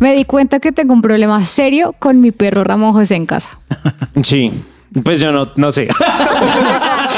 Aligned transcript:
Me 0.00 0.14
di 0.14 0.24
cuenta 0.24 0.60
que 0.60 0.72
tengo 0.72 0.94
un 0.94 1.02
problema 1.02 1.40
serio 1.44 1.92
con 1.98 2.20
mi 2.20 2.30
perro 2.32 2.64
Ramón 2.64 2.92
José 2.92 3.16
en 3.16 3.26
casa. 3.26 3.58
Sí. 4.22 4.52
Pues 5.04 5.20
yo 5.20 5.30
no, 5.32 5.50
no 5.56 5.70
sé. 5.70 5.86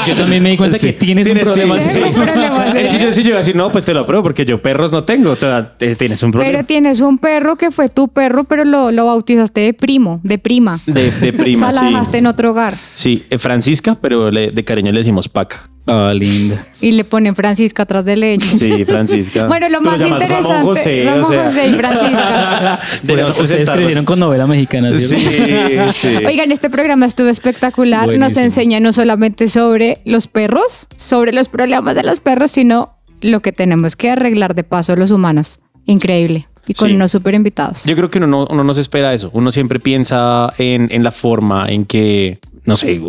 Yo 0.07 0.15
también 0.15 0.41
me 0.43 0.49
di 0.49 0.57
cuenta 0.57 0.77
Sí. 0.77 0.87
que 0.87 0.93
tienes 0.93 1.29
un 1.29 1.37
problema. 1.39 1.79
sí. 1.79 1.99
un 1.99 2.13
problema, 2.13 2.71
sí. 2.71 2.77
Es 2.77 2.91
que 2.91 2.99
yo 2.99 3.13
sí 3.13 3.21
yo 3.23 3.29
iba 3.29 3.37
a 3.37 3.39
decir, 3.39 3.55
no, 3.55 3.71
pues 3.71 3.85
te 3.85 3.93
lo 3.93 3.99
apruebo 4.01 4.23
porque 4.23 4.45
yo 4.45 4.59
perros 4.61 4.91
no 4.91 5.03
tengo. 5.03 5.29
O 5.31 5.35
sea, 5.35 5.77
tienes 5.77 6.21
un 6.23 6.31
problema. 6.31 6.51
Pero 6.51 6.65
tienes 6.65 7.01
un 7.01 7.17
perro 7.19 7.55
que 7.55 7.69
fue 7.71 7.87
tu 7.87 8.07
perro, 8.09 8.43
pero 8.43 8.65
lo, 8.65 8.91
lo 8.91 9.05
bautizaste 9.05 9.61
de 9.61 9.73
primo, 9.73 10.19
de 10.23 10.37
prima. 10.39 10.79
De, 10.87 11.11
de 11.11 11.31
prima, 11.33 11.67
o 11.67 11.71
sea, 11.71 11.81
la 11.83 11.87
sí. 11.87 11.93
dejaste 11.93 12.17
en 12.17 12.25
otro 12.27 12.51
hogar. 12.51 12.75
Sí, 12.95 13.25
eh, 13.29 13.37
Francisca, 13.37 13.95
pero 14.01 14.31
le- 14.31 14.51
de 14.51 14.63
cariño 14.65 14.91
le 14.91 14.99
decimos 14.99 15.29
Paca. 15.29 15.69
Ah, 15.87 16.13
linda. 16.15 16.63
Y 16.79 16.91
le 16.91 17.03
ponen 17.03 17.35
Francisca 17.35 17.83
atrás 17.83 18.05
del 18.05 18.19
lecho. 18.21 18.55
Sí, 18.57 18.85
Francisca. 18.85 19.45
Bueno, 19.47 19.67
lo 19.69 19.81
más 19.81 19.99
interesante. 19.99 20.27
Ramón 20.47 20.61
José, 20.63 21.03
Ramón 21.05 21.21
o 21.21 21.27
sea. 21.27 21.45
José 21.45 21.67
y 21.67 21.73
Francisca. 21.73 22.79
Deberíamos 23.03 23.31
Ustedes 23.31 23.49
presentarlos. 23.49 23.75
crecieron 23.83 24.05
con 24.05 24.19
novela 24.19 24.47
mexicana, 24.47 24.93
¿cierto? 24.93 25.91
Sí, 25.91 26.07
sí. 26.17 26.25
Oigan, 26.25 26.51
este 26.51 26.69
programa 26.69 27.05
estuvo 27.07 27.27
espectacular. 27.29 28.07
Nos 28.07 28.17
Buenísimo. 28.17 28.45
enseña 28.45 28.79
no 28.79 28.93
solamente 28.93 29.47
sobre 29.47 30.01
los 30.05 30.27
perros, 30.27 30.87
sobre 30.97 31.33
los 31.33 31.49
problemas 31.49 31.95
de 31.95 32.03
los 32.03 32.19
perros, 32.19 32.51
sino 32.51 32.95
lo 33.21 33.41
que 33.41 33.51
tenemos 33.51 33.95
que 33.95 34.11
arreglar 34.11 34.53
de 34.55 34.63
paso 34.63 34.95
los 34.95 35.11
humanos. 35.11 35.59
Increíble. 35.85 36.47
Y 36.67 36.75
con 36.75 36.89
Sí. 36.89 36.95
unos 36.95 37.09
super 37.11 37.33
invitados. 37.33 37.83
Yo 37.85 37.95
creo 37.95 38.11
que 38.11 38.19
uno 38.19 38.27
no, 38.27 38.47
uno 38.49 38.63
no 38.63 38.73
se 38.75 38.81
espera 38.81 39.13
eso. 39.15 39.31
Uno 39.33 39.49
siempre 39.51 39.79
piensa 39.79 40.53
en, 40.59 40.89
en 40.91 41.03
la 41.03 41.11
forma 41.11 41.65
en 41.67 41.85
que, 41.85 42.39
no 42.63 42.75
sé, 42.75 43.01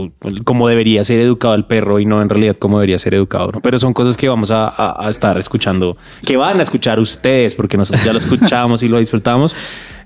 cómo 0.45 0.67
debería 0.69 1.05
ser 1.05 1.21
educado 1.21 1.55
el 1.55 1.65
perro 1.65 2.01
y 2.01 2.07
no 2.07 2.23
en 2.23 2.29
realidad 2.29 2.57
cómo 2.59 2.79
debería 2.79 2.99
ser 2.99 3.15
educado. 3.15 3.53
Pero 3.63 3.79
son 3.79 3.93
cosas 3.93 4.17
que 4.17 4.29
vamos 4.29 4.51
a, 4.51 4.67
a- 4.69 5.07
a 5.07 5.09
estar 5.11 5.37
escuchando, 5.39 5.97
que 6.25 6.37
van 6.37 6.59
a 6.59 6.63
escuchar 6.63 6.99
ustedes, 6.99 7.55
porque 7.55 7.77
nosotros 7.77 8.05
ya 8.05 8.13
lo 8.13 8.19
escuchamos 8.25 8.83
y 8.83 8.89
lo 8.89 8.99
disfrutamos 8.99 9.55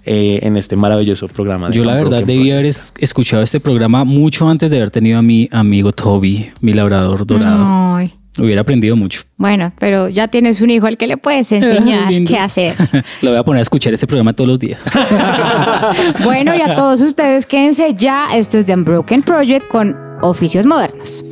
eh, 0.05 0.41
en 0.43 0.57
este 0.57 0.75
maravilloso 0.77 1.29
programa. 1.29 1.71
Yo 1.71 1.85
la 1.85 1.95
verdad 1.95 2.23
debí 2.25 2.51
haber 2.51 2.67
es- 2.67 2.93
escuchado 2.99 3.43
este 3.43 3.61
programa 3.61 4.05
mucho 4.05 4.49
antes 4.49 4.71
de 4.71 4.77
haber 4.79 4.91
tenido 4.91 5.19
a 5.19 5.23
mi 5.23 5.49
amigo 5.53 5.93
Toby, 5.93 6.51
mi 6.61 6.73
labrador 6.73 7.25
dorado. 7.27 7.95
Ay. 7.97 8.13
Hubiera 8.39 8.61
aprendido 8.61 8.97
mucho. 8.97 9.23
Bueno, 9.39 9.73
pero 9.79 10.09
ya 10.09 10.29
tienes 10.29 10.61
un 10.61 10.71
hijo 10.71 10.87
al 10.87 10.99
que 10.99 11.07
le 11.07 11.17
puedes 11.17 11.51
enseñar 11.53 12.13
qué 12.27 12.39
hacer. 12.39 12.75
Lo 13.23 13.31
voy 13.31 13.39
a 13.39 13.43
poner 13.43 13.61
a 13.61 13.63
escuchar 13.63 13.95
este 13.95 14.07
programa 14.07 14.33
todos 14.35 14.49
los 14.49 14.59
días. 14.59 14.81
Bueno, 16.25 16.55
y 16.55 16.61
a 16.61 16.75
todos 16.75 17.01
ustedes 17.03 17.47
quédense 17.47 17.95
ya. 17.95 18.29
Esto 18.35 18.59
es 18.59 18.65
The 18.67 18.75
Unbroken 18.75 19.23
Project 19.23 19.69
con 19.69 19.97
oficios 20.23 20.67
modernos. 20.67 21.25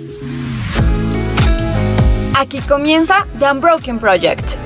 Aquí 2.39 2.59
comienza 2.61 3.27
The 3.39 3.51
Unbroken 3.51 3.99
Project. 3.99 4.57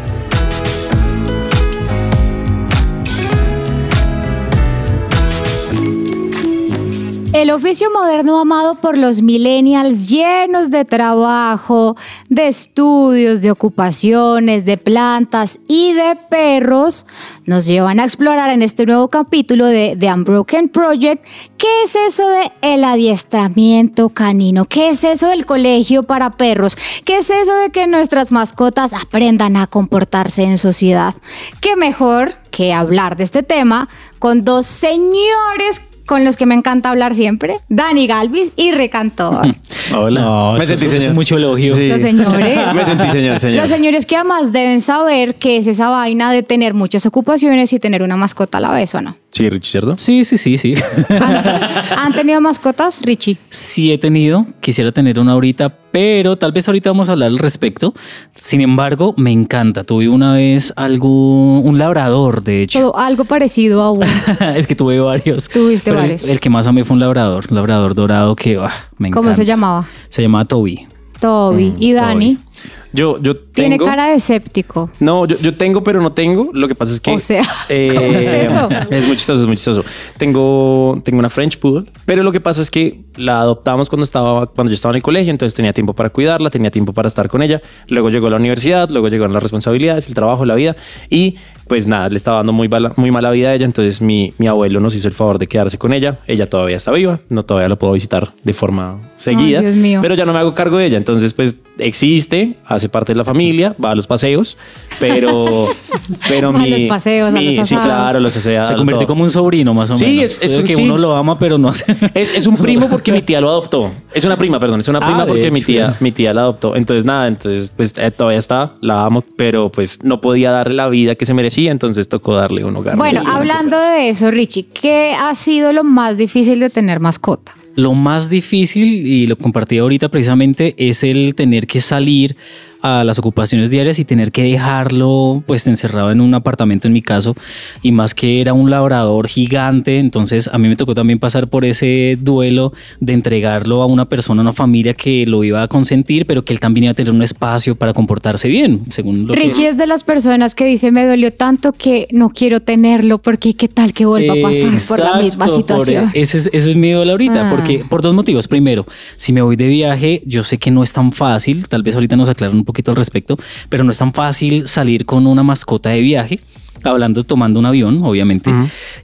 El 7.34 7.50
oficio 7.50 7.90
moderno 7.92 8.40
amado 8.40 8.76
por 8.76 8.96
los 8.96 9.20
millennials 9.20 10.08
llenos 10.08 10.70
de 10.70 10.86
trabajo, 10.86 11.94
de 12.30 12.48
estudios, 12.48 13.42
de 13.42 13.50
ocupaciones, 13.50 14.64
de 14.64 14.78
plantas 14.78 15.58
y 15.68 15.92
de 15.92 16.16
perros 16.30 17.04
nos 17.44 17.66
llevan 17.66 18.00
a 18.00 18.04
explorar 18.04 18.48
en 18.48 18.62
este 18.62 18.86
nuevo 18.86 19.08
capítulo 19.08 19.66
de 19.66 19.94
The 20.00 20.10
Unbroken 20.12 20.70
Project 20.70 21.22
qué 21.58 21.82
es 21.82 21.96
eso 21.96 22.26
de 22.28 22.50
el 22.62 22.82
adiestramiento 22.82 24.08
canino, 24.08 24.64
qué 24.64 24.88
es 24.88 25.04
eso 25.04 25.28
del 25.28 25.44
colegio 25.44 26.04
para 26.04 26.30
perros, 26.30 26.78
qué 27.04 27.18
es 27.18 27.28
eso 27.28 27.54
de 27.56 27.68
que 27.68 27.86
nuestras 27.86 28.32
mascotas 28.32 28.94
aprendan 28.94 29.56
a 29.56 29.66
comportarse 29.66 30.44
en 30.44 30.56
sociedad. 30.56 31.14
¿Qué 31.60 31.76
mejor 31.76 32.36
que 32.50 32.72
hablar 32.72 33.16
de 33.16 33.24
este 33.24 33.42
tema 33.42 33.90
con 34.18 34.44
dos 34.44 34.66
señores 34.66 35.82
con 36.08 36.24
los 36.24 36.38
que 36.38 36.46
me 36.46 36.54
encanta 36.54 36.88
hablar 36.88 37.14
siempre, 37.14 37.58
Dani 37.68 38.06
Galvis 38.06 38.52
y 38.56 38.72
Recantor. 38.72 39.54
Hola. 39.94 40.20
No, 40.22 40.52
me 40.54 40.64
sentí 40.64 40.86
es 40.86 40.90
señor. 40.90 41.12
mucho 41.12 41.36
elogio. 41.36 41.76
Los 41.76 42.00
señores. 42.00 42.58
me 42.74 42.84
sentí 42.86 43.08
señor, 43.10 43.38
señor. 43.38 43.60
Los 43.60 43.70
señores 43.70 44.06
que 44.06 44.16
además 44.16 44.50
deben 44.50 44.80
saber 44.80 45.34
qué 45.34 45.58
es 45.58 45.66
esa 45.66 45.90
vaina 45.90 46.32
de 46.32 46.42
tener 46.42 46.72
muchas 46.72 47.04
ocupaciones 47.04 47.74
y 47.74 47.78
tener 47.78 48.02
una 48.02 48.16
mascota 48.16 48.56
a 48.56 48.62
la 48.62 48.70
vez 48.70 48.94
o 48.94 49.02
no. 49.02 49.18
Sí, 49.32 49.50
Richie, 49.50 49.70
¿cierto? 49.70 49.98
Sí, 49.98 50.24
sí, 50.24 50.38
sí, 50.38 50.56
sí. 50.56 50.74
¿Han, 51.10 51.36
han 51.98 52.12
tenido 52.14 52.40
mascotas, 52.40 53.02
Richie? 53.02 53.36
Sí 53.50 53.92
he 53.92 53.98
tenido, 53.98 54.46
quisiera 54.60 54.90
tener 54.92 55.20
una 55.20 55.32
ahorita, 55.32 55.76
pero 55.90 56.36
tal 56.36 56.52
vez 56.52 56.68
ahorita 56.68 56.90
vamos 56.90 57.08
a 57.08 57.12
hablar 57.12 57.28
al 57.28 57.38
respecto. 57.38 57.94
Sin 58.34 58.60
embargo, 58.60 59.14
me 59.16 59.30
encanta. 59.30 59.84
Tuve 59.84 60.08
una 60.08 60.34
vez 60.34 60.72
algo, 60.76 61.60
un 61.60 61.78
labrador, 61.78 62.42
de 62.42 62.62
hecho. 62.62 62.80
Todo 62.80 62.98
algo 62.98 63.24
parecido 63.24 63.82
a 63.82 63.92
un. 63.92 64.02
es 64.56 64.66
que 64.66 64.76
tuve 64.76 65.00
varios. 65.00 65.48
Tuviste 65.48 65.90
el- 65.90 65.96
varios. 65.96 66.24
El, 66.24 66.40
que 66.40 66.50
más 66.50 66.66
amé 66.66 66.84
fue 66.84 66.94
un 66.94 67.00
labrador, 67.00 67.46
un 67.50 67.56
labrador 67.56 67.94
dorado 67.94 68.36
que 68.36 68.56
ah, 68.56 68.72
me 68.98 69.08
encanta. 69.08 69.22
¿Cómo 69.22 69.34
se 69.34 69.44
llamaba? 69.44 69.88
Se 70.08 70.22
llamaba 70.22 70.44
Toby. 70.44 70.86
Toby. 71.20 71.74
y 71.78 71.92
Dani 71.92 72.36
Toby. 72.36 72.48
Yo, 72.92 73.20
yo 73.20 73.36
tiene 73.36 73.76
tengo... 73.76 73.84
cara 73.84 74.08
de 74.08 74.14
escéptico. 74.14 74.90
No, 74.98 75.26
yo, 75.26 75.36
yo 75.38 75.54
tengo, 75.54 75.84
pero 75.84 76.00
no 76.00 76.12
tengo. 76.12 76.50
Lo 76.52 76.68
que 76.68 76.74
pasa 76.74 76.94
es 76.94 77.00
que. 77.00 77.10
O 77.10 77.18
sea, 77.18 77.42
eh, 77.68 77.92
¿cómo 77.94 78.18
es 78.18 78.26
eso? 78.26 78.68
Es 78.90 79.06
muy 79.06 79.16
chistoso, 79.16 79.40
es 79.42 79.46
muy 79.46 79.56
chistoso. 79.56 79.84
Tengo, 80.16 81.00
tengo 81.04 81.18
una 81.18 81.28
French 81.28 81.58
Poodle, 81.58 81.90
pero 82.06 82.22
lo 82.22 82.32
que 82.32 82.40
pasa 82.40 82.62
es 82.62 82.70
que 82.70 83.04
la 83.16 83.40
adoptamos 83.40 83.88
cuando 83.88 84.04
estaba, 84.04 84.46
cuando 84.46 84.70
yo 84.70 84.74
estaba 84.74 84.92
en 84.92 84.96
el 84.96 85.02
colegio, 85.02 85.30
entonces 85.30 85.54
tenía 85.54 85.72
tiempo 85.72 85.92
para 85.92 86.10
cuidarla, 86.10 86.50
tenía 86.50 86.70
tiempo 86.70 86.92
para 86.92 87.08
estar 87.08 87.28
con 87.28 87.42
ella. 87.42 87.60
Luego 87.88 88.08
llegó 88.10 88.30
la 88.30 88.36
universidad, 88.36 88.88
luego 88.88 89.08
llegaron 89.08 89.34
las 89.34 89.42
responsabilidades, 89.42 90.08
el 90.08 90.14
trabajo, 90.14 90.44
la 90.44 90.54
vida 90.54 90.76
y 91.10 91.36
pues 91.68 91.86
nada, 91.86 92.08
le 92.08 92.16
estaba 92.16 92.38
dando 92.38 92.52
muy, 92.52 92.68
mala- 92.68 92.92
muy 92.96 93.10
mala 93.10 93.30
vida 93.30 93.50
a 93.50 93.54
ella. 93.54 93.64
Entonces 93.66 94.00
mi, 94.00 94.32
mi 94.38 94.46
abuelo 94.48 94.80
nos 94.80 94.94
hizo 94.94 95.06
el 95.08 95.14
favor 95.14 95.38
de 95.38 95.46
quedarse 95.46 95.78
con 95.78 95.92
ella. 95.92 96.18
Ella 96.26 96.48
todavía 96.48 96.76
está 96.78 96.90
viva, 96.92 97.20
no 97.28 97.44
todavía 97.44 97.68
la 97.68 97.76
puedo 97.76 97.92
visitar 97.92 98.32
de 98.42 98.52
forma 98.54 98.98
seguida, 99.16 99.60
Dios 99.60 99.76
mío. 99.76 100.00
pero 100.02 100.14
ya 100.14 100.24
no 100.24 100.32
me 100.32 100.38
hago 100.38 100.54
cargo 100.54 100.78
de 100.78 100.86
ella. 100.86 100.96
Entonces, 100.96 101.34
pues 101.34 101.58
existe, 101.78 102.58
hace 102.66 102.88
parte 102.88 103.12
de 103.12 103.16
la 103.18 103.24
familia, 103.24 103.74
va 103.82 103.92
a 103.92 103.94
los 103.94 104.06
paseos, 104.06 104.56
pero, 105.00 105.68
pero 106.28 106.48
a 106.48 106.52
mi, 106.52 106.68
los 106.70 106.82
paseos, 106.84 107.28
a 107.34 107.40
los 107.40 107.68
sí, 107.68 107.76
claro, 107.76 108.20
los 108.20 108.36
aseos. 108.36 108.66
Se 108.68 108.74
convirtió 108.74 109.06
como 109.06 109.22
un 109.22 109.30
sobrino 109.30 109.74
más 109.74 109.90
o 109.90 109.96
Sí, 109.96 110.04
menos. 110.04 110.24
es- 110.24 110.42
es 110.42 110.56
un- 110.56 110.64
que 110.64 110.74
sí. 110.74 110.82
uno 110.82 110.98
lo 110.98 111.14
ama, 111.16 111.38
pero 111.38 111.58
no 111.58 111.68
hace. 111.68 111.84
Es, 112.14 112.34
es 112.34 112.46
un 112.46 112.56
primo 112.58 112.88
porque 112.88 113.12
mi 113.12 113.22
tía 113.22 113.40
lo 113.40 113.48
adoptó. 113.48 113.92
Es 114.12 114.24
una 114.24 114.36
prima, 114.36 114.58
perdón. 114.58 114.80
Es 114.80 114.88
una 114.88 114.98
Ah, 115.00 115.06
prima 115.06 115.26
porque 115.26 115.50
mi 115.50 115.62
tía, 115.62 115.96
mi 116.00 116.10
tía 116.12 116.34
la 116.34 116.42
adoptó. 116.42 116.74
Entonces, 116.76 117.04
nada, 117.04 117.28
entonces, 117.28 117.72
pues 117.76 117.94
eh, 117.98 118.10
todavía 118.10 118.38
está, 118.38 118.74
la 118.80 119.04
amo, 119.04 119.24
pero 119.36 119.70
pues 119.70 120.02
no 120.04 120.20
podía 120.20 120.50
darle 120.50 120.74
la 120.74 120.88
vida 120.88 121.14
que 121.14 121.24
se 121.26 121.34
merecía, 121.34 121.70
entonces 121.70 122.08
tocó 122.08 122.34
darle 122.34 122.64
un 122.64 122.74
hogar. 122.76 122.96
Bueno, 122.96 123.22
hablando 123.26 123.78
de 123.78 124.08
eso, 124.10 124.30
Richie, 124.30 124.66
¿qué 124.66 125.14
ha 125.18 125.34
sido 125.34 125.72
lo 125.72 125.84
más 125.84 126.16
difícil 126.16 126.60
de 126.60 126.70
tener 126.70 127.00
mascota? 127.00 127.52
Lo 127.78 127.94
más 127.94 128.28
difícil, 128.28 129.06
y 129.06 129.28
lo 129.28 129.36
compartí 129.36 129.78
ahorita 129.78 130.08
precisamente, 130.08 130.74
es 130.78 131.04
el 131.04 131.36
tener 131.36 131.68
que 131.68 131.80
salir 131.80 132.34
a 132.82 133.02
las 133.04 133.18
ocupaciones 133.18 133.70
diarias 133.70 133.98
y 133.98 134.04
tener 134.04 134.30
que 134.30 134.42
dejarlo 134.44 135.42
pues 135.46 135.66
encerrado 135.66 136.10
en 136.12 136.20
un 136.20 136.34
apartamento 136.34 136.86
en 136.86 136.92
mi 136.94 137.02
caso 137.02 137.34
y 137.82 137.92
más 137.92 138.14
que 138.14 138.40
era 138.40 138.52
un 138.52 138.70
labrador 138.70 139.26
gigante 139.26 139.98
entonces 139.98 140.48
a 140.52 140.58
mí 140.58 140.68
me 140.68 140.76
tocó 140.76 140.94
también 140.94 141.18
pasar 141.18 141.48
por 141.48 141.64
ese 141.64 142.16
duelo 142.20 142.72
de 143.00 143.14
entregarlo 143.14 143.82
a 143.82 143.86
una 143.86 144.04
persona, 144.08 144.40
a 144.40 144.44
una 144.44 144.52
familia 144.52 144.94
que 144.94 145.26
lo 145.26 145.42
iba 145.44 145.62
a 145.62 145.68
consentir 145.68 146.24
pero 146.26 146.44
que 146.44 146.52
él 146.52 146.60
también 146.60 146.84
iba 146.84 146.92
a 146.92 146.94
tener 146.94 147.12
un 147.12 147.22
espacio 147.22 147.74
para 147.74 147.92
comportarse 147.92 148.48
bien 148.48 148.82
según 148.88 149.26
lo 149.26 149.34
que- 149.34 149.40
Richie 149.40 149.68
es 149.68 149.76
de 149.76 149.86
las 149.86 150.04
personas 150.04 150.54
que 150.54 150.64
dice 150.64 150.92
me 150.92 151.04
dolió 151.04 151.32
tanto 151.32 151.72
que 151.72 152.06
no 152.12 152.30
quiero 152.30 152.60
tenerlo 152.60 153.18
porque 153.18 153.54
qué 153.54 153.68
tal 153.68 153.92
que 153.92 154.06
vuelva 154.06 154.34
a 154.34 154.42
pasar 154.42 154.78
por 154.88 154.98
la 155.00 155.18
misma 155.20 155.48
situación. 155.48 156.10
ese, 156.14 156.38
es, 156.38 156.50
ese 156.52 156.70
es 156.70 156.76
mi 156.76 156.92
duelo 156.92 157.12
ahorita, 157.12 157.48
Ah. 157.48 157.50
porque 157.50 157.84
por 157.88 158.02
dos 158.02 158.14
motivos. 158.14 158.48
Primero, 158.48 158.86
si 159.16 159.32
me 159.32 159.42
voy 159.42 159.56
de 159.56 159.66
viaje, 159.66 160.22
yo 160.26 160.42
sé 160.42 160.58
que 160.58 160.70
no 160.70 160.82
es 160.82 160.92
tan 160.92 161.12
fácil, 161.12 161.66
tal 161.68 161.82
vez 161.82 161.94
ahorita 161.94 162.16
nos 162.16 162.28
aclaran 162.28 162.56
un 162.56 162.64
poquito 162.68 162.90
al 162.92 162.96
respecto, 162.96 163.38
pero 163.68 163.82
no 163.82 163.90
es 163.90 163.98
tan 163.98 164.12
fácil 164.12 164.68
salir 164.68 165.06
con 165.06 165.26
una 165.26 165.42
mascota 165.42 165.90
de 165.90 166.02
viaje. 166.02 166.40
Hablando, 166.84 167.24
tomando 167.24 167.58
un 167.58 167.66
avión, 167.66 168.04
obviamente. 168.04 168.52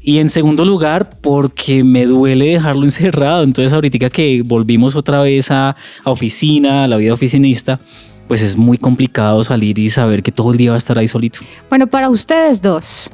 Y 0.00 0.18
en 0.18 0.28
segundo 0.28 0.64
lugar, 0.64 1.10
porque 1.20 1.82
me 1.82 2.06
duele 2.06 2.44
dejarlo 2.46 2.84
encerrado. 2.90 3.42
Entonces, 3.42 3.72
ahorita 3.72 4.10
que 4.10 4.42
volvimos 4.44 4.94
otra 4.94 5.20
vez 5.22 5.50
a, 5.50 5.70
a 6.04 6.10
oficina, 6.10 6.84
a 6.84 6.86
la 6.86 6.96
vida 6.96 7.12
oficinista, 7.12 7.80
pues 8.28 8.42
es 8.42 8.56
muy 8.56 8.78
complicado 8.78 9.42
salir 9.42 9.76
y 9.80 9.88
saber 9.88 10.22
que 10.22 10.30
todo 10.30 10.52
el 10.52 10.56
día 10.56 10.70
va 10.70 10.76
a 10.76 10.78
estar 10.78 10.96
ahí 10.98 11.08
solito. 11.08 11.40
Bueno, 11.68 11.88
para 11.88 12.08
ustedes 12.10 12.62
dos 12.62 13.10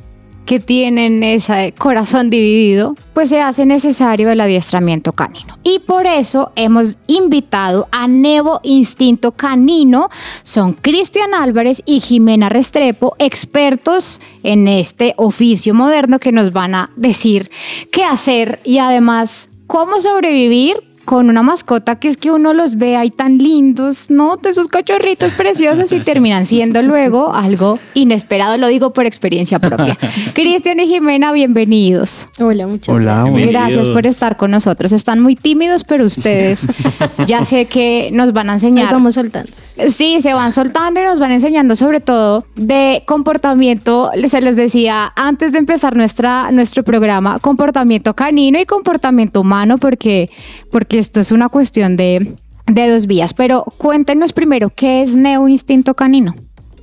que 0.47 0.61
tienen 0.61 1.23
ese 1.23 1.75
corazón 1.79 2.31
dividido, 2.31 2.97
pues 3.15 3.29
se 3.29 3.41
hace 3.41 3.67
necesario 3.67 4.31
el 4.31 4.41
adiestramiento 4.41 5.13
canino. 5.13 5.59
Y 5.63 5.79
por 5.81 6.07
eso 6.07 6.53
hemos 6.57 6.99
invitado 7.07 7.89
a 7.93 8.09
Nevo 8.09 8.61
Instinto 8.63 9.33
Canino. 9.33 10.09
Son 10.43 10.73
Cristian 10.73 11.35
Álvarez 11.35 11.83
y 11.87 12.01
Jimena 12.01 12.49
Restrepo, 12.49 13.15
expertos 13.19 14.21
en 14.43 14.67
este 14.67 15.15
oficio 15.17 15.75
moderno 15.75 16.19
que 16.19 16.33
nos 16.33 16.53
van 16.53 16.75
a 16.75 16.91
decir 16.97 17.51
qué 17.93 18.05
hacer 18.05 18.61
y 18.65 18.79
además 18.79 19.49
cómo 19.67 20.01
sobrevivir 20.01 20.90
con 21.05 21.29
una 21.29 21.43
mascota 21.43 21.97
que 21.99 22.08
es 22.08 22.17
que 22.17 22.31
uno 22.31 22.52
los 22.52 22.76
ve 22.76 22.97
ahí 22.97 23.11
tan 23.11 23.38
lindos, 23.38 24.11
¿no? 24.11 24.37
De 24.37 24.50
esos 24.50 24.69
cachorritos 24.69 25.32
preciosos 25.32 25.93
y 25.93 26.00
terminan 26.05 26.47
siendo 26.47 26.82
luego 26.82 27.35
algo 27.35 27.79
inesperado, 27.94 28.56
lo 28.58 28.69
digo 28.69 28.93
por 28.93 29.06
experiencia 29.06 29.58
propia. 29.58 29.99
Cristian 30.35 30.81
y 30.81 30.87
Jimena, 30.87 31.32
bienvenidos. 31.32 32.29
Hola, 32.38 32.67
muchas 32.67 32.94
Hola, 32.94 33.25
gracias. 33.25 33.50
Gracias 33.50 33.88
por 33.88 34.06
estar 34.06 34.37
con 34.37 34.50
nosotros. 34.50 34.93
Están 34.93 35.20
muy 35.20 35.37
tímidos, 35.37 35.85
pero 35.85 36.05
ustedes 36.05 36.69
ya 37.26 37.44
sé 37.44 37.67
que 37.67 38.11
nos 38.12 38.32
van 38.32 38.49
a 38.50 38.53
Ahí 38.53 38.56
enseñar. 38.56 38.93
vamos 38.93 39.14
soltando. 39.14 39.50
Sí, 39.88 40.21
se 40.21 40.35
van 40.35 40.53
soltando 40.53 41.00
y 41.00 41.05
nos 41.05 41.19
van 41.19 41.32
enseñando 41.32 41.77
sobre 41.77 42.00
todo 42.00 42.44
de 42.56 43.03
comportamiento, 43.06 44.11
se 44.27 44.41
los 44.41 44.56
decía 44.56 45.12
antes 45.17 45.53
de 45.53 45.59
empezar 45.59 45.97
nuestra, 45.97 46.50
nuestro 46.50 46.82
programa, 46.82 47.38
comportamiento 47.38 48.15
canino 48.15 48.61
y 48.61 48.67
comportamiento 48.67 49.41
humano, 49.41 49.79
porque, 49.79 50.31
porque 50.71 50.99
esto 50.99 51.21
es 51.21 51.32
una 51.32 51.49
cuestión 51.49 51.97
de, 51.97 52.35
de 52.67 52.88
dos 52.88 53.06
vías. 53.06 53.35
Pero 53.35 53.65
cuéntenos 53.79 54.32
primero, 54.32 54.71
¿qué 54.75 55.03
es 55.03 55.17
Neo 55.17 55.49
Instinto 55.49 55.94
Canino? 55.94 56.35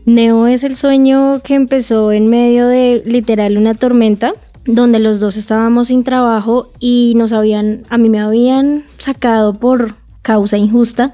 Neo 0.05 0.47
es 0.47 0.63
el 0.63 0.75
sueño 0.75 1.41
que 1.43 1.55
empezó 1.55 2.11
en 2.11 2.27
medio 2.27 2.67
de 2.67 3.03
literal 3.05 3.57
una 3.57 3.75
tormenta, 3.75 4.33
donde 4.65 4.99
los 4.99 5.19
dos 5.19 5.37
estábamos 5.37 5.87
sin 5.87 6.03
trabajo 6.03 6.67
y 6.79 7.13
nos 7.15 7.33
habían, 7.33 7.83
a 7.89 7.97
mí 7.97 8.09
me 8.09 8.19
habían 8.19 8.83
sacado 8.97 9.53
por 9.53 9.95
causa 10.21 10.57
injusta 10.57 11.13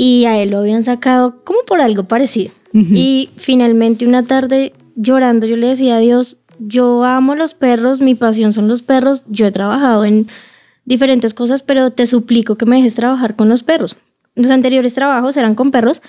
y 0.00 0.26
a 0.26 0.38
él 0.40 0.50
lo 0.50 0.58
habían 0.58 0.84
sacado 0.84 1.42
como 1.42 1.58
por 1.66 1.80
algo 1.80 2.04
parecido. 2.04 2.52
Y 2.72 3.30
finalmente 3.36 4.06
una 4.06 4.24
tarde 4.24 4.72
llorando 4.94 5.44
yo 5.44 5.56
le 5.56 5.66
decía 5.66 5.96
a 5.96 5.98
Dios, 5.98 6.36
yo 6.60 7.02
amo 7.02 7.34
los 7.34 7.54
perros, 7.54 8.00
mi 8.00 8.14
pasión 8.14 8.52
son 8.52 8.68
los 8.68 8.82
perros, 8.82 9.24
yo 9.26 9.46
he 9.46 9.50
trabajado 9.50 10.04
en 10.04 10.28
diferentes 10.84 11.34
cosas, 11.34 11.62
pero 11.62 11.90
te 11.90 12.06
suplico 12.06 12.56
que 12.56 12.64
me 12.64 12.76
dejes 12.76 12.94
trabajar 12.94 13.34
con 13.34 13.48
los 13.48 13.64
perros. 13.64 13.96
Los 14.36 14.50
anteriores 14.50 14.94
trabajos 14.94 15.36
eran 15.36 15.56
con 15.56 15.72
perros, 15.72 16.00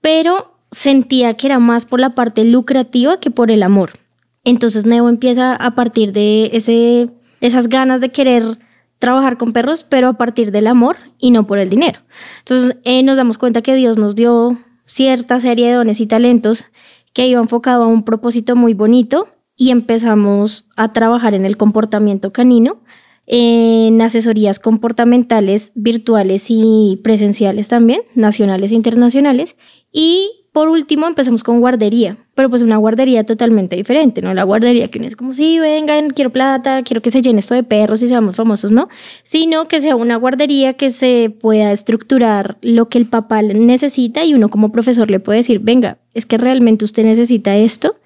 pero 0.00 0.54
sentía 0.70 1.34
que 1.34 1.48
era 1.48 1.58
más 1.58 1.86
por 1.86 1.98
la 1.98 2.14
parte 2.14 2.44
lucrativa 2.44 3.18
que 3.18 3.32
por 3.32 3.50
el 3.50 3.64
amor. 3.64 3.98
Entonces 4.44 4.86
Neo 4.86 5.08
empieza 5.08 5.56
a 5.56 5.74
partir 5.74 6.12
de 6.12 6.50
ese, 6.52 7.08
esas 7.40 7.68
ganas 7.68 8.00
de 8.00 8.12
querer 8.12 8.58
trabajar 9.04 9.36
con 9.36 9.52
perros, 9.52 9.84
pero 9.84 10.08
a 10.08 10.12
partir 10.14 10.50
del 10.50 10.66
amor 10.66 10.96
y 11.18 11.30
no 11.30 11.46
por 11.46 11.58
el 11.58 11.68
dinero. 11.68 12.00
Entonces 12.38 12.78
eh, 12.84 13.02
nos 13.02 13.18
damos 13.18 13.36
cuenta 13.36 13.60
que 13.60 13.74
Dios 13.74 13.98
nos 13.98 14.16
dio 14.16 14.58
cierta 14.86 15.40
serie 15.40 15.68
de 15.68 15.74
dones 15.74 16.00
y 16.00 16.06
talentos 16.06 16.68
que 17.12 17.26
iba 17.26 17.38
enfocado 17.38 17.84
a 17.84 17.86
un 17.86 18.04
propósito 18.04 18.56
muy 18.56 18.72
bonito 18.72 19.28
y 19.56 19.70
empezamos 19.70 20.68
a 20.74 20.94
trabajar 20.94 21.34
en 21.34 21.44
el 21.44 21.58
comportamiento 21.58 22.32
canino, 22.32 22.80
en 23.26 24.00
asesorías 24.00 24.58
comportamentales 24.58 25.72
virtuales 25.74 26.46
y 26.48 26.98
presenciales 27.04 27.68
también, 27.68 28.00
nacionales 28.14 28.72
e 28.72 28.74
internacionales. 28.74 29.54
Y 29.92 30.48
por 30.52 30.70
último 30.70 31.06
empezamos 31.06 31.42
con 31.42 31.60
guardería, 31.60 32.23
pero 32.34 32.50
pues 32.50 32.62
una 32.62 32.76
guardería 32.78 33.24
totalmente 33.24 33.76
diferente, 33.76 34.20
¿no? 34.22 34.34
La 34.34 34.42
guardería 34.42 34.88
que 34.88 34.98
uno 34.98 35.06
es 35.08 35.16
como, 35.16 35.34
sí, 35.34 35.58
vengan, 35.60 36.10
quiero 36.10 36.30
plata, 36.30 36.82
quiero 36.82 37.00
que 37.00 37.10
se 37.10 37.22
llene 37.22 37.38
esto 37.40 37.54
de 37.54 37.62
perros 37.62 38.02
y 38.02 38.08
seamos 38.08 38.36
famosos, 38.36 38.72
¿no? 38.72 38.88
Sino 39.22 39.68
que 39.68 39.80
sea 39.80 39.94
una 39.96 40.16
guardería 40.16 40.72
que 40.74 40.90
se 40.90 41.30
pueda 41.40 41.70
estructurar 41.72 42.56
lo 42.60 42.88
que 42.88 42.98
el 42.98 43.06
papá 43.06 43.42
necesita 43.42 44.24
y 44.24 44.34
uno 44.34 44.48
como 44.48 44.72
profesor 44.72 45.10
le 45.10 45.20
puede 45.20 45.38
decir, 45.38 45.60
venga, 45.60 45.98
es 46.12 46.26
que 46.26 46.36
realmente 46.38 46.84
usted 46.84 47.04
necesita 47.04 47.56
esto 47.56 47.96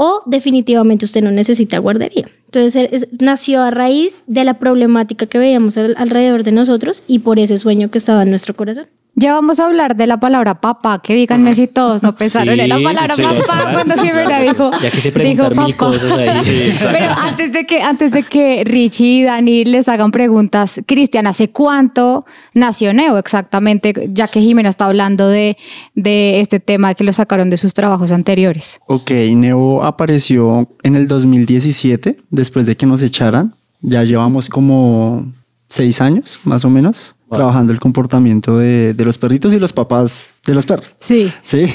o 0.00 0.22
definitivamente 0.26 1.04
usted 1.04 1.22
no 1.22 1.30
necesita 1.30 1.78
guardería. 1.78 2.28
Entonces 2.46 2.88
es- 2.92 3.08
nació 3.20 3.62
a 3.62 3.70
raíz 3.70 4.22
de 4.26 4.44
la 4.44 4.54
problemática 4.54 5.26
que 5.26 5.38
veíamos 5.38 5.76
al- 5.76 5.94
alrededor 5.98 6.44
de 6.44 6.52
nosotros 6.52 7.02
y 7.06 7.18
por 7.20 7.38
ese 7.38 7.58
sueño 7.58 7.90
que 7.90 7.98
estaba 7.98 8.22
en 8.22 8.30
nuestro 8.30 8.54
corazón. 8.54 8.86
Ya 9.20 9.32
vamos 9.32 9.58
a 9.58 9.66
hablar 9.66 9.96
de 9.96 10.06
la 10.06 10.20
palabra 10.20 10.60
papá, 10.60 11.02
que 11.02 11.12
díganme 11.12 11.52
si 11.52 11.66
todos 11.66 12.04
no 12.04 12.14
pensaron 12.14 12.60
en 12.60 12.68
la 12.68 12.78
palabra 12.80 13.16
sí, 13.16 13.22
papá 13.22 13.72
cuando 13.72 13.94
sí, 13.94 14.00
Jimena 14.02 14.24
claro. 14.24 14.44
dijo. 14.44 14.70
Ya 14.80 14.90
quise 14.92 15.10
dijo 15.10 15.14
preguntar 15.14 15.56
mil 15.56 15.74
papá. 15.74 15.90
cosas 15.90 16.12
ahí. 16.12 16.76
Pero 16.80 17.10
antes 17.18 17.52
de 17.52 17.66
que, 17.66 17.82
antes 17.82 18.12
de 18.12 18.22
que 18.22 18.62
Richie 18.64 19.06
y 19.06 19.22
Dani 19.24 19.64
les 19.64 19.88
hagan 19.88 20.12
preguntas, 20.12 20.80
Cristian, 20.86 21.26
¿hace 21.26 21.50
cuánto 21.50 22.26
nació 22.54 22.92
Neo 22.92 23.18
exactamente? 23.18 24.08
Ya 24.12 24.28
que 24.28 24.40
Jimena 24.40 24.68
está 24.68 24.84
hablando 24.84 25.26
de, 25.26 25.56
de 25.96 26.40
este 26.40 26.60
tema 26.60 26.94
que 26.94 27.02
lo 27.02 27.12
sacaron 27.12 27.50
de 27.50 27.56
sus 27.56 27.74
trabajos 27.74 28.12
anteriores. 28.12 28.78
Ok, 28.86 29.10
Neo 29.34 29.82
apareció 29.82 30.68
en 30.84 30.94
el 30.94 31.08
2017, 31.08 32.18
después 32.30 32.66
de 32.66 32.76
que 32.76 32.86
nos 32.86 33.02
echaran. 33.02 33.56
Ya 33.80 34.04
llevamos 34.04 34.48
como 34.48 35.32
seis 35.68 36.00
años, 36.00 36.38
más 36.44 36.64
o 36.64 36.70
menos, 36.70 37.16
trabajando 37.30 37.72
el 37.72 37.80
comportamiento 37.80 38.56
de, 38.58 38.94
de 38.94 39.04
los 39.04 39.18
perritos 39.18 39.52
y 39.54 39.58
los 39.58 39.72
papás 39.72 40.34
de 40.46 40.54
los 40.54 40.66
perros. 40.66 40.96
Sí. 40.98 41.30
Sí, 41.42 41.66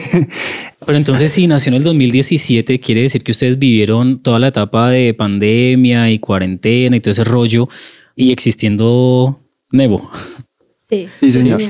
Pero 0.85 0.97
entonces, 0.97 1.31
si 1.31 1.47
nació 1.47 1.69
en 1.69 1.75
el 1.75 1.83
2017, 1.83 2.79
quiere 2.79 3.03
decir 3.03 3.23
que 3.23 3.31
ustedes 3.31 3.57
vivieron 3.57 4.21
toda 4.21 4.39
la 4.39 4.47
etapa 4.49 4.89
de 4.89 5.13
pandemia 5.13 6.09
y 6.09 6.19
cuarentena 6.19 6.95
y 6.95 6.99
todo 6.99 7.11
ese 7.11 7.23
rollo 7.23 7.69
y 8.15 8.31
existiendo 8.31 9.41
Nevo. 9.71 10.11
Sí, 10.77 11.07
Sí, 11.19 11.31
señor. 11.31 11.61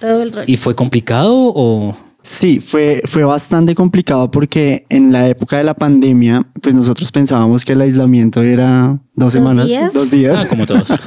Todo 0.00 0.22
el 0.22 0.32
rollo. 0.32 0.46
¿Y 0.48 0.56
fue 0.56 0.74
complicado 0.74 1.34
o...? 1.34 1.96
Sí, 2.22 2.60
fue, 2.60 3.02
fue 3.04 3.24
bastante 3.24 3.74
complicado 3.74 4.30
porque 4.30 4.86
en 4.88 5.12
la 5.12 5.28
época 5.28 5.56
de 5.58 5.64
la 5.64 5.74
pandemia, 5.74 6.46
pues 6.60 6.74
nosotros 6.74 7.10
pensábamos 7.10 7.64
que 7.64 7.72
el 7.72 7.80
aislamiento 7.80 8.42
era 8.42 9.00
dos 9.14 9.32
semanas, 9.32 9.66
días? 9.66 9.92
dos 9.92 10.10
días. 10.10 10.42
Ah, 10.44 10.48
como 10.48 10.64
todos. 10.66 11.02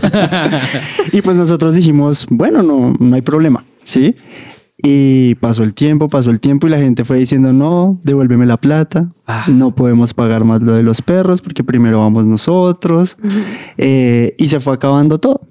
Y 1.13 1.21
pues 1.21 1.37
nosotros 1.37 1.73
dijimos, 1.73 2.27
bueno, 2.29 2.61
no, 2.63 2.93
no 2.99 3.15
hay 3.15 3.21
problema, 3.21 3.63
¿sí? 3.83 4.15
Y 4.77 5.35
pasó 5.35 5.63
el 5.63 5.73
tiempo, 5.73 6.09
pasó 6.09 6.29
el 6.31 6.39
tiempo 6.41 6.67
y 6.67 6.69
la 6.69 6.77
gente 6.79 7.05
fue 7.05 7.17
diciendo, 7.17 7.53
no, 7.53 7.99
devuélveme 8.03 8.45
la 8.45 8.57
plata, 8.57 9.09
Ah. 9.25 9.45
no 9.47 9.73
podemos 9.73 10.13
pagar 10.13 10.43
más 10.43 10.61
lo 10.61 10.73
de 10.73 10.83
los 10.83 11.01
perros 11.01 11.41
porque 11.41 11.63
primero 11.63 11.99
vamos 11.99 12.25
nosotros. 12.25 13.17
Eh, 13.77 14.35
y 14.37 14.47
se 14.47 14.59
fue 14.59 14.73
acabando 14.73 15.17
todo. 15.19 15.47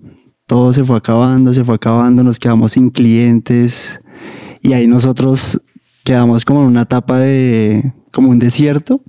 Todo 0.47 0.75
se 0.75 0.85
fue 0.85 0.99
acabando, 0.99 1.55
se 1.55 1.65
fue 1.65 1.77
acabando, 1.77 2.23
nos 2.23 2.39
quedamos 2.39 2.73
sin 2.73 2.91
clientes 2.91 4.03
y 4.65 4.73
ahí 4.73 4.87
nosotros 4.87 5.61
quedamos 6.05 6.47
como 6.47 6.63
en 6.63 6.69
una 6.69 6.83
etapa 6.83 7.19
de, 7.19 7.93
como 8.11 8.31
un 8.31 8.39
desierto, 8.39 9.03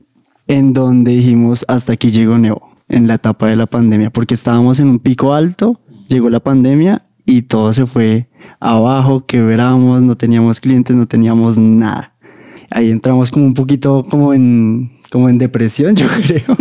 en 0.48 0.74
donde 0.74 1.13
dijimos, 1.13 1.63
hasta 1.69 1.94
aquí 1.94 2.12
llegó 2.12 2.38
Neo, 2.38 2.62
en 2.90 3.07
la 3.07 3.16
etapa 3.16 3.48
de 3.48 3.56
la 3.56 3.66
pandemia, 3.66 4.10
porque 4.10 4.34
estábamos 4.34 4.81
en 4.81 4.90
un 4.90 5.00
pico 5.00 5.34
alto, 5.34 5.80
llegó 6.10 6.30
la 6.30 6.42
pandemia 6.42 7.07
y 7.25 7.44
todo 7.44 7.72
se 7.72 7.86
fue 7.86 8.30
abajo, 8.60 9.25
quebramos, 9.25 10.02
no 10.02 10.18
teníamos 10.18 10.60
clientes, 10.60 10.94
no 10.94 11.07
teníamos 11.07 11.57
nada. 11.57 12.13
Ahí 12.69 12.92
entramos 12.92 13.31
como 13.31 13.46
un 13.46 13.54
poquito 13.54 14.06
como 14.09 14.33
en, 14.33 15.00
como 15.09 15.30
en 15.30 15.38
depresión, 15.38 15.95
yo 15.95 16.07
creo, 16.07 16.57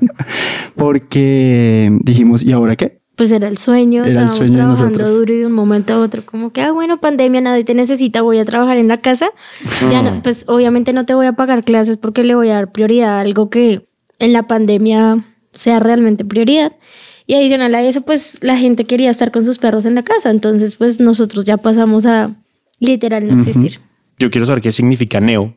porque 0.74 1.96
dijimos, 2.02 2.42
¿y 2.42 2.50
ahora 2.50 2.74
qué? 2.74 3.01
Pues 3.16 3.30
era 3.30 3.48
el 3.48 3.58
sueño, 3.58 4.04
Era 4.04 4.06
el 4.06 4.10
estábamos 4.10 4.36
sueño 4.36 4.52
de 4.52 4.58
trabajando 4.58 5.12
duro 5.12 5.32
y 5.32 5.38
de 5.38 5.46
un 5.46 5.52
momento 5.52 5.92
a 5.92 5.98
otro 5.98 6.24
como 6.24 6.50
que, 6.50 6.62
ah, 6.62 6.72
bueno, 6.72 6.98
pandemia, 6.98 7.40
nadie 7.42 7.62
te 7.62 7.74
necesita, 7.74 8.22
voy 8.22 8.38
a 8.38 8.44
trabajar 8.44 8.78
en 8.78 8.88
la 8.88 8.98
casa. 8.98 9.30
Ya 9.90 10.02
no, 10.02 10.22
pues 10.22 10.44
obviamente 10.48 10.92
no 10.92 11.04
te 11.04 11.14
voy 11.14 11.26
a 11.26 11.34
pagar 11.34 11.64
clases 11.64 11.98
porque 11.98 12.24
le 12.24 12.34
voy 12.34 12.48
a 12.48 12.54
dar 12.54 12.72
prioridad 12.72 13.18
a 13.18 13.20
algo 13.20 13.50
que 13.50 13.86
en 14.18 14.32
la 14.32 14.44
pandemia 14.44 15.26
sea 15.52 15.78
realmente 15.78 16.24
prioridad. 16.24 16.72
Y 17.26 17.34
adicional 17.34 17.74
a 17.74 17.82
eso, 17.82 18.02
pues 18.02 18.38
la 18.42 18.56
gente 18.56 18.84
quería 18.84 19.10
estar 19.10 19.30
con 19.30 19.44
sus 19.44 19.58
perros 19.58 19.84
en 19.84 19.94
la 19.94 20.02
casa, 20.02 20.30
entonces 20.30 20.76
pues 20.76 20.98
nosotros 20.98 21.44
ya 21.44 21.56
pasamos 21.56 22.06
a 22.06 22.34
literal 22.78 23.28
no 23.28 23.38
existir. 23.38 23.80
Yo 24.18 24.30
quiero 24.30 24.46
saber 24.46 24.62
qué 24.62 24.72
significa 24.72 25.20
Neo. 25.20 25.56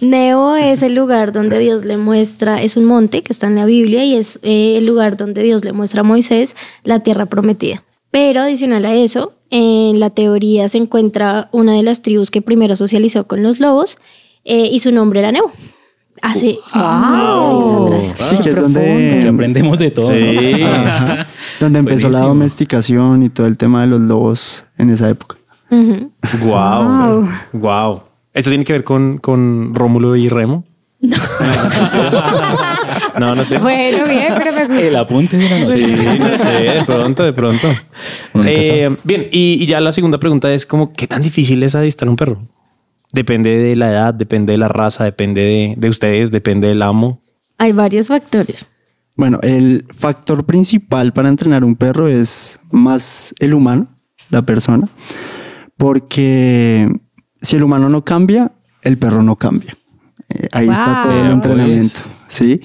Neo 0.00 0.56
es 0.56 0.82
el 0.82 0.94
lugar 0.94 1.32
donde 1.32 1.58
Dios 1.58 1.84
le 1.84 1.96
muestra, 1.96 2.62
es 2.62 2.76
un 2.76 2.84
monte 2.84 3.22
que 3.22 3.32
está 3.32 3.46
en 3.46 3.56
la 3.56 3.66
Biblia 3.66 4.04
y 4.04 4.14
es 4.14 4.38
eh, 4.42 4.76
el 4.78 4.86
lugar 4.86 5.16
donde 5.16 5.42
Dios 5.42 5.64
le 5.64 5.72
muestra 5.72 6.00
a 6.00 6.04
Moisés 6.04 6.56
la 6.82 7.00
tierra 7.00 7.26
prometida. 7.26 7.82
Pero 8.10 8.40
adicional 8.40 8.84
a 8.84 8.94
eso, 8.94 9.34
en 9.50 10.00
la 10.00 10.10
teoría 10.10 10.68
se 10.68 10.78
encuentra 10.78 11.48
una 11.52 11.74
de 11.74 11.82
las 11.82 12.02
tribus 12.02 12.30
que 12.30 12.42
primero 12.42 12.76
socializó 12.76 13.26
con 13.26 13.42
los 13.42 13.60
lobos 13.60 13.98
eh, 14.44 14.68
y 14.70 14.80
su 14.80 14.92
nombre 14.92 15.20
era 15.20 15.32
Neo. 15.32 15.52
Hace 16.20 16.58
años 16.72 17.70
atrás. 17.70 18.14
Sí, 18.30 18.36
que 18.38 18.50
es 18.50 18.60
donde, 18.60 19.20
Que 19.22 19.28
aprendemos 19.28 19.78
de 19.78 19.90
todo. 19.90 20.06
Sí. 20.06 20.60
donde 21.60 21.78
empezó 21.78 22.10
la 22.10 22.20
domesticación 22.20 23.22
y 23.22 23.30
todo 23.30 23.46
el 23.46 23.56
tema 23.56 23.80
de 23.80 23.88
los 23.88 24.00
lobos 24.02 24.66
en 24.78 24.90
esa 24.90 25.08
época. 25.08 25.36
Ujú. 25.70 26.12
Wow. 26.44 27.28
Wow. 27.54 28.11
¿Esto 28.34 28.50
tiene 28.50 28.64
que 28.64 28.72
ver 28.72 28.84
con, 28.84 29.18
con 29.18 29.74
Rómulo 29.74 30.16
y 30.16 30.28
Remo? 30.28 30.64
no, 33.18 33.34
no 33.34 33.44
sé. 33.44 33.58
Bueno, 33.58 34.04
bien, 34.06 34.34
pero 34.38 34.52
me 34.52 34.66
gusta. 34.66 34.82
El 34.82 34.96
apunte 34.96 35.36
de 35.36 35.50
la 35.50 35.58
noche. 35.58 35.78
Sí, 35.78 35.96
no 36.18 36.38
sé, 36.38 36.48
de 36.48 36.84
pronto, 36.86 37.24
de 37.24 37.32
pronto. 37.32 37.68
Eh, 38.44 38.96
bien, 39.02 39.28
y, 39.32 39.62
y 39.62 39.66
ya 39.66 39.80
la 39.80 39.92
segunda 39.92 40.18
pregunta 40.18 40.52
es 40.52 40.64
como, 40.64 40.92
¿qué 40.92 41.06
tan 41.06 41.22
difícil 41.22 41.62
es 41.62 41.74
adistrar 41.74 42.08
un 42.08 42.16
perro? 42.16 42.42
Depende 43.12 43.58
de 43.58 43.76
la 43.76 43.90
edad, 43.90 44.14
depende 44.14 44.52
de 44.52 44.58
la 44.58 44.68
raza, 44.68 45.04
depende 45.04 45.42
de, 45.42 45.74
de 45.76 45.88
ustedes, 45.88 46.30
depende 46.30 46.68
del 46.68 46.82
amo. 46.82 47.20
Hay 47.58 47.72
varios 47.72 48.08
factores. 48.08 48.70
Bueno, 49.14 49.38
el 49.42 49.84
factor 49.94 50.46
principal 50.46 51.12
para 51.12 51.28
entrenar 51.28 51.64
un 51.64 51.76
perro 51.76 52.08
es 52.08 52.60
más 52.70 53.34
el 53.40 53.52
humano, 53.52 53.88
la 54.30 54.42
persona, 54.42 54.88
porque 55.76 56.88
si 57.42 57.56
el 57.56 57.62
humano 57.64 57.88
no 57.90 58.04
cambia, 58.04 58.52
el 58.82 58.96
perro 58.98 59.22
no 59.22 59.36
cambia. 59.36 59.76
Eh, 60.30 60.48
ahí 60.52 60.68
está 60.68 61.02
todo 61.02 61.12
el 61.12 61.24
Wow. 61.26 61.32
entrenamiento, 61.32 61.98
¿sí? 62.28 62.60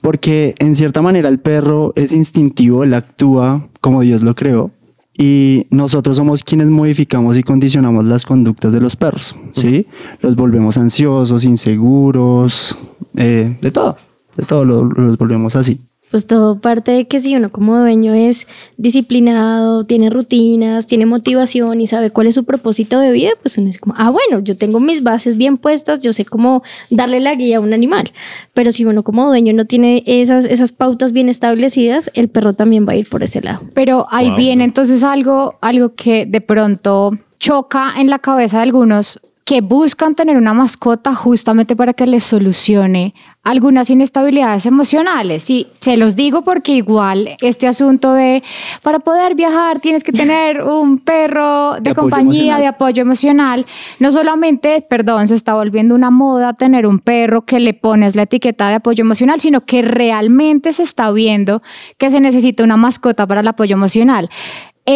Porque 0.00 0.54
en 0.58 0.74
cierta 0.74 1.02
manera 1.02 1.28
el 1.28 1.40
perro 1.40 1.92
es 1.96 2.12
instintivo, 2.12 2.84
él 2.84 2.94
actúa 2.94 3.68
como 3.80 4.00
Dios 4.02 4.22
lo 4.22 4.34
creó. 4.34 4.70
Y 5.18 5.66
nosotros 5.70 6.16
somos 6.16 6.42
quienes 6.44 6.68
modificamos 6.70 7.36
y 7.36 7.42
condicionamos 7.42 8.04
las 8.06 8.24
conductas 8.24 8.72
de 8.72 8.80
los 8.80 8.96
perros, 8.96 9.36
¿sí? 9.52 9.86
Los 10.20 10.34
volvemos 10.36 10.78
ansiosos, 10.78 11.44
inseguros, 11.44 12.78
eh, 13.16 13.58
de 13.60 13.70
todo, 13.70 13.96
de 14.36 14.44
todo 14.44 14.64
lo- 14.64 14.84
los 14.84 15.18
volvemos 15.18 15.56
así. 15.56 15.82
Pues 16.10 16.26
todo 16.26 16.60
parte 16.60 16.90
de 16.90 17.06
que 17.06 17.20
si 17.20 17.36
uno 17.36 17.50
como 17.50 17.78
dueño 17.78 18.14
es 18.14 18.46
disciplinado, 18.76 19.84
tiene 19.84 20.10
rutinas, 20.10 20.86
tiene 20.86 21.06
motivación 21.06 21.80
y 21.80 21.86
sabe 21.86 22.10
cuál 22.10 22.26
es 22.26 22.34
su 22.34 22.44
propósito 22.44 22.98
de 22.98 23.12
vida, 23.12 23.30
pues 23.40 23.58
uno 23.58 23.66
dice 23.66 23.78
como, 23.78 23.94
ah, 23.96 24.10
bueno, 24.10 24.40
yo 24.42 24.56
tengo 24.56 24.80
mis 24.80 25.02
bases 25.02 25.36
bien 25.36 25.56
puestas, 25.56 26.02
yo 26.02 26.12
sé 26.12 26.24
cómo 26.24 26.62
darle 26.90 27.20
la 27.20 27.34
guía 27.34 27.58
a 27.58 27.60
un 27.60 27.72
animal. 27.72 28.12
Pero 28.54 28.72
si 28.72 28.84
uno 28.84 29.04
como 29.04 29.26
dueño 29.26 29.52
no 29.52 29.66
tiene 29.66 30.02
esas, 30.06 30.44
esas 30.44 30.72
pautas 30.72 31.12
bien 31.12 31.28
establecidas, 31.28 32.10
el 32.14 32.28
perro 32.28 32.54
también 32.54 32.86
va 32.86 32.92
a 32.92 32.96
ir 32.96 33.08
por 33.08 33.22
ese 33.22 33.40
lado. 33.40 33.60
Pero 33.74 34.06
ahí 34.10 34.32
viene 34.36 34.64
entonces 34.64 35.04
algo, 35.04 35.58
algo 35.60 35.94
que 35.94 36.26
de 36.26 36.40
pronto 36.40 37.16
choca 37.38 37.94
en 37.96 38.10
la 38.10 38.18
cabeza 38.18 38.58
de 38.58 38.64
algunos 38.64 39.20
que 39.50 39.62
buscan 39.62 40.14
tener 40.14 40.36
una 40.36 40.54
mascota 40.54 41.12
justamente 41.12 41.74
para 41.74 41.92
que 41.92 42.06
les 42.06 42.22
solucione 42.22 43.14
algunas 43.42 43.90
inestabilidades 43.90 44.64
emocionales. 44.64 45.50
Y 45.50 45.66
se 45.80 45.96
los 45.96 46.14
digo 46.14 46.42
porque 46.42 46.74
igual 46.74 47.36
este 47.40 47.66
asunto 47.66 48.12
de 48.12 48.44
para 48.82 49.00
poder 49.00 49.34
viajar 49.34 49.80
tienes 49.80 50.04
que 50.04 50.12
tener 50.12 50.62
un 50.78 50.98
perro 50.98 51.80
de, 51.80 51.96
compañía, 51.96 52.58
de 52.58 52.68
apoyo 52.68 53.02
emocional. 53.02 53.66
No 53.98 54.12
solamente, 54.12 54.86
perdón, 54.88 55.26
se 55.26 55.34
está 55.34 55.54
volviendo 55.54 55.96
una 55.96 56.12
moda 56.12 56.52
tener 56.52 56.86
un 56.86 57.00
perro 57.00 57.44
que 57.44 57.58
le 57.58 57.74
pones 57.74 58.14
la 58.14 58.22
etiqueta 58.22 58.68
de 58.68 58.76
apoyo 58.76 59.02
emocional, 59.02 59.40
sino 59.40 59.62
que 59.62 59.82
realmente 59.82 60.72
se 60.72 60.84
está 60.84 61.10
viendo 61.10 61.60
que 61.98 62.12
se 62.12 62.20
necesita 62.20 62.62
una 62.62 62.76
mascota 62.76 63.26
para 63.26 63.40
el 63.40 63.48
apoyo 63.48 63.74
emocional. 63.74 64.30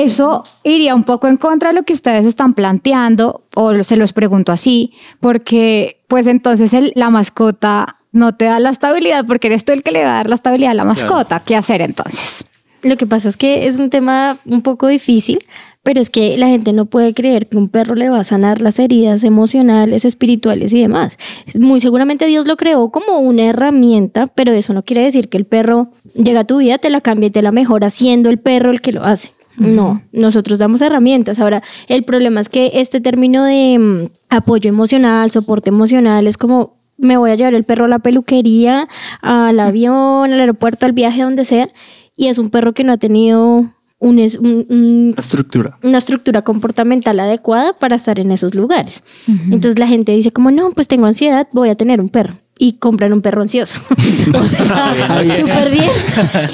Eso 0.03 0.43
iría 0.65 0.95
un 0.95 1.05
poco 1.05 1.29
en 1.29 1.37
contra 1.37 1.69
de 1.69 1.75
lo 1.75 1.83
que 1.85 1.93
ustedes 1.93 2.27
están 2.27 2.55
planteando, 2.55 3.45
o 3.55 3.83
se 3.85 3.97
los 3.97 4.13
pregunto 4.13 4.51
así, 4.51 4.93
porque 5.21 6.03
pues 6.09 6.27
entonces 6.27 6.73
el- 6.73 6.93
la 6.97 7.11
mascota 7.11 7.97
no 8.13 8.35
te 8.35 8.47
da 8.47 8.61
la 8.61 8.71
estabilidad 8.71 9.25
porque 9.27 9.47
eres 9.49 9.65
tú 9.65 9.73
el 9.73 9.83
que 9.83 9.91
le 9.93 10.03
va 10.05 10.11
a 10.11 10.15
dar 10.15 10.29
la 10.29 10.35
estabilidad 10.35 10.73
a 10.73 10.75
la 10.75 10.85
mascota. 10.85 11.43
¿Qué 11.45 11.55
hacer 11.57 11.81
entonces? 11.83 12.45
Lo 12.83 12.97
que 12.97 13.07
pasa 13.07 13.29
es 13.29 13.37
que 13.37 13.67
es 13.67 13.79
un 13.79 13.89
tema 13.89 14.39
un 14.45 14.61
poco 14.63 14.89
difícil, 14.89 15.39
pero 15.83 16.01
es 16.01 16.11
que 16.11 16.37
la 16.39 16.49
gente 16.49 16.73
no 16.73 16.85
puede 16.87 17.15
creer 17.15 17.47
que 17.49 17.57
un 17.57 17.69
perro 17.69 17.95
le 17.95 18.11
va 18.11 18.21
a 18.21 18.25
sanar 18.25 18.61
las 18.63 18.79
heridas 18.79 19.25
emocionales, 19.25 20.05
espirituales 20.05 20.73
y 20.73 20.81
demás. 20.83 21.17
Muy 21.59 21.81
seguramente 21.81 22.27
Dios 22.27 22.47
lo 22.47 22.57
creó 22.57 22.91
como 22.91 23.19
una 23.19 23.45
herramienta, 23.45 24.27
pero 24.29 24.53
eso 24.53 24.73
no 24.75 24.83
quiere 24.83 25.03
decir 25.03 25.29
que 25.29 25.37
el 25.39 25.47
perro 25.47 25.89
llega 26.15 26.41
a 26.41 26.45
tu 26.45 26.59
vida, 26.59 26.79
te 26.79 26.91
la 26.91 27.01
cambia 27.01 27.29
y 27.29 27.31
te 27.31 27.43
la 27.43 27.53
mejora 27.53 27.91
siendo 27.91 28.29
el 28.29 28.39
perro 28.39 28.71
el 28.71 28.81
que 28.81 28.93
lo 28.93 29.05
hace. 29.05 29.33
No, 29.57 30.03
nosotros 30.13 30.59
damos 30.59 30.81
herramientas. 30.83 31.41
Ahora, 31.41 31.63
el 31.89 32.05
problema 32.05 32.41
es 32.41 32.49
que 32.49 32.73
este 32.75 33.01
término 33.01 33.45
de 33.45 33.79
mm, 33.79 34.09
apoyo 34.31 34.69
emocional, 34.69 35.31
soporte 35.31 35.71
emocional, 35.71 36.27
es 36.27 36.37
como 36.37 36.77
me 36.97 37.17
voy 37.17 37.31
a 37.31 37.35
llevar 37.35 37.55
el 37.55 37.65
perro 37.65 37.87
a 37.87 37.89
la 37.89 37.99
peluquería, 37.99 38.89
al 39.21 39.59
avión, 39.61 40.33
al 40.33 40.41
aeropuerto, 40.41 40.87
al 40.87 40.93
viaje, 40.93 41.23
donde 41.23 41.45
sea, 41.45 41.69
y 42.17 42.29
es 42.29 42.39
un 42.39 42.51
perro 42.51 42.73
que 42.73 42.85
no 42.85 42.93
ha 42.93 42.99
tenido 42.99 43.73
un, 43.99 44.19
es- 44.19 44.37
un- 44.37 44.67
un- 44.69 45.13
La 45.17 45.21
estructura. 45.23 45.79
una 45.83 45.99
estructura 45.99 46.43
comportamental 46.43 47.19
adecuada 47.21 47.73
para 47.79 47.97
estar 47.97 48.19
en 48.21 48.31
esos 48.31 48.55
lugares. 48.55 49.03
Entonces 49.27 49.79
la 49.79 49.87
gente 49.89 50.13
dice 50.13 50.31
como, 50.31 50.51
no, 50.51 50.71
pues 50.71 50.87
tengo 50.89 51.07
ansiedad, 51.07 51.49
voy 51.53 51.69
a 51.69 51.75
tener 51.75 52.01
un 52.01 52.09
perro. 52.11 52.35
Y 52.59 52.75
compran 52.75 53.13
un 53.13 53.21
perro 53.21 53.43
ansioso. 53.43 53.81
o 54.35 54.43
sea, 54.43 55.25
súper 55.37 55.71
bien. 55.71 55.91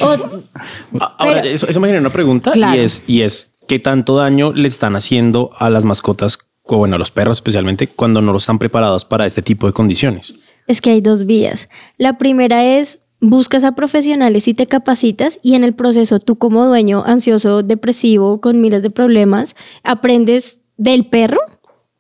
O- 0.03 0.41
A- 1.01 1.17
Ahora, 1.19 1.43
eso, 1.45 1.69
eso 1.69 1.81
me 1.81 1.89
genera 1.89 2.01
una 2.01 2.13
pregunta 2.13 2.53
Claro. 2.53 2.77
y 2.77 2.81
es, 2.85 3.03
y 3.07 3.21
es 3.23 3.53
qué 3.69 3.79
tanto 3.79 4.17
daño 4.17 4.53
le 4.53 4.67
están 4.69 4.97
haciendo 4.97 5.51
a 5.59 5.69
las 5.71 5.85
mascotas, 5.85 6.39
o 6.65 6.79
bueno, 6.79 6.97
a 6.97 6.99
los 6.99 7.11
perros 7.11 7.37
especialmente, 7.39 7.87
cuando 7.89 8.23
no 8.23 8.33
los 8.33 8.45
están 8.45 8.59
preparados 8.59 9.05
para 9.05 9.27
este 9.27 9.43
tipo 9.43 9.67
de 9.67 9.73
condiciones. 9.73 10.33
Es 10.67 10.81
que 10.81 10.91
hay 10.91 11.01
dos 11.01 11.27
vías. 11.27 11.69
La 11.99 12.17
primera 12.19 12.65
es 12.65 13.01
buscas 13.21 13.65
a 13.65 13.73
profesionales 13.75 14.49
y 14.49 14.55
te 14.55 14.67
capacitas 14.67 15.39
y 15.43 15.55
en 15.55 15.63
el 15.65 15.75
proceso 15.75 16.21
tú 16.21 16.37
como 16.39 16.67
dueño 16.67 17.05
ansioso, 17.07 17.63
depresivo, 17.63 18.41
con 18.41 18.61
miles 18.63 18.83
de 18.83 18.89
problemas, 18.91 19.55
aprendes 19.85 20.61
del 20.79 21.05
perro 21.07 21.39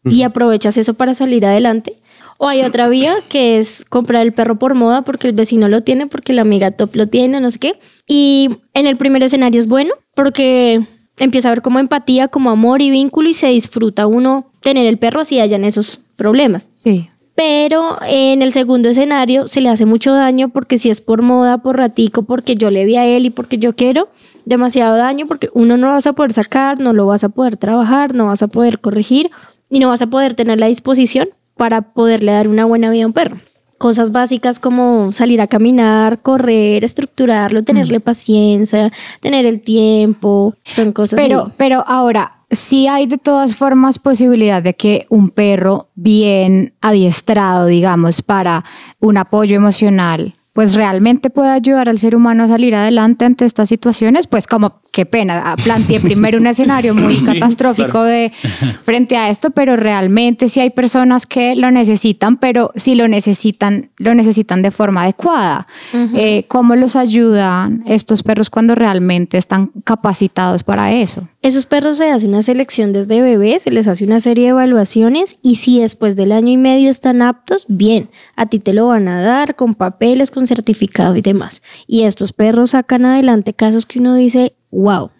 y 0.04 0.22
aprovechas 0.22 0.78
eso 0.78 0.94
para 0.94 1.12
salir 1.12 1.44
adelante. 1.44 1.99
O 2.42 2.48
hay 2.48 2.62
otra 2.62 2.88
vía 2.88 3.16
que 3.28 3.58
es 3.58 3.84
comprar 3.86 4.22
el 4.22 4.32
perro 4.32 4.58
por 4.58 4.74
moda 4.74 5.02
porque 5.02 5.28
el 5.28 5.34
vecino 5.34 5.68
lo 5.68 5.82
tiene, 5.82 6.06
porque 6.06 6.32
la 6.32 6.40
amiga 6.40 6.70
top 6.70 6.96
lo 6.96 7.06
tiene, 7.06 7.38
no 7.38 7.50
sé 7.50 7.58
qué. 7.58 7.78
Y 8.06 8.48
en 8.72 8.86
el 8.86 8.96
primer 8.96 9.22
escenario 9.22 9.60
es 9.60 9.66
bueno 9.66 9.92
porque 10.14 10.80
empieza 11.18 11.48
a 11.48 11.50
haber 11.50 11.60
como 11.60 11.80
empatía, 11.80 12.28
como 12.28 12.48
amor 12.48 12.80
y 12.80 12.90
vínculo 12.90 13.28
y 13.28 13.34
se 13.34 13.48
disfruta 13.48 14.06
uno 14.06 14.50
tener 14.62 14.86
el 14.86 14.96
perro 14.96 15.20
así 15.20 15.38
hayan 15.38 15.66
esos 15.66 16.00
problemas. 16.16 16.66
Sí. 16.72 17.10
Pero 17.34 17.98
en 18.08 18.40
el 18.40 18.54
segundo 18.54 18.88
escenario 18.88 19.46
se 19.46 19.60
le 19.60 19.68
hace 19.68 19.84
mucho 19.84 20.14
daño 20.14 20.48
porque 20.48 20.78
si 20.78 20.88
es 20.88 21.02
por 21.02 21.20
moda, 21.20 21.58
por 21.58 21.76
ratico, 21.76 22.22
porque 22.22 22.56
yo 22.56 22.70
le 22.70 22.86
vi 22.86 22.96
a 22.96 23.04
él 23.04 23.26
y 23.26 23.30
porque 23.30 23.58
yo 23.58 23.76
quiero, 23.76 24.08
demasiado 24.46 24.96
daño 24.96 25.26
porque 25.26 25.50
uno 25.52 25.76
no 25.76 25.88
lo 25.88 25.92
vas 25.92 26.06
a 26.06 26.14
poder 26.14 26.32
sacar, 26.32 26.80
no 26.80 26.94
lo 26.94 27.04
vas 27.04 27.22
a 27.22 27.28
poder 27.28 27.58
trabajar, 27.58 28.14
no 28.14 28.28
vas 28.28 28.42
a 28.42 28.48
poder 28.48 28.80
corregir 28.80 29.30
y 29.68 29.78
no 29.78 29.88
vas 29.88 30.00
a 30.00 30.06
poder 30.06 30.32
tener 30.32 30.58
la 30.58 30.68
disposición 30.68 31.28
para 31.60 31.82
poderle 31.82 32.32
dar 32.32 32.48
una 32.48 32.64
buena 32.64 32.88
vida 32.88 33.04
a 33.04 33.06
un 33.08 33.12
perro. 33.12 33.36
Cosas 33.76 34.12
básicas 34.12 34.58
como 34.58 35.12
salir 35.12 35.42
a 35.42 35.46
caminar, 35.46 36.22
correr, 36.22 36.84
estructurarlo, 36.84 37.64
tenerle 37.64 38.00
paciencia, 38.00 38.90
tener 39.20 39.44
el 39.44 39.60
tiempo, 39.60 40.54
son 40.64 40.92
cosas 40.92 41.20
Pero, 41.20 41.52
pero 41.58 41.84
ahora, 41.86 42.44
sí 42.50 42.88
hay 42.88 43.04
de 43.04 43.18
todas 43.18 43.54
formas 43.56 43.98
posibilidad 43.98 44.62
de 44.62 44.72
que 44.72 45.04
un 45.10 45.28
perro 45.28 45.90
bien 45.96 46.72
adiestrado, 46.80 47.66
digamos, 47.66 48.22
para 48.22 48.64
un 48.98 49.18
apoyo 49.18 49.54
emocional, 49.54 50.36
pues 50.52 50.74
realmente 50.74 51.30
pueda 51.30 51.54
ayudar 51.54 51.88
al 51.88 51.98
ser 51.98 52.16
humano 52.16 52.44
a 52.44 52.48
salir 52.48 52.74
adelante 52.74 53.24
ante 53.24 53.44
estas 53.44 53.68
situaciones, 53.68 54.26
pues 54.26 54.46
como 54.46 54.80
qué 54.90 55.06
pena, 55.06 55.42
ah, 55.44 55.56
planteé 55.56 56.00
primero 56.00 56.38
un 56.38 56.46
escenario 56.46 56.94
muy 56.94 57.18
catastrófico 57.18 58.02
de 58.02 58.32
frente 58.82 59.16
a 59.16 59.30
esto, 59.30 59.50
pero 59.50 59.76
realmente 59.76 60.48
sí 60.48 60.60
hay 60.60 60.70
personas 60.70 61.26
que 61.26 61.54
lo 61.54 61.70
necesitan, 61.70 62.36
pero 62.36 62.72
si 62.74 62.96
lo 62.96 63.06
necesitan, 63.06 63.90
lo 63.98 64.14
necesitan 64.14 64.62
de 64.62 64.70
forma 64.72 65.02
adecuada. 65.02 65.68
Eh, 65.92 66.44
¿Cómo 66.48 66.74
los 66.74 66.96
ayudan 66.96 67.82
estos 67.86 68.22
perros 68.22 68.50
cuando 68.50 68.74
realmente 68.74 69.38
están 69.38 69.68
capacitados 69.84 70.64
para 70.64 70.92
eso? 70.92 71.28
Esos 71.42 71.64
perros 71.64 71.96
se 71.96 72.10
hace 72.10 72.26
una 72.26 72.42
selección 72.42 72.92
desde 72.92 73.22
bebés, 73.22 73.62
se 73.62 73.70
les 73.70 73.88
hace 73.88 74.04
una 74.04 74.20
serie 74.20 74.44
de 74.44 74.50
evaluaciones 74.50 75.38
y 75.40 75.56
si 75.56 75.80
después 75.80 76.14
del 76.14 76.32
año 76.32 76.52
y 76.52 76.58
medio 76.58 76.90
están 76.90 77.22
aptos, 77.22 77.64
bien, 77.66 78.10
a 78.36 78.44
ti 78.44 78.58
te 78.58 78.74
lo 78.74 78.88
van 78.88 79.08
a 79.08 79.22
dar 79.22 79.56
con 79.56 79.74
papeles, 79.74 80.30
con 80.30 80.46
certificado 80.46 81.16
y 81.16 81.22
demás. 81.22 81.62
Y 81.86 82.02
estos 82.02 82.34
perros 82.34 82.70
sacan 82.70 83.06
adelante 83.06 83.54
casos 83.54 83.86
que 83.86 84.00
uno 84.00 84.14
dice, 84.14 84.54
wow, 84.70 85.10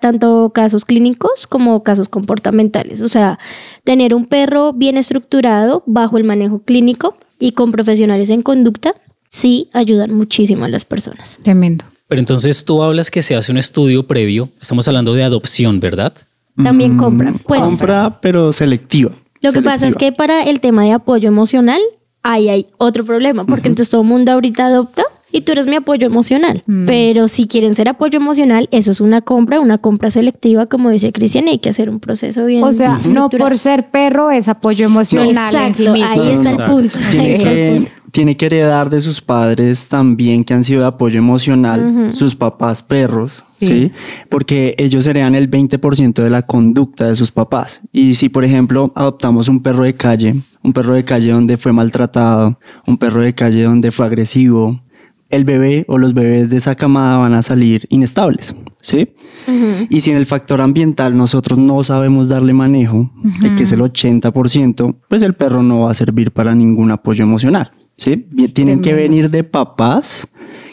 tanto 0.00 0.50
casos 0.52 0.84
clínicos 0.84 1.46
como 1.46 1.84
casos 1.84 2.08
comportamentales. 2.08 3.00
O 3.00 3.08
sea, 3.08 3.38
tener 3.84 4.14
un 4.14 4.26
perro 4.26 4.72
bien 4.72 4.96
estructurado 4.96 5.84
bajo 5.86 6.18
el 6.18 6.24
manejo 6.24 6.58
clínico 6.60 7.16
y 7.38 7.52
con 7.52 7.70
profesionales 7.70 8.30
en 8.30 8.42
conducta, 8.42 8.94
sí 9.28 9.70
ayudan 9.72 10.12
muchísimo 10.12 10.64
a 10.64 10.68
las 10.68 10.84
personas. 10.84 11.38
Tremendo. 11.44 11.84
Pero 12.08 12.20
entonces 12.20 12.64
tú 12.64 12.82
hablas 12.82 13.10
que 13.10 13.22
se 13.22 13.36
hace 13.36 13.52
un 13.52 13.58
estudio 13.58 14.06
previo, 14.06 14.48
estamos 14.60 14.88
hablando 14.88 15.14
de 15.14 15.22
adopción, 15.22 15.78
¿verdad? 15.78 16.14
También 16.62 16.96
compran. 16.96 17.38
Pues, 17.38 17.60
Compra, 17.60 18.18
pero 18.20 18.52
selectiva. 18.52 19.12
Lo 19.40 19.52
que 19.52 19.62
pasa 19.62 19.86
es 19.86 19.94
que 19.94 20.10
para 20.10 20.42
el 20.42 20.60
tema 20.60 20.82
de 20.84 20.92
apoyo 20.92 21.28
emocional, 21.28 21.80
ahí 22.22 22.48
hay 22.48 22.66
otro 22.78 23.04
problema, 23.04 23.46
porque 23.46 23.68
entonces 23.68 23.90
todo 23.90 24.00
el 24.00 24.08
mundo 24.08 24.32
ahorita 24.32 24.66
adopta 24.66 25.04
y 25.30 25.42
tú 25.42 25.52
eres 25.52 25.66
mi 25.66 25.76
apoyo 25.76 26.06
emocional. 26.06 26.64
Pero 26.86 27.28
si 27.28 27.46
quieren 27.46 27.74
ser 27.76 27.88
apoyo 27.88 28.16
emocional, 28.16 28.68
eso 28.72 28.90
es 28.90 29.00
una 29.00 29.20
compra, 29.20 29.60
una 29.60 29.78
compra 29.78 30.10
selectiva, 30.10 30.66
como 30.66 30.90
dice 30.90 31.12
Cristian, 31.12 31.46
y 31.46 31.50
hay 31.52 31.58
que 31.58 31.68
hacer 31.68 31.90
un 31.90 32.00
proceso 32.00 32.44
bien. 32.46 32.64
O 32.64 32.72
sea, 32.72 32.98
no 33.14 33.28
por 33.28 33.56
ser 33.58 33.90
perro 33.90 34.30
es 34.32 34.48
apoyo 34.48 34.86
emocional 34.86 35.54
en 35.54 35.74
sí 35.74 35.84
Exacto, 35.86 35.92
mismo. 35.92 36.22
ahí 36.22 36.30
está 36.32 36.50
el 36.50 36.56
Exacto. 36.56 36.72
punto. 36.72 36.98
ahí 36.98 37.10
Tiene 37.12 37.30
está 37.30 37.50
el 37.52 37.56
que, 37.56 37.76
punto. 37.76 37.92
Tiene 38.12 38.36
que 38.36 38.46
heredar 38.46 38.90
de 38.90 39.00
sus 39.00 39.20
padres 39.20 39.88
también 39.88 40.44
que 40.44 40.54
han 40.54 40.64
sido 40.64 40.80
de 40.80 40.86
apoyo 40.86 41.18
emocional, 41.18 42.12
sus 42.14 42.34
papás 42.34 42.82
perros, 42.82 43.44
¿sí? 43.58 43.92
Porque 44.28 44.74
ellos 44.78 45.06
heredan 45.06 45.34
el 45.34 45.50
20% 45.50 46.22
de 46.22 46.30
la 46.30 46.42
conducta 46.42 47.06
de 47.06 47.14
sus 47.14 47.30
papás. 47.32 47.82
Y 47.92 48.14
si, 48.14 48.28
por 48.28 48.44
ejemplo, 48.44 48.92
adoptamos 48.94 49.48
un 49.48 49.62
perro 49.62 49.82
de 49.82 49.94
calle, 49.94 50.36
un 50.62 50.72
perro 50.72 50.94
de 50.94 51.04
calle 51.04 51.32
donde 51.32 51.56
fue 51.56 51.72
maltratado, 51.72 52.58
un 52.86 52.96
perro 52.98 53.22
de 53.22 53.34
calle 53.34 53.62
donde 53.62 53.92
fue 53.92 54.06
agresivo, 54.06 54.80
el 55.30 55.44
bebé 55.44 55.84
o 55.88 55.98
los 55.98 56.14
bebés 56.14 56.48
de 56.48 56.56
esa 56.56 56.74
camada 56.74 57.18
van 57.18 57.34
a 57.34 57.42
salir 57.42 57.86
inestables, 57.90 58.56
¿sí? 58.80 59.10
Y 59.90 60.00
si 60.00 60.10
en 60.10 60.16
el 60.16 60.26
factor 60.26 60.60
ambiental 60.60 61.16
nosotros 61.16 61.58
no 61.58 61.82
sabemos 61.84 62.28
darle 62.28 62.52
manejo, 62.52 63.10
eh, 63.42 63.54
que 63.56 63.62
es 63.64 63.72
el 63.72 63.80
80%, 63.80 64.96
pues 65.08 65.22
el 65.22 65.34
perro 65.34 65.62
no 65.62 65.80
va 65.80 65.90
a 65.90 65.94
servir 65.94 66.32
para 66.32 66.54
ningún 66.54 66.90
apoyo 66.90 67.24
emocional, 67.24 67.72
¿sí? 67.98 68.16
Tienen 68.54 68.80
que 68.80 68.94
venir 68.94 69.30
de 69.30 69.44
papás 69.44 70.26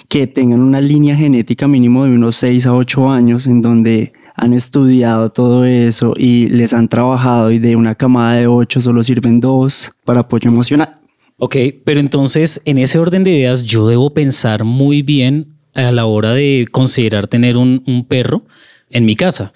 que 0.07 0.27
tengan 0.27 0.61
una 0.61 0.79
línea 0.79 1.15
genética 1.15 1.67
mínimo 1.67 2.05
de 2.05 2.11
unos 2.11 2.37
6 2.37 2.67
a 2.67 2.73
8 2.73 3.09
años 3.09 3.47
en 3.47 3.61
donde 3.61 4.13
han 4.35 4.53
estudiado 4.53 5.31
todo 5.31 5.65
eso 5.65 6.13
y 6.17 6.47
les 6.49 6.73
han 6.73 6.87
trabajado 6.87 7.51
y 7.51 7.59
de 7.59 7.75
una 7.75 7.95
camada 7.95 8.35
de 8.35 8.47
8 8.47 8.81
solo 8.81 9.03
sirven 9.03 9.39
dos 9.39 9.93
para 10.05 10.21
apoyo 10.21 10.49
emocional. 10.49 10.99
Ok, 11.37 11.55
pero 11.83 11.99
entonces 11.99 12.61
en 12.65 12.77
ese 12.77 12.99
orden 12.99 13.23
de 13.23 13.31
ideas 13.31 13.63
yo 13.63 13.87
debo 13.87 14.13
pensar 14.13 14.63
muy 14.63 15.01
bien 15.01 15.57
a 15.73 15.91
la 15.91 16.05
hora 16.05 16.33
de 16.33 16.67
considerar 16.71 17.27
tener 17.27 17.57
un, 17.57 17.83
un 17.85 18.05
perro 18.05 18.45
en 18.89 19.05
mi 19.05 19.15
casa. 19.15 19.53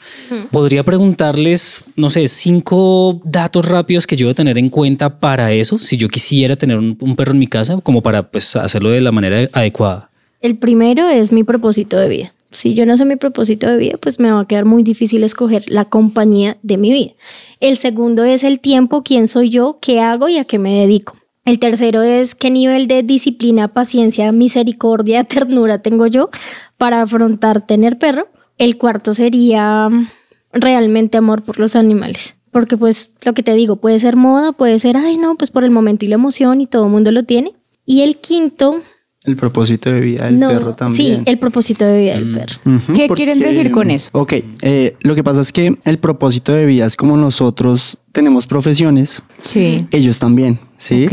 Podría 0.51 0.83
preguntarles, 0.83 1.85
no 1.95 2.09
sé, 2.09 2.27
cinco 2.27 3.21
datos 3.23 3.67
rápidos 3.67 4.07
que 4.07 4.15
yo 4.15 4.27
debo 4.27 4.35
tener 4.35 4.57
en 4.57 4.69
cuenta 4.69 5.19
para 5.19 5.51
eso, 5.51 5.79
si 5.79 5.97
yo 5.97 6.09
quisiera 6.09 6.55
tener 6.55 6.77
un, 6.77 6.97
un 6.99 7.15
perro 7.15 7.31
en 7.31 7.39
mi 7.39 7.47
casa, 7.47 7.79
como 7.81 8.01
para 8.01 8.29
pues, 8.29 8.55
hacerlo 8.55 8.89
de 8.89 9.01
la 9.01 9.11
manera 9.11 9.49
adecuada. 9.53 10.09
El 10.41 10.57
primero 10.57 11.07
es 11.07 11.31
mi 11.31 11.43
propósito 11.43 11.97
de 11.97 12.09
vida. 12.09 12.33
Si 12.51 12.73
yo 12.73 12.85
no 12.85 12.97
sé 12.97 13.05
mi 13.05 13.15
propósito 13.15 13.67
de 13.67 13.77
vida, 13.77 13.97
pues 14.01 14.19
me 14.19 14.31
va 14.31 14.39
a 14.39 14.47
quedar 14.47 14.65
muy 14.65 14.81
difícil 14.81 15.23
escoger 15.23 15.69
la 15.69 15.85
compañía 15.85 16.57
de 16.63 16.77
mi 16.77 16.91
vida. 16.91 17.11
El 17.59 17.77
segundo 17.77 18.23
es 18.23 18.43
el 18.43 18.59
tiempo, 18.59 19.03
quién 19.03 19.27
soy 19.27 19.49
yo, 19.49 19.77
qué 19.81 19.99
hago 19.99 20.29
y 20.29 20.37
a 20.37 20.45
qué 20.45 20.57
me 20.57 20.79
dedico. 20.79 21.15
El 21.45 21.59
tercero 21.59 22.01
es 22.01 22.33
qué 22.35 22.49
nivel 22.49 22.87
de 22.87 23.03
disciplina, 23.03 23.67
paciencia, 23.67 24.31
misericordia, 24.31 25.23
ternura 25.25 25.81
tengo 25.81 26.07
yo 26.07 26.29
para 26.77 27.01
afrontar 27.01 27.65
tener 27.65 27.99
perro. 27.99 28.29
El 28.59 28.77
cuarto 28.77 29.15
sería 29.15 29.89
mm, 29.89 30.07
realmente 30.53 31.17
amor 31.17 31.41
por 31.41 31.59
los 31.59 31.75
animales. 31.75 32.35
Porque 32.51 32.77
pues 32.77 33.11
lo 33.25 33.33
que 33.33 33.41
te 33.43 33.53
digo, 33.53 33.75
puede 33.77 33.97
ser 33.99 34.15
moda, 34.15 34.51
puede 34.53 34.77
ser, 34.79 34.97
ay 34.97 35.17
no, 35.17 35.35
pues 35.35 35.49
por 35.51 35.63
el 35.63 35.71
momento 35.71 36.05
y 36.05 36.07
la 36.09 36.15
emoción 36.15 36.61
y 36.61 36.67
todo 36.67 36.85
el 36.85 36.91
mundo 36.91 37.11
lo 37.11 37.23
tiene. 37.23 37.53
Y 37.85 38.01
el 38.01 38.17
quinto, 38.17 38.81
El 39.23 39.35
propósito 39.35 39.91
de 39.91 39.99
vida 40.01 40.25
del 40.25 40.39
no, 40.39 40.49
perro 40.49 40.73
también. 40.75 41.17
sí, 41.17 41.21
el 41.25 41.37
propósito 41.37 41.85
de 41.85 41.99
vida 41.99 42.15
del 42.15 42.31
perro. 42.33 42.55
Ujú, 42.65 42.93
¿Qué 42.93 43.07
quieren 43.09 43.39
decir 43.39 43.69
con 43.71 43.91
eso? 43.91 44.09
Ok, 44.13 44.33
eh, 44.61 44.95
lo 45.01 45.13
que 45.15 45.23
pasa 45.23 45.41
es 45.41 45.51
que 45.51 45.77
el 45.83 45.99
propósito 45.99 46.51
de 46.53 46.65
vida 46.65 46.85
es 46.85 46.95
como 46.95 47.17
nosotros 47.17 47.97
tenemos 48.11 48.47
profesiones, 48.47 49.21
Sí. 49.41 49.87
ellos 49.91 50.17
también, 50.19 50.59
¿sí? 50.79 51.05
Ok. 51.05 51.11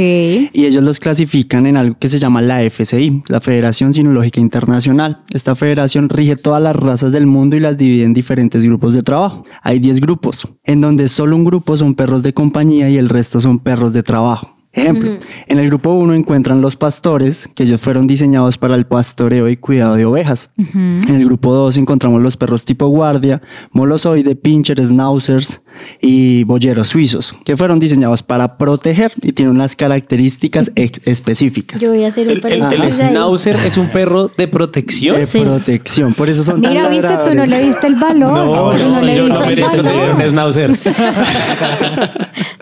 Y 0.54 0.64
ellos 0.64 0.82
los 0.82 0.98
clasifican 1.00 1.66
en 1.66 1.76
algo 1.76 1.98
que 1.98 2.08
se 2.08 2.18
llama 2.18 2.40
la 2.40 2.62
FCI, 2.62 3.24
la 3.28 3.42
Federación 3.42 3.92
Sinológica 3.92 4.40
Internacional. 4.40 5.22
Esta 5.34 5.54
federación 5.54 6.08
rige 6.08 6.36
todas 6.36 6.62
las 6.62 6.74
razas 6.74 7.12
del 7.12 7.26
mundo 7.26 7.56
y 7.56 7.60
las 7.60 7.76
divide 7.76 8.04
en 8.04 8.14
diferentes 8.14 8.62
grupos 8.62 8.94
de 8.94 9.02
trabajo. 9.02 9.44
Hay 9.62 9.78
10 9.78 10.00
grupos, 10.00 10.48
en 10.64 10.80
donde 10.80 11.08
solo 11.08 11.36
un 11.36 11.44
grupo 11.44 11.76
son 11.76 11.94
perros 11.94 12.22
de 12.22 12.32
compañía 12.32 12.88
y 12.88 12.96
el 12.96 13.10
resto 13.10 13.40
son 13.40 13.58
perros 13.58 13.92
de 13.92 14.02
trabajo. 14.02 14.56
Ejemplo, 14.72 15.12
en 15.46 15.58
el 15.58 15.66
grupo 15.68 15.94
1 15.94 16.12
encuentran 16.12 16.60
los 16.60 16.76
pastores, 16.76 17.48
que 17.54 17.62
ellos 17.62 17.80
fueron 17.80 18.06
diseñados 18.06 18.58
para 18.58 18.74
el 18.74 18.84
pastoreo 18.84 19.48
y 19.48 19.56
cuidado 19.56 19.94
de 19.94 20.04
ovejas. 20.04 20.52
En 20.58 21.08
el 21.08 21.24
grupo 21.24 21.54
2 21.54 21.78
encontramos 21.78 22.20
los 22.20 22.36
perros 22.36 22.66
tipo 22.66 22.86
guardia, 22.88 23.40
molosoide, 23.72 24.36
pincher, 24.36 24.78
schnauzers 24.84 25.62
y 26.00 26.44
boyeros 26.44 26.88
suizos, 26.88 27.34
que 27.44 27.56
fueron 27.56 27.78
diseñados 27.80 28.22
para 28.22 28.56
proteger 28.58 29.12
y 29.22 29.32
tienen 29.32 29.54
unas 29.54 29.76
características 29.76 30.72
específicas. 30.74 31.80
Yo 31.80 31.90
voy 31.90 32.04
a 32.04 32.08
hacer 32.08 32.28
un 32.28 32.34
El, 32.46 32.62
el, 32.72 32.82
el 32.82 32.92
schnauzer 32.92 33.56
es 33.66 33.76
un 33.76 33.88
perro 33.88 34.28
de 34.36 34.48
protección. 34.48 35.16
de 35.16 35.26
Sí. 35.26 35.40
protección, 35.40 36.14
por 36.14 36.28
eso 36.28 36.42
son 36.42 36.60
Mira, 36.60 36.82
tan 36.84 36.90
viste, 36.92 37.08
tú 37.28 37.34
no 37.34 37.46
le 37.46 37.58
diste 37.64 37.86
el 37.86 37.94
valor. 37.96 38.32
No, 38.32 38.72
Tú 38.76 38.88
no, 38.88 39.02
le 39.02 39.16
yo 39.16 39.28
no 39.28 39.40
merezco 39.40 39.70
tener 39.70 40.10
un 40.14 40.20
schnauzer. 40.22 40.78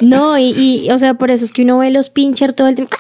No, 0.01 0.39
y, 0.39 0.51
y, 0.87 0.91
o 0.91 0.99
sea, 0.99 1.15
por 1.15 1.31
eso 1.31 1.45
es 1.45 1.53
que 1.53 1.63
uno 1.63 1.79
ve 1.79 1.91
los 1.91 2.11
pincher 2.11 2.53
todo 2.53 2.69
el 2.69 2.75
tiempo. 2.77 2.97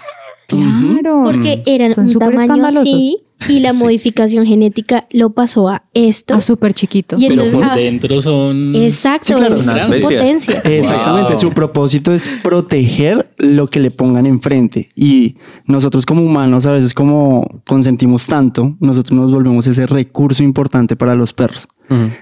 Claro. 0.49 1.23
Porque 1.25 1.62
eran 1.66 1.92
Son 1.94 2.06
un 2.06 2.14
tamaño 2.18 2.66
así 2.66 3.24
y 3.49 3.61
la 3.61 3.73
modificación 3.75 4.47
genética 4.47 5.07
lo 5.11 5.31
pasó 5.31 5.68
a 5.68 5.85
esto. 5.94 6.35
Ah, 6.35 6.40
súper 6.40 6.75
chiquito. 6.75 7.16
Y 7.18 7.29
Pero 7.29 7.33
entonces, 7.44 7.55
por 7.55 7.64
ah, 7.64 7.77
dentro 7.77 8.20
son... 8.20 8.75
Exacto, 8.75 9.38
Sí, 9.38 9.64
claro, 9.64 10.01
potencia. 10.01 10.61
Exactamente, 10.64 11.33
Wow. 11.33 11.40
su 11.40 11.53
propósito 11.53 12.12
es 12.12 12.29
proteger 12.42 13.33
lo 13.38 13.68
que 13.68 13.81
le 13.81 13.90
pongan 13.90 14.27
enfrente 14.27 14.90
y 14.94 15.37
nosotros 15.66 16.07
como 16.07 16.23
humanos 16.23 16.66
a 16.66 16.73
veces 16.73 16.94
como 16.94 17.62
consentimos 17.66 18.27
tanto, 18.27 18.77
nosotros 18.81 19.18
nos 19.18 19.31
volvemos 19.31 19.66
ese 19.66 19.87
recurso 19.87 20.42
importante 20.42 20.97
para 20.97 21.14
los 21.14 21.33
perros. 21.33 21.68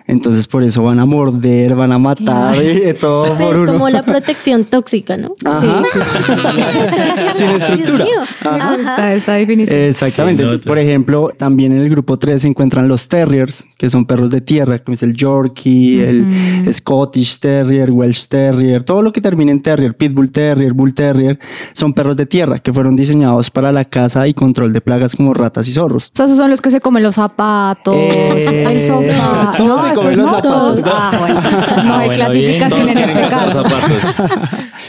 Entonces 0.06 0.46
por 0.46 0.62
eso 0.62 0.82
van 0.82 0.98
a 0.98 1.06
morder, 1.06 1.74
van 1.76 1.92
a 1.92 1.98
matar 1.98 2.56
y 2.56 2.80
de 2.80 2.94
todo 2.94 3.24
Pues 3.24 3.38
por 3.40 3.56
uno. 3.56 3.72
como 3.72 3.88
la 3.90 4.02
protección 4.04 4.64
tóxica, 4.64 5.16
¿no? 5.16 5.32
Ajá. 5.44 5.82
Sin 7.34 7.48
Dios 7.48 7.62
estructura. 7.62 8.04
mío. 8.04 8.20
Ajá. 8.44 9.10
Definición. 9.36 9.78
Exactamente. 9.80 10.58
Por 10.58 10.78
ejemplo, 10.78 11.30
también 11.36 11.72
en 11.72 11.80
el 11.82 11.90
grupo 11.90 12.18
3 12.18 12.42
se 12.42 12.48
encuentran 12.48 12.88
los 12.88 13.08
terriers, 13.08 13.66
que 13.78 13.88
son 13.88 14.04
perros 14.06 14.30
de 14.30 14.40
tierra, 14.40 14.78
como 14.80 14.94
es 14.94 15.02
el 15.02 15.14
Yorkie, 15.14 16.00
el 16.00 16.64
Scottish 16.72 17.38
Terrier, 17.38 17.90
Welsh 17.90 18.26
Terrier, 18.28 18.82
todo 18.82 19.02
lo 19.02 19.12
que 19.12 19.20
termina 19.20 19.52
en 19.52 19.62
Terrier, 19.62 19.96
Pitbull 19.96 20.30
Terrier, 20.32 20.72
Bull 20.72 20.94
Terrier, 20.94 21.38
son 21.72 21.92
perros 21.94 22.16
de 22.16 22.26
tierra 22.26 22.58
que 22.58 22.72
fueron 22.72 22.96
diseñados 22.96 23.50
para 23.50 23.72
la 23.72 23.84
caza 23.84 24.26
y 24.28 24.34
control 24.34 24.72
de 24.72 24.80
plagas 24.80 25.16
como 25.16 25.34
ratas 25.34 25.68
y 25.68 25.72
zorros. 25.72 26.06
O 26.12 26.16
sea, 26.16 26.26
esos 26.26 26.36
son 26.38 26.50
los 26.50 26.60
que 26.60 26.70
se 26.70 26.80
comen 26.80 27.02
los 27.02 27.14
zapatos, 27.16 27.94
Eh, 27.96 28.64
el 28.68 28.80
sofá. 28.80 29.51
Todos 29.56 29.82
se 29.82 29.88
esos 29.88 30.00
comen 30.02 30.16
los 30.18 30.26
no, 30.26 30.30
zapatos. 30.32 30.82
Ah, 30.86 31.16
bueno. 31.18 31.34
No 31.34 31.94
Ah, 31.94 31.98
hay 32.00 32.06
bueno, 32.08 32.24
clasificación 32.24 32.88
en 32.88 32.98
este 32.98 33.28
caso. 33.28 33.62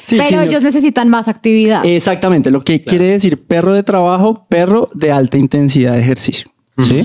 Sí, 0.04 0.17
Pero 0.17 0.30
sí, 0.30 0.36
no- 0.36 0.41
ellos 0.41 0.62
necesitan 0.63 1.08
más 1.08 1.28
actividad. 1.30 1.86
Exactamente, 1.86 2.52
lo 2.52 2.62
que 2.63 2.82
quiere 2.82 3.06
decir 3.06 3.45
perro 3.45 3.73
de 3.73 3.84
trabajo, 3.84 4.45
perro 4.49 4.89
de 4.93 5.12
alta 5.13 5.38
intensidad 5.38 5.93
de 5.93 6.02
ejercicio. 6.02 6.49
¿sí? 6.78 7.04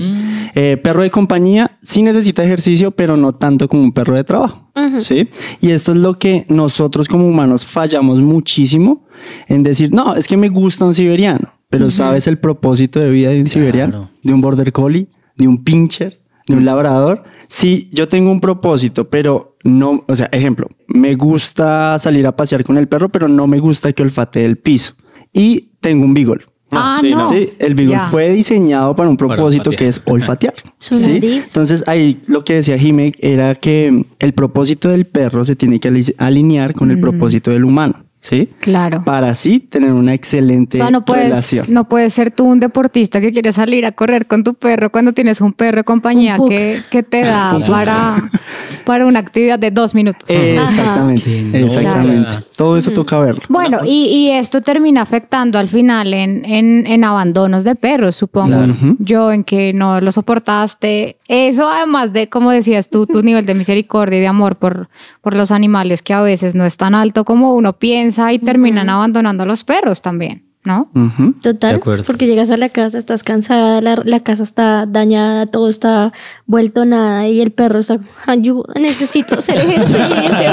Eh, 0.55 0.77
perro 0.83 1.03
de 1.03 1.09
compañía 1.11 1.77
sí 1.81 2.01
necesita 2.01 2.43
ejercicio, 2.43 2.91
pero 2.91 3.15
no 3.15 3.33
tanto 3.35 3.69
como 3.69 3.83
un 3.83 3.93
perro 3.93 4.15
de 4.15 4.23
trabajo. 4.25 4.69
¿sí? 4.97 5.29
Y 5.61 5.71
esto 5.71 5.93
es 5.93 5.99
lo 5.99 6.19
que 6.19 6.45
nosotros 6.49 7.07
como 7.07 7.25
humanos 7.25 7.65
fallamos 7.65 8.19
muchísimo 8.19 9.05
en 9.47 9.63
decir, 9.63 9.93
no, 9.93 10.15
es 10.15 10.27
que 10.27 10.35
me 10.35 10.49
gusta 10.49 10.83
un 10.85 10.93
siberiano, 10.93 11.53
pero 11.69 11.91
¿sabes 11.91 12.27
el 12.27 12.37
propósito 12.39 12.99
de 12.99 13.09
vida 13.11 13.29
de 13.29 13.39
un 13.39 13.45
siberiano? 13.45 14.11
De 14.23 14.33
un 14.33 14.41
border 14.41 14.73
collie, 14.73 15.07
de 15.37 15.47
un 15.47 15.63
pincher, 15.63 16.21
de 16.47 16.55
un 16.55 16.65
labrador. 16.65 17.23
Sí, 17.49 17.89
yo 17.91 18.07
tengo 18.07 18.31
un 18.31 18.39
propósito, 18.39 19.09
pero 19.09 19.57
no, 19.63 20.05
o 20.07 20.15
sea, 20.15 20.29
ejemplo, 20.31 20.67
me 20.87 21.15
gusta 21.15 21.97
salir 21.99 22.25
a 22.27 22.35
pasear 22.35 22.63
con 22.63 22.77
el 22.77 22.87
perro, 22.87 23.09
pero 23.09 23.27
no 23.27 23.47
me 23.47 23.59
gusta 23.59 23.91
que 23.91 24.03
olfatee 24.03 24.45
el 24.45 24.57
piso. 24.57 24.93
Y 25.33 25.71
tengo 25.81 26.05
un 26.05 26.13
beagle. 26.13 26.45
Ah, 26.71 26.99
sí, 27.01 27.09
no. 27.09 27.25
Sí, 27.25 27.53
el 27.57 27.73
beagle 27.73 27.95
fue 28.11 28.29
diseñado 28.31 28.95
para 28.95 29.09
un 29.09 29.17
propósito 29.17 29.71
que 29.77 29.87
es 29.87 30.01
olfatear. 30.05 30.53
¿sí? 30.77 31.19
Entonces 31.47 31.83
ahí 31.87 32.21
lo 32.27 32.43
que 32.45 32.53
decía 32.53 32.77
Jime 32.77 33.13
era 33.17 33.55
que 33.55 34.05
el 34.19 34.33
propósito 34.33 34.89
del 34.89 35.05
perro 35.07 35.43
se 35.43 35.55
tiene 35.55 35.79
que 35.79 35.87
ali- 35.87 36.13
alinear 36.19 36.75
con 36.75 36.91
el 36.91 36.99
propósito 36.99 37.49
del 37.49 37.65
humano. 37.65 38.05
¿Sí? 38.21 38.49
Claro. 38.59 39.03
Para 39.05 39.29
así 39.29 39.59
tener 39.61 39.93
una 39.93 40.11
O 40.11 40.15
excelente 40.15 40.75
sea, 40.77 40.91
no 40.91 41.05
puedes, 41.05 41.29
relación. 41.29 41.67
no 41.69 41.87
puedes 41.87 42.13
ser 42.13 42.31
tú 42.31 42.43
un 42.45 42.59
deportista 42.59 43.21
que 43.21 43.31
quiere 43.31 43.53
salir 43.53 43.85
a 43.85 43.93
correr 43.93 44.27
con 44.27 44.43
tu 44.43 44.55
perro 44.55 44.91
cuando 44.91 45.13
tienes 45.13 45.39
un 45.39 45.53
perro 45.53 45.77
de 45.77 45.83
compañía 45.85 46.35
Un 46.37 46.49
que, 46.49 46.81
que 46.91 47.01
te 47.01 47.21
da 47.21 47.51
Claro. 47.59 47.71
para, 47.71 48.29
para 48.85 49.05
una 49.05 49.19
actividad 49.19 49.59
de 49.59 49.71
dos 49.71 49.95
minutos. 49.95 50.29
Exactamente, 50.29 51.23
Qué 51.51 51.63
exactamente. 51.63 52.19
nota. 52.19 52.43
Todo 52.55 52.77
eso 52.77 52.91
toca 52.91 53.19
verlo. 53.19 53.41
Bueno, 53.49 53.81
y, 53.85 54.05
y 54.05 54.31
esto 54.31 54.61
termina 54.61 55.01
afectando 55.01 55.57
al 55.59 55.69
final 55.69 56.13
en, 56.13 56.43
en, 56.45 56.85
en 56.87 57.03
abandonos 57.03 57.63
de 57.63 57.75
perros, 57.75 58.15
supongo. 58.15 58.65
Yo 58.99 59.31
en 59.31 59.43
que 59.43 59.73
no 59.73 60.01
lo 60.01 60.11
soportaste. 60.11 61.17
Eso 61.27 61.69
además 61.69 62.11
de, 62.11 62.27
como 62.27 62.51
decías 62.51 62.89
tú, 62.89 63.05
tu 63.05 63.21
nivel 63.21 63.45
de 63.45 63.55
misericordia 63.55 64.17
y 64.17 64.21
de 64.21 64.27
amor 64.27 64.55
por, 64.57 64.89
por 65.21 65.35
los 65.35 65.51
animales 65.51 66.01
que 66.01 66.13
a 66.13 66.21
veces 66.21 66.55
no 66.55 66.65
es 66.65 66.75
tan 66.77 66.95
alto 66.95 67.23
como 67.23 67.53
uno 67.53 67.73
piensa 67.73 68.33
y 68.33 68.39
terminan 68.39 68.89
abandonando 68.89 69.43
a 69.43 69.45
los 69.45 69.63
perros 69.63 70.01
también, 70.01 70.43
¿no? 70.63 70.89
Ujú. 70.93 71.33
Total, 71.41 71.71
De 71.71 71.77
acuerdo. 71.77 72.03
porque 72.05 72.27
llegas 72.27 72.51
a 72.51 72.57
la 72.57 72.69
casa, 72.69 72.97
estás 72.97 73.23
cansada, 73.23 73.81
la, 73.81 74.01
la 74.03 74.19
casa 74.21 74.43
está 74.43 74.85
dañada, 74.85 75.45
todo 75.45 75.69
está 75.69 76.11
vuelto 76.45 76.85
nada 76.85 77.27
y 77.27 77.39
el 77.41 77.51
perro 77.51 77.79
está, 77.79 77.97
ayuda, 78.25 78.73
necesito 78.79 79.39
hacer 79.39 79.57
ejercicio. 79.59 80.51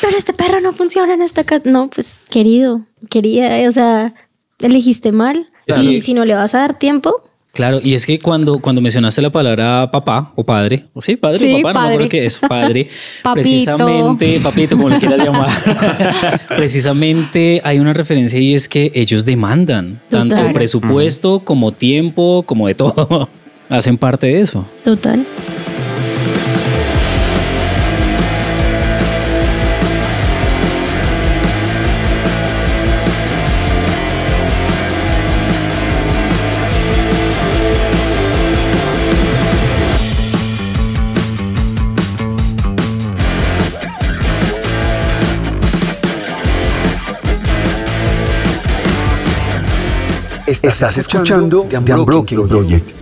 Pero 0.00 0.16
este 0.16 0.32
perro 0.32 0.60
no 0.60 0.72
funciona 0.72 1.14
en 1.14 1.22
esta 1.22 1.44
casa. 1.44 1.62
No, 1.68 1.88
pues 1.90 2.22
querido, 2.30 2.86
querida, 3.10 3.68
o 3.68 3.72
sea, 3.72 4.14
elegiste 4.58 5.12
mal. 5.12 5.50
Y 5.80 6.00
si 6.00 6.14
no 6.14 6.24
le 6.24 6.34
vas 6.34 6.54
a 6.54 6.58
dar 6.60 6.74
tiempo, 6.74 7.22
Claro, 7.56 7.80
y 7.82 7.94
es 7.94 8.04
que 8.04 8.18
cuando, 8.18 8.58
cuando 8.58 8.82
mencionaste 8.82 9.22
la 9.22 9.30
palabra 9.30 9.90
papá 9.90 10.30
o 10.36 10.44
padre, 10.44 10.84
o 10.92 11.00
sí, 11.00 11.16
padre 11.16 11.38
Sí, 11.38 11.54
o 11.54 11.62
papá, 11.62 11.72
no 11.72 11.80
me 11.80 11.94
acuerdo 11.94 12.08
qué 12.10 12.26
es 12.26 12.38
padre, 12.38 12.90
precisamente, 13.34 14.38
papito, 14.40 14.76
como 14.76 14.90
le 14.90 14.98
quieras 14.98 15.24
llamar, 15.24 15.48
precisamente 16.48 17.62
hay 17.64 17.78
una 17.78 17.94
referencia 17.94 18.38
y 18.38 18.52
es 18.52 18.68
que 18.68 18.92
ellos 18.94 19.24
demandan 19.24 20.02
tanto 20.10 20.36
Total. 20.36 20.52
presupuesto 20.52 21.40
como 21.40 21.72
tiempo, 21.72 22.42
como 22.44 22.68
de 22.68 22.74
todo. 22.74 23.30
Hacen 23.70 23.96
parte 23.96 24.26
de 24.26 24.42
eso. 24.42 24.66
Total. 24.84 25.26
Estás 50.62 50.96
escuchando 50.96 51.66
The 51.68 51.78
Unbroken 51.78 52.48
Project. 52.48 52.92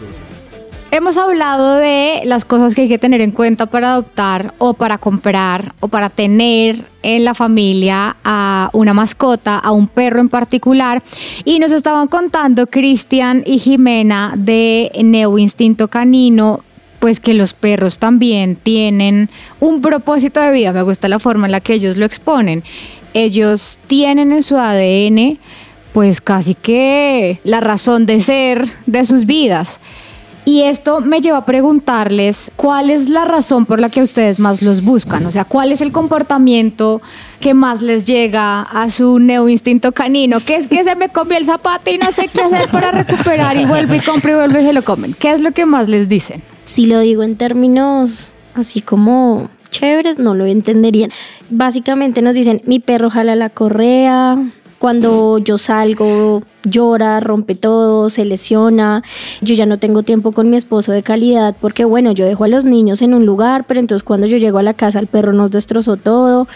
Hemos 0.91 1.17
hablado 1.17 1.77
de 1.77 2.23
las 2.25 2.45
cosas 2.45 2.75
que 2.75 2.83
hay 2.83 2.89
que 2.89 2.99
tener 2.99 3.21
en 3.21 3.31
cuenta 3.31 3.67
para 3.67 3.93
adoptar 3.93 4.55
o 4.59 4.75
para 4.75 4.99
comprar 4.99 5.75
o 5.81 5.89
para 5.89 6.11
tener 6.11 6.85
en 7.03 7.25
la 7.25 7.35
familia 7.35 8.17
a 8.25 8.71
una 8.73 8.95
mascota, 8.95 9.59
a 9.59 9.73
un 9.73 9.89
perro 9.89 10.21
en 10.21 10.29
particular. 10.29 11.03
Y 11.45 11.59
nos 11.59 11.73
estaban 11.73 12.09
contando 12.09 12.67
Cristian 12.67 13.43
y 13.47 13.59
Jimena 13.59 14.35
de 14.37 14.91
Neo 15.03 15.39
Instinto 15.39 15.89
Canino, 15.89 16.61
pues 16.99 17.21
que 17.21 17.35
los 17.35 17.53
perros 17.53 17.99
también 17.99 18.57
tienen 18.57 19.31
un 19.61 19.81
propósito 19.81 20.41
de 20.41 20.53
vida. 20.53 20.73
Me 20.73 20.83
gusta 20.83 21.09
la 21.09 21.19
forma 21.19 21.47
en 21.47 21.53
la 21.53 21.61
que 21.61 21.75
ellos 21.75 21.97
lo 21.97 22.05
exponen. 22.05 22.65
Ellos 23.15 23.79
tienen 23.87 24.33
en 24.33 24.43
su 24.43 24.57
ADN 24.57 25.39
pues 25.95 26.21
casi 26.21 26.55
que 26.55 27.41
la 27.45 27.61
razón 27.61 28.05
de 28.05 28.19
ser 28.19 28.69
de 28.85 29.05
sus 29.07 29.27
vidas. 29.27 29.79
Y 30.45 30.63
esto 30.63 31.01
me 31.01 31.21
lleva 31.21 31.39
a 31.39 31.47
preguntarles 31.47 32.51
cuál 32.57 32.91
es 32.91 33.09
la 33.09 33.25
razón 33.25 33.65
por 33.65 33.81
la 33.81 33.89
que 33.89 34.03
ustedes 34.03 34.41
más 34.41 34.61
los 34.61 34.83
buscan, 34.83 35.25
o 35.25 35.31
sea, 35.31 35.45
cuál 35.45 35.73
es 35.73 35.81
el 35.81 35.93
comportamiento 35.93 37.01
que 37.41 37.55
más 37.55 37.81
les 37.81 38.07
llega 38.07 38.61
a 38.61 38.91
su 38.91 39.21
neo 39.21 39.49
instinto 39.49 39.93
canino, 39.93 40.41
que 40.41 40.57
es 40.57 40.67
que 40.67 40.83
se 40.83 40.97
me 40.97 41.09
comió 41.11 41.39
el 41.39 41.45
zapato 41.45 41.91
y 41.91 41.97
no 41.97 42.11
sé 42.11 42.29
qué 42.29 42.43
hacer 42.43 42.69
para 42.69 42.91
recuperar 42.91 43.57
y 43.57 43.65
vuelve 43.65 43.99
y 43.99 44.01
compra 44.01 44.33
y 44.33 44.35
vuelve 44.35 44.63
y 44.63 44.67
se 44.67 44.73
lo 44.73 44.83
comen. 44.83 45.15
¿Qué 45.15 45.31
es 45.31 45.41
lo 45.41 45.53
que 45.53 45.65
más 45.65 45.89
les 45.89 46.09
dicen? 46.09 46.43
Si 46.65 46.87
lo 46.87 46.99
digo 46.99 47.23
en 47.23 47.37
términos 47.37 48.33
así 48.55 48.81
como 48.81 49.49
chéveres, 49.71 50.19
no 50.19 50.35
lo 50.35 50.45
entenderían. 50.45 51.11
Básicamente 51.51 52.21
nos 52.21 52.35
dicen, 52.35 52.61
mi 52.67 52.81
perro 52.81 53.11
jala 53.11 53.37
la 53.37 53.49
correa, 53.49 54.37
cuando 54.85 55.39
yo 55.39 55.57
salgo 55.57 56.43
llora, 56.65 57.19
rompe 57.21 57.55
todo, 57.55 58.11
se 58.11 58.27
lesiona, 58.27 59.03
yo 59.41 59.55
ya 59.55 59.65
no 59.65 59.79
tengo 59.79 60.03
tiempo 60.03 60.33
con 60.33 60.51
mi 60.51 60.59
esposo 60.59 60.93
de 60.93 61.03
calidad 61.03 61.57
porque 61.59 61.87
bueno, 61.87 62.13
yo 62.13 62.27
dejo 62.27 62.45
a 62.45 62.49
los 62.49 62.67
niños 62.67 63.01
en 63.01 63.15
un 63.15 63.25
lugar, 63.25 63.65
pero 63.67 63.81
entonces 63.81 64.03
cuando 64.03 64.27
yo 64.27 64.37
llego 64.37 64.59
a 64.59 64.63
la 64.63 64.75
casa 64.75 64.99
el 64.99 65.07
perro 65.07 65.33
nos 65.33 65.51
destrozó 65.51 65.97
todo. 65.97 66.49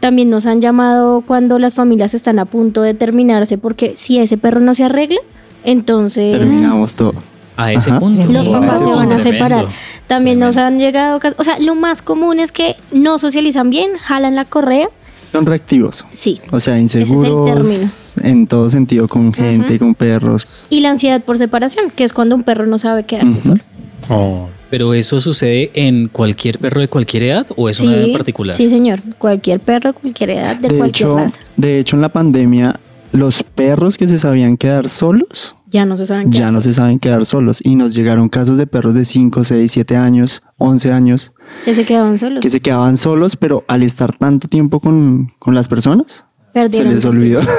También 0.00 0.30
nos 0.30 0.46
han 0.46 0.60
llamado 0.60 1.20
cuando 1.20 1.60
las 1.60 1.76
familias 1.76 2.12
están 2.12 2.40
a 2.40 2.44
punto 2.44 2.82
de 2.82 2.94
terminarse 2.94 3.56
porque 3.56 3.92
si 3.96 4.18
ese 4.18 4.36
perro 4.36 4.58
no 4.58 4.74
se 4.74 4.82
arregla, 4.82 5.20
entonces 5.62 6.36
Terminamos 6.36 6.96
todo. 6.96 7.14
A 7.56 7.70
ese 7.72 7.90
Ajá. 7.90 8.00
punto. 8.00 8.26
los 8.32 8.48
Wow, 8.48 8.60
papás 8.62 8.80
se 8.80 8.84
van 8.86 8.94
a 8.96 8.98
tremendo. 9.16 9.22
separar. 9.22 9.68
También 10.08 10.40
nos 10.40 10.56
han 10.56 10.80
llegado 10.80 11.20
casos, 11.20 11.38
o 11.38 11.44
sea, 11.44 11.60
lo 11.60 11.76
más 11.76 12.02
común 12.02 12.40
es 12.40 12.50
que 12.50 12.74
no 12.90 13.18
socializan 13.18 13.70
bien, 13.70 13.92
jalan 13.96 14.34
la 14.34 14.44
correa. 14.44 14.88
Son 15.36 15.44
reactivos. 15.44 16.06
Sí. 16.12 16.40
O 16.50 16.60
sea, 16.60 16.76
el 16.76 16.82
inseguros 16.82 18.16
en 18.22 18.46
todo 18.46 18.70
sentido, 18.70 19.06
con 19.06 19.34
gente, 19.34 19.78
con 19.78 19.94
perros. 19.94 20.46
Y 20.70 20.80
la 20.80 20.90
ansiedad 20.90 21.22
por 21.22 21.36
separación, 21.36 21.90
que 21.94 22.04
es 22.04 22.14
cuando 22.14 22.34
un 22.34 22.42
perro 22.42 22.64
no 22.64 22.78
sabe 22.78 23.04
quedarse 23.04 23.42
solo. 23.42 23.62
Oh. 24.08 24.48
Pero 24.70 24.94
eso 24.94 25.20
sucede 25.20 25.70
en 25.74 26.08
cualquier 26.08 26.58
perro 26.58 26.80
de 26.80 26.88
cualquier 26.88 27.24
edad 27.24 27.46
o 27.54 27.68
es 27.68 27.80
una 27.80 27.96
edad 27.96 28.04
en 28.04 28.12
particular. 28.14 28.54
Sí, 28.54 28.68
señor. 28.70 29.02
Cualquier 29.18 29.60
perro, 29.60 29.92
cualquier 29.92 30.30
edad, 30.30 30.56
de, 30.56 30.68
De 30.68 30.78
cualquier 30.78 31.08
hecho, 31.08 31.16
raza. 31.16 31.40
de 31.56 31.80
hecho, 31.80 31.96
en 31.96 32.02
la 32.02 32.08
pandemia, 32.08 32.80
los 33.12 33.42
perros 33.42 33.98
que 33.98 34.08
se 34.08 34.16
sabían 34.16 34.56
quedar 34.56 34.88
solos, 34.88 35.55
Ya 35.68 35.84
no 35.84 35.96
se 35.96 36.06
saben 36.06 36.30
qué 36.30 36.38
ya 36.38 36.46
no 36.46 36.52
se 36.52 36.58
hacer. 36.70 36.74
saben 36.74 36.98
quedar 36.98 37.26
solos. 37.26 37.60
Y 37.64 37.74
nos 37.76 37.94
llegaron 37.94 38.28
casos 38.28 38.56
de 38.58 38.66
perros 38.66 38.94
de 38.94 39.04
5, 39.04 39.44
6, 39.44 39.72
7 39.72 39.96
años, 39.96 40.42
11 40.58 40.92
años, 40.92 41.34
Que 41.64 41.74
se 41.74 41.84
quedaban 41.84 42.18
solos. 42.18 42.40
que 42.40 42.50
se 42.50 42.60
quedaban 42.60 42.96
solos, 42.96 43.36
pero 43.36 43.64
al 43.68 43.82
estar 43.82 44.16
tanto 44.16 44.48
tiempo 44.48 44.80
con, 44.80 45.32
con 45.38 45.54
las 45.54 45.68
personas, 45.68 46.24
Perdieron 46.52 46.88
se 46.90 46.94
les 46.94 47.04
olvidó. 47.04 47.40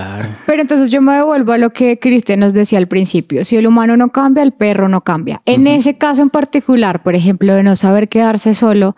Claro. 0.00 0.30
Pero 0.46 0.62
entonces 0.62 0.88
yo 0.88 1.02
me 1.02 1.12
devuelvo 1.12 1.52
a 1.52 1.58
lo 1.58 1.74
que 1.74 1.98
Cristian 1.98 2.40
nos 2.40 2.54
decía 2.54 2.78
al 2.78 2.88
principio. 2.88 3.44
Si 3.44 3.56
el 3.56 3.66
humano 3.66 3.98
no 3.98 4.08
cambia, 4.08 4.42
el 4.42 4.52
perro 4.52 4.88
no 4.88 5.02
cambia. 5.02 5.42
En 5.44 5.66
ese 5.66 5.98
caso 5.98 6.22
en 6.22 6.30
particular, 6.30 7.02
por 7.02 7.14
ejemplo, 7.14 7.52
de 7.54 7.62
no 7.62 7.76
saber 7.76 8.08
quedarse 8.08 8.54
solo, 8.54 8.96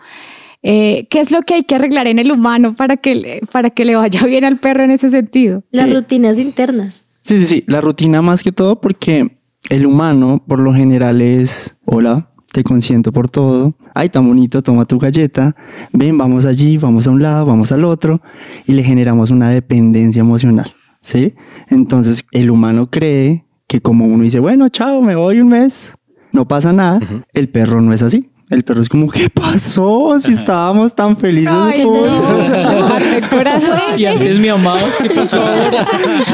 eh, 0.61 1.07
¿qué 1.09 1.19
es 1.19 1.29
lo 1.29 1.41
que 1.41 1.55
hay 1.55 1.63
que 1.63 1.75
arreglar 1.75 2.07
en 2.07 2.19
el 2.19 2.31
humano 2.31 2.73
para 2.73 2.95
que, 2.95 3.15
le, 3.15 3.41
para 3.51 3.69
que 3.69 3.83
le 3.83 3.97
vaya 3.97 4.23
bien 4.23 4.45
al 4.45 4.59
perro 4.59 4.83
en 4.83 4.91
ese 4.91 5.09
sentido? 5.09 5.63
Las 5.71 5.91
rutinas 5.93 6.39
internas. 6.39 7.02
Sí, 7.23 7.39
sí, 7.39 7.45
sí. 7.45 7.63
La 7.67 7.79
rutina 7.79 8.21
más 8.21 8.43
que 8.43 8.51
todo 8.51 8.81
porque 8.81 9.39
el 9.69 9.85
humano 9.85 10.43
por 10.45 10.59
lo 10.59 10.73
general 10.73 11.21
es, 11.21 11.77
hola, 11.85 12.31
te 12.51 12.63
consiento 12.63 13.13
por 13.13 13.29
todo. 13.29 13.75
Ay, 13.95 14.09
tan 14.09 14.27
bonito, 14.27 14.61
toma 14.61 14.85
tu 14.85 14.99
galleta. 14.99 15.55
Ven, 15.93 16.17
vamos 16.17 16.45
allí, 16.45 16.77
vamos 16.77 17.07
a 17.07 17.11
un 17.11 17.21
lado, 17.21 17.45
vamos 17.45 17.71
al 17.71 17.85
otro. 17.85 18.21
Y 18.67 18.73
le 18.73 18.83
generamos 18.83 19.29
una 19.29 19.49
dependencia 19.49 20.19
emocional. 20.19 20.75
¿Sí? 21.01 21.33
Entonces 21.69 22.25
el 22.31 22.51
humano 22.51 22.89
cree 22.89 23.45
que 23.67 23.81
como 23.81 24.05
uno 24.05 24.23
dice, 24.23 24.39
bueno, 24.39 24.67
chao, 24.69 25.01
me 25.01 25.15
voy 25.15 25.39
un 25.39 25.47
mes, 25.49 25.95
no 26.33 26.47
pasa 26.47 26.73
nada. 26.73 26.99
El 27.33 27.49
perro 27.49 27.81
no 27.81 27.93
es 27.93 28.01
así. 28.01 28.32
El 28.53 28.63
perro 28.63 28.81
es 28.81 28.89
como, 28.89 29.09
¿qué 29.09 29.29
pasó? 29.29 30.17
Si 30.19 30.33
estábamos 30.33 30.93
tan 30.93 31.17
felices 31.17 31.51
Ay, 31.53 31.83
juntos. 31.83 32.53
Si 33.95 34.05
antes 34.05 34.39
me 34.39 34.49
amabas, 34.51 34.97
¿qué 35.01 35.09
pasó 35.09 35.37
ahora? 35.41 35.85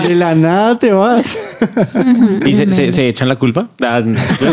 De 0.07 0.15
la 0.15 0.35
nada 0.35 0.77
te 0.77 0.91
vas. 0.91 1.37
¿Y 2.45 2.53
se, 2.53 2.69
se- 2.71 2.91
se 2.91 3.07
echan 3.09 3.27
la 3.29 3.37
culpa? 3.37 3.69
Ah, 3.81 4.01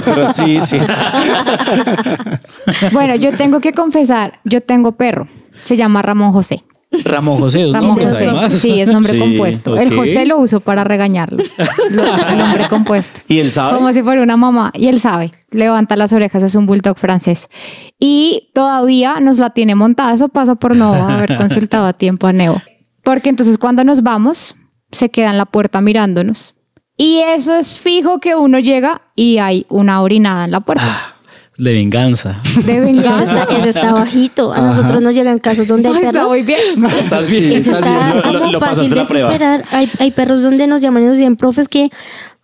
pero 0.05 0.29
sí, 0.33 0.59
sí. 0.63 0.79
Bueno, 2.93 3.15
yo 3.17 3.33
tengo 3.37 3.61
que 3.61 3.73
confesar, 3.73 4.41
yo 4.45 4.61
tengo 4.61 4.93
perro. 4.93 5.29
Se 5.63 5.77
llama 5.77 6.03
Ramón 6.03 6.33
José. 6.33 6.63
Ramón 7.05 7.39
José, 7.39 7.63
dos 7.63 7.73
Ramón 7.73 7.89
nombres 7.89 8.11
José. 8.11 8.25
además. 8.25 8.53
Sí, 8.55 8.81
es 8.81 8.89
nombre 8.89 9.13
Sí, 9.13 9.19
compuesto. 9.19 9.77
El. 9.77 9.95
José 9.95 10.25
lo 10.25 10.39
uso 10.39 10.61
para 10.61 10.85
regañarlo. 10.85 11.39
Lo- 11.91 12.17
El 12.29 12.39
nombre 12.39 12.69
compuesto. 12.69 13.21
¿Y 13.29 13.39
él 13.41 13.53
sabe? 13.53 13.77
Como 13.77 13.93
si 13.93 14.03
fuera 14.03 14.23
una 14.23 14.37
mamá. 14.37 14.71
Y 14.75 14.87
él 14.87 15.01
sabe. 15.01 15.33
Levanta 15.57 15.97
las 15.97 16.13
orejas, 16.13 16.43
es 16.43 16.55
un 16.55 16.67
bulldog 16.67 16.99
francés. 16.99 17.49
Y 17.99 18.51
todavía 18.55 19.21
nos 19.21 19.39
la 19.39 19.51
tiene 19.51 19.75
montada. 19.75 20.15
Eso 20.15 20.29
pasa 20.29 20.55
por 20.55 20.77
no 20.77 20.95
haber 20.95 21.37
consultado 21.39 21.87
a 21.87 21.93
tiempo 21.95 22.27
a 22.27 22.33
Neo. 22.33 22.61
Porque 23.03 23.29
entonces 23.31 23.59
cuando 23.59 23.83
nos 23.85 24.03
vamos, 24.03 24.55
se 24.93 25.11
queda 25.11 25.31
en 25.31 25.39
la 25.39 25.47
puerta 25.47 25.81
mirándonos. 25.81 26.55
Y 26.99 27.19
eso 27.19 27.55
es 27.55 27.79
fijo 27.79 28.21
que 28.21 28.35
uno 28.37 28.59
llega 28.59 29.03
y 29.15 29.39
hay 29.39 29.67
una 29.69 30.01
orinada 30.03 30.45
en 30.47 30.51
la 30.51 30.61
puerta. 30.61 31.15
De 31.59 31.73
venganza. 31.73 32.41
De 32.65 32.81
venganza. 32.81 33.45
ese 33.51 33.71
está 33.71 33.93
bajito. 33.93 34.53
A 34.53 34.61
nosotros 34.61 35.01
nos 35.01 35.15
llegan 35.15 35.39
casos 35.39 35.67
donde 35.67 35.89
hay 35.89 35.95
Ay, 35.95 36.01
está 36.05 36.13
perros. 36.13 36.29
muy 36.31 36.43
bien. 36.43 36.85
¿Estás 36.99 37.29
bien? 37.31 37.53
Ese 37.53 37.71
está 37.73 38.15
Lo- 38.15 38.17
lo- 38.17 38.23
como 38.41 38.53
lo 38.53 38.61
fácil 38.61 38.91
pasaste 38.91 39.15
de 39.19 39.23
superar. 39.25 39.65
Hay, 39.71 39.91
hay 39.99 40.11
perros 40.11 40.43
donde 40.43 40.67
nos 40.67 40.83
llaman 40.83 41.03
y 41.03 41.07
nos 41.07 41.17
dicen, 41.19 41.37
profes, 41.37 41.69
que 41.69 41.89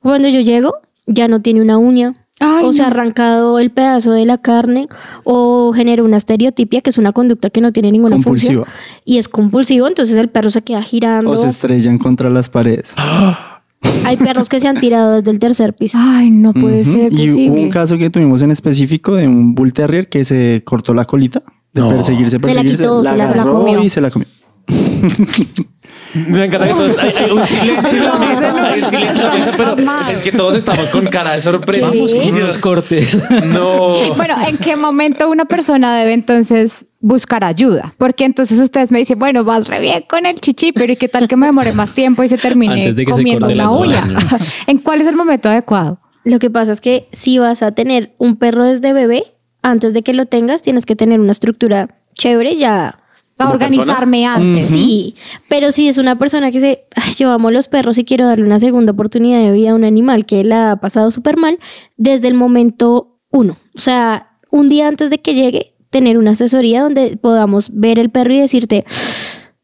cuando 0.01 0.29
yo 0.29 0.41
llego 0.41 0.75
ya 1.07 1.29
no 1.29 1.43
tiene 1.43 1.61
una 1.61 1.77
uña. 1.79 2.15
Ay, 2.43 2.65
o 2.65 2.73
se 2.73 2.83
ha 2.83 2.89
arrancado 2.89 3.59
el 3.59 3.71
pedazo 3.71 4.13
de 4.13 4.27
la 4.27 4.39
carne 4.39 4.89
o 5.25 5.73
genera 5.73 6.03
una 6.03 6.17
estereotipia 6.17 6.81
que 6.81 6.91
es 6.91 6.99
una 6.99 7.13
conducta 7.13 7.51
que 7.51 7.61
no 7.61 7.73
tiene 7.73 7.93
ninguna 7.93 8.17
Compulsiva. 8.17 8.65
función 8.65 8.77
y 9.05 9.19
es 9.19 9.29
compulsivo 9.29 9.87
entonces 9.89 10.17
el 10.19 10.29
perro 10.29 10.51
se 10.51 10.63
queda 10.63 10.83
girando 10.83 11.31
O 11.31 11.39
se 11.39 11.47
estrellan 11.49 11.99
contra 11.99 12.29
las 12.31 12.49
paredes. 12.49 12.95
hay 14.05 14.17
perros 14.17 14.49
que 14.49 14.61
se 14.61 14.69
han 14.69 14.79
tirado 14.81 15.17
desde 15.17 15.31
el 15.31 15.39
tercer 15.39 15.75
piso 15.75 15.99
Ay, 16.01 16.31
no 16.31 16.53
puede 16.53 16.85
ser 16.85 17.13
Y 17.13 17.17
posible. 17.29 17.51
hubo 17.51 17.55
un 17.61 17.71
caso 17.71 17.99
que 17.99 18.11
tuvimos 18.11 18.43
en 18.43 18.51
específico 18.51 19.15
de 19.15 19.27
un 19.29 19.55
bull 19.55 19.73
terrier 19.73 20.09
que 20.09 20.25
se 20.25 20.63
cortó 20.65 20.95
la 20.95 21.05
colita 21.05 21.43
de 21.73 21.81
No. 21.81 21.89
perseguirse, 21.91 22.33
Se 22.33 22.39
la 22.39 22.43
perseguirse, 22.47 22.83
quitó, 22.85 23.05
se 23.05 23.17
la- 23.17 23.29
se 23.31 23.35
la 23.37 23.45
comió. 23.45 23.83
y 23.83 23.89
se 23.89 24.01
la 24.01 24.11
comió. 24.11 24.29
Me 26.15 26.45
encanta 26.45 26.67
que 26.69 26.75
todos. 26.75 26.99
Hay, 26.99 27.15
hay 27.17 27.31
un 27.31 27.47
silencio 27.47 27.99
en 27.99 28.05
la 28.05 28.19
mesa. 28.19 28.69
Hay 28.69 28.83
un 28.83 28.91
silencio 28.91 29.25
en 29.25 29.31
la 29.31 29.47
mesa. 29.47 29.75
Pero 29.77 30.17
es 30.17 30.23
que 30.23 30.33
todos 30.33 30.57
estamos 30.57 30.89
con 30.91 31.07
cara 31.07 31.33
de 31.33 31.41
sorpresa. 31.41 31.89
Con 31.89 32.35
unos 32.35 32.59
cortes. 32.59 33.19
No. 33.45 33.97
Bueno, 34.17 34.37
¿en 34.47 34.59
qué 34.59 34.77
momento 34.77 35.29
una 35.29 35.45
persona 35.45 35.97
debe 35.97 36.13
entonces 36.13 36.87
buscar 37.01 37.45
ayuda? 37.45 37.95
Porque 37.99 38.25
entonces 38.25 38.59
ustedes 38.61 38.93
me 38.93 38.99
dicen, 38.99 39.19
bueno, 39.19 39.45
vas 39.45 39.69
re 39.69 39.81
bien 39.81 40.05
con 40.09 40.27
el 40.27 40.41
chichi, 40.41 40.73
pero 40.73 40.93
¿y 40.93 40.97
qué 40.97 41.09
tal 41.09 41.29
que 41.29 41.37
me 41.37 41.47
demore 41.47 41.73
más 41.73 41.93
tiempo 41.93 42.23
y 42.23 42.29
se 42.29 42.39
termine 42.39 42.75
Antes 42.75 42.97
de 42.97 43.05
que 43.07 43.13
se 43.13 43.19
comiendo 43.19 43.47
una 43.47 43.55
la 43.55 43.71
uña? 43.71 44.05
uña. 44.05 44.19
¿En 44.67 44.79
cuál 44.79 45.01
es 45.01 45.07
el 45.07 45.17
momento 45.17 45.49
adecuado? 45.49 46.01
Lo 46.25 46.39
que 46.39 46.51
pasa 46.51 46.73
es 46.73 46.81
que 46.81 47.09
si 47.13 47.39
vas 47.39 47.63
a 47.63 47.73
tener 47.73 48.15
un 48.19 48.37
perro 48.37 48.65
desde 48.65 48.93
bebé, 48.93 49.25
antes 49.63 49.93
de 49.95 50.03
que 50.03 50.13
lo 50.13 50.27
tengas, 50.27 50.63
tienes 50.63 50.87
que 50.87 50.95
tener 50.97 51.21
una 51.21 51.33
estructura 51.33 51.89
chévere 52.15 52.57
ya. 52.57 52.99
A 53.39 53.51
organizarme 53.51 54.27
antes. 54.27 54.69
Sí, 54.69 55.15
pero 55.49 55.71
si 55.71 55.89
es 55.89 55.99
una 55.99 56.19
persona 56.19 56.51
que 56.51 56.59
dice, 56.59 56.85
"Ay, 56.95 57.15
yo 57.15 57.31
amo 57.31 57.51
los 57.51 57.69
perros 57.69 57.99
y 57.99 58.05
quiero 58.05 58.27
darle 58.27 58.45
una 58.45 58.59
segunda 58.59 58.93
oportunidad 58.93 59.43
de 59.43 59.51
vida 59.53 59.71
a 59.71 59.75
un 59.75 59.85
animal 59.85 60.27
que 60.27 60.45
la 60.45 60.73
ha 60.73 60.77
pasado 60.77 61.11
súper 61.11 61.37
mal, 61.37 61.59
desde 61.97 62.29
el 62.29 62.35
momento 62.35 63.19
uno. 63.31 63.57
O 63.75 63.81
sea, 63.81 64.37
un 64.51 64.69
día 64.69 64.87
antes 64.87 65.11
de 65.11 65.19
que 65.19 65.35
llegue, 65.35 65.75
tener 65.91 66.19
una 66.19 66.33
asesoría 66.33 66.83
donde 66.83 67.17
podamos 67.17 67.71
ver 67.73 67.99
el 67.99 68.11
perro 68.11 68.33
y 68.33 68.39
decirte, 68.39 68.85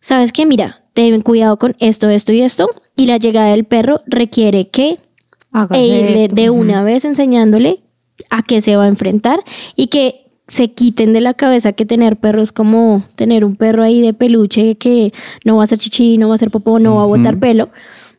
¿sabes 0.00 0.32
qué? 0.32 0.46
Mira, 0.46 0.84
ten 0.94 1.20
cuidado 1.22 1.58
con 1.58 1.76
esto, 1.78 2.08
esto 2.08 2.32
y 2.32 2.42
esto. 2.42 2.68
Y 2.96 3.06
la 3.06 3.18
llegada 3.18 3.50
del 3.50 3.64
perro 3.64 4.02
requiere 4.06 4.68
que 4.70 4.98
Hágase 5.52 5.80
e 5.80 5.86
irle 5.86 6.22
esto. 6.24 6.34
de 6.34 6.50
una 6.50 6.82
vez 6.82 7.04
enseñándole 7.04 7.82
a 8.30 8.42
qué 8.42 8.60
se 8.60 8.76
va 8.76 8.84
a 8.84 8.88
enfrentar 8.88 9.40
y 9.76 9.86
que 9.88 10.27
se 10.48 10.72
quiten 10.72 11.12
de 11.12 11.20
la 11.20 11.34
cabeza 11.34 11.72
que 11.72 11.86
tener 11.86 12.16
perros 12.16 12.52
como 12.52 13.04
tener 13.14 13.44
un 13.44 13.54
perro 13.54 13.82
ahí 13.82 14.00
de 14.00 14.14
peluche 14.14 14.76
que 14.76 15.12
no 15.44 15.56
va 15.56 15.62
a 15.62 15.64
hacer 15.64 15.78
chichi, 15.78 16.18
no 16.18 16.28
va 16.28 16.34
a 16.34 16.36
hacer 16.36 16.50
popó, 16.50 16.78
no 16.80 16.96
va 16.96 17.02
a 17.02 17.06
botar 17.06 17.38
pelo, 17.38 17.70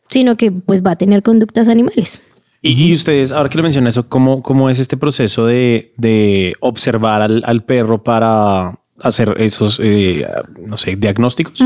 sino 0.08 0.36
que 0.36 0.52
pues 0.52 0.84
va 0.84 0.92
a 0.92 0.96
tener 0.96 1.22
conductas 1.22 1.68
animales. 1.68 2.22
Y, 2.62 2.88
y 2.88 2.92
ustedes, 2.92 3.32
ahora 3.32 3.48
que 3.48 3.56
lo 3.56 3.62
mencionan 3.62 3.88
eso, 3.88 4.08
¿cómo, 4.08 4.42
cómo 4.42 4.70
es 4.70 4.78
este 4.78 4.96
proceso 4.96 5.46
de, 5.46 5.92
de 5.96 6.54
observar 6.60 7.22
al, 7.22 7.42
al 7.44 7.64
perro 7.64 8.04
para 8.04 8.78
hacer 9.00 9.34
esos, 9.38 9.80
eh, 9.82 10.26
no 10.64 10.76
sé, 10.76 10.96
diagnósticos? 10.96 11.64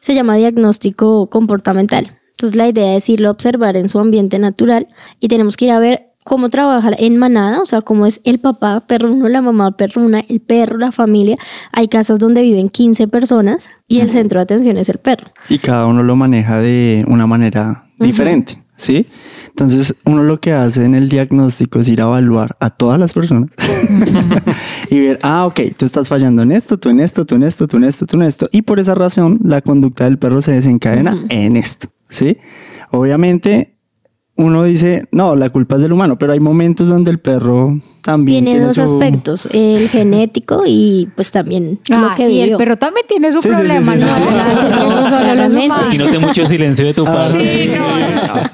Se 0.00 0.14
llama 0.14 0.36
diagnóstico 0.36 1.28
comportamental. 1.30 2.18
Entonces 2.30 2.56
la 2.56 2.68
idea 2.68 2.94
es 2.94 3.08
irlo 3.08 3.28
a 3.28 3.32
observar 3.32 3.76
en 3.76 3.88
su 3.88 3.98
ambiente 3.98 4.38
natural 4.38 4.88
y 5.18 5.28
tenemos 5.28 5.56
que 5.56 5.66
ir 5.66 5.70
a 5.72 5.78
ver 5.78 6.07
cómo 6.28 6.50
trabaja 6.50 6.90
en 6.98 7.16
manada, 7.16 7.62
o 7.62 7.64
sea, 7.64 7.80
cómo 7.80 8.04
es 8.04 8.20
el 8.24 8.38
papá, 8.38 8.80
perro 8.86 9.10
uno, 9.10 9.28
la 9.28 9.40
mamá, 9.40 9.76
perro 9.76 10.02
una, 10.02 10.20
el 10.20 10.40
perro, 10.40 10.76
la 10.76 10.92
familia. 10.92 11.38
Hay 11.72 11.88
casas 11.88 12.18
donde 12.18 12.42
viven 12.42 12.68
15 12.68 13.08
personas 13.08 13.70
y 13.88 14.00
el 14.00 14.10
centro 14.10 14.38
de 14.38 14.42
atención 14.42 14.76
es 14.76 14.90
el 14.90 14.98
perro. 14.98 15.28
y 15.48 15.58
cada 15.58 15.86
uno 15.86 16.02
lo 16.02 16.16
maneja 16.16 16.60
de 16.60 17.02
una 17.08 17.26
manera 17.26 17.86
diferente, 17.98 18.62
¿sí? 18.76 19.06
Entonces, 19.48 19.96
uno 20.04 20.22
lo 20.22 20.38
que 20.38 20.52
hace 20.52 20.84
en 20.84 20.94
el 20.94 21.08
diagnóstico 21.08 21.80
es 21.80 21.88
ir 21.88 22.02
a 22.02 22.04
evaluar 22.04 22.56
a 22.60 22.68
todas 22.68 23.00
las 23.00 23.14
personas 23.14 23.50
y 24.90 25.00
ver, 25.00 25.18
ah, 25.22 25.46
ok, 25.46 25.60
tú 25.78 25.86
estás 25.86 26.10
fallando 26.10 26.42
en 26.42 26.52
esto, 26.52 26.78
tú 26.78 26.90
en 26.90 27.00
esto, 27.00 27.24
tú 27.24 27.36
en 27.36 27.42
esto, 27.42 27.66
tú 27.66 27.78
en 27.78 27.84
esto, 27.84 28.04
tú 28.06 28.16
en 28.18 28.22
esto. 28.24 28.48
Y 28.52 28.62
por 28.62 28.78
esa 28.78 28.94
razón, 28.94 29.40
la 29.42 29.62
conducta 29.62 30.04
del 30.04 30.18
perro 30.18 30.42
se 30.42 30.52
desencadena 30.52 31.24
en 31.30 31.56
esto, 31.56 31.88
¿sí? 32.10 32.36
Obviamente, 32.90 33.77
uno 34.38 34.62
dice, 34.62 35.08
no, 35.10 35.34
la 35.34 35.50
culpa 35.50 35.76
es 35.76 35.82
del 35.82 35.92
humano, 35.92 36.16
pero 36.16 36.32
hay 36.32 36.40
momentos 36.40 36.88
donde 36.88 37.10
el 37.10 37.18
perro 37.18 37.80
también 38.02 38.44
Tiene 38.44 38.60
dos 38.60 38.76
su- 38.76 38.82
aspectos, 38.82 39.48
el 39.52 39.88
genético 39.90 40.62
y 40.66 41.08
pues 41.14 41.30
también 41.30 41.78
lo 41.88 41.96
Ah, 41.96 42.14
que 42.16 42.26
sí, 42.26 42.40
el 42.40 42.56
perro 42.56 42.76
también 42.76 43.06
tiene 43.08 43.30
su 43.32 43.42
Sí, 43.42 43.48
sí, 43.48 43.54
sí, 43.54 43.60
problema, 43.60 43.96
sí, 43.96 44.04
¿no? 44.04 45.84
Si 45.84 45.98
noté 45.98 46.18
mucho 46.18 46.46
silencio 46.46 46.86
de 46.86 46.94
tu 46.94 47.04
parte. 47.04 47.64
Sí, 47.64 47.70
no. 47.76 47.84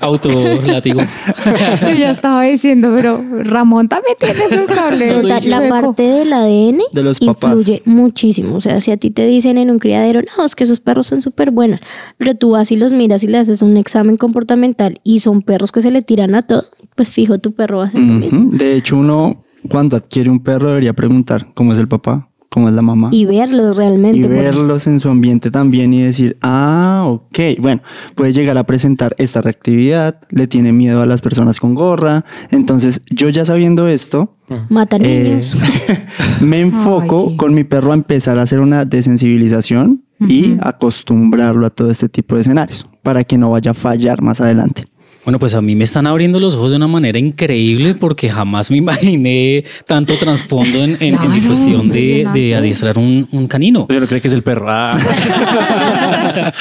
Autolátigo. 0.00 1.00
Yo 1.82 1.90
ya 1.90 2.10
estaba 2.10 2.42
diciendo, 2.42 2.92
pero 2.94 3.22
Ramón 3.42 3.88
también 3.88 4.16
tiene 4.18 4.48
su 4.48 4.66
cable. 4.66 5.14
La 5.48 5.68
parte 5.68 6.02
del 6.02 6.32
ADN 6.32 6.78
De 6.92 7.02
los 7.02 7.18
papás. 7.18 7.50
influye 7.52 7.82
muchísimo. 7.84 8.56
O 8.56 8.60
sea, 8.60 8.80
si 8.80 8.90
a 8.90 8.96
ti 8.96 9.10
te 9.10 9.26
dicen 9.26 9.58
en 9.58 9.70
un 9.70 9.78
criadero, 9.78 10.20
no, 10.36 10.44
es 10.44 10.54
que 10.54 10.64
esos 10.64 10.80
perros 10.80 11.06
son 11.06 11.22
súper 11.22 11.50
buenos, 11.50 11.80
pero 12.18 12.34
tú 12.34 12.50
vas 12.50 12.70
y 12.72 12.76
los 12.76 12.92
miras 12.92 13.22
y 13.22 13.26
le 13.28 13.38
haces 13.38 13.62
un 13.62 13.76
examen 13.76 14.16
comportamental 14.16 15.00
y 15.04 15.20
son 15.20 15.42
perros 15.42 15.72
que 15.72 15.80
se 15.80 15.90
le 15.90 16.02
tiran 16.02 16.34
a 16.34 16.42
todo, 16.42 16.64
pues 16.94 17.10
fijo, 17.10 17.38
tu 17.38 17.52
perro 17.52 17.78
va 17.78 17.84
a 17.84 17.86
hacer 17.88 18.00
lo 18.00 18.14
mismo. 18.14 18.50
De 18.52 18.76
hecho, 18.76 18.96
uno 18.96 19.44
cuando 19.68 19.96
adquiere 19.96 20.30
un 20.30 20.40
perro 20.40 20.68
debería 20.68 20.92
preguntar 20.92 21.52
cómo 21.54 21.72
es 21.72 21.78
el 21.78 21.88
papá, 21.88 22.30
cómo 22.54 22.68
es 22.68 22.74
la 22.74 22.82
mamá. 22.82 23.08
Y 23.12 23.24
verlos 23.24 23.76
realmente. 23.76 24.18
y 24.18 24.22
verlos 24.22 24.86
en 24.86 25.00
su 25.00 25.08
ambiente 25.08 25.50
también 25.50 25.92
y 25.92 26.02
decir, 26.02 26.36
ah, 26.40 27.04
ok, 27.06 27.38
bueno, 27.58 27.82
puede 28.14 28.32
llegar 28.32 28.56
a 28.58 28.64
presentar 28.64 29.14
esta 29.18 29.40
reactividad, 29.40 30.20
le 30.30 30.46
tiene 30.46 30.72
miedo 30.72 31.02
a 31.02 31.06
las 31.06 31.20
personas 31.20 31.58
con 31.58 31.74
gorra, 31.74 32.24
entonces 32.50 33.02
yo 33.10 33.28
ya 33.28 33.44
sabiendo 33.44 33.88
esto, 33.88 34.36
Mata 34.68 34.98
eh, 35.00 35.22
niños. 35.24 35.56
me 36.42 36.60
enfoco 36.60 37.24
Ay, 37.24 37.30
sí. 37.30 37.36
con 37.36 37.54
mi 37.54 37.64
perro 37.64 37.90
a 37.90 37.94
empezar 37.94 38.38
a 38.38 38.42
hacer 38.42 38.60
una 38.60 38.84
desensibilización 38.84 40.04
y 40.20 40.56
acostumbrarlo 40.60 41.66
a 41.66 41.70
todo 41.70 41.90
este 41.90 42.08
tipo 42.08 42.36
de 42.36 42.42
escenarios 42.42 42.86
para 43.02 43.24
que 43.24 43.36
no 43.36 43.50
vaya 43.50 43.72
a 43.72 43.74
fallar 43.74 44.22
más 44.22 44.40
adelante. 44.40 44.86
Bueno, 45.24 45.38
pues 45.38 45.54
a 45.54 45.62
mí 45.62 45.74
me 45.74 45.84
están 45.84 46.06
abriendo 46.06 46.38
los 46.38 46.54
ojos 46.54 46.70
de 46.70 46.76
una 46.76 46.86
manera 46.86 47.18
increíble 47.18 47.94
porque 47.94 48.28
jamás 48.28 48.70
me 48.70 48.76
imaginé 48.84 49.64
tanto 49.86 50.14
trasfondo 50.16 50.84
en, 50.84 50.96
en- 51.00 51.14
en 51.14 51.32
mi 51.32 51.40
cuestión 51.40 51.88
de, 51.88 52.28
de 52.34 52.54
adiestrar 52.54 52.98
un, 52.98 53.26
un 53.32 53.46
canino. 53.48 53.86
Yo 53.90 54.00
no 54.00 54.06
creo 54.06 54.20
que 54.20 54.28
es 54.28 54.34
el 54.34 54.42
perro. 54.42 54.66
Ah. 54.68 54.92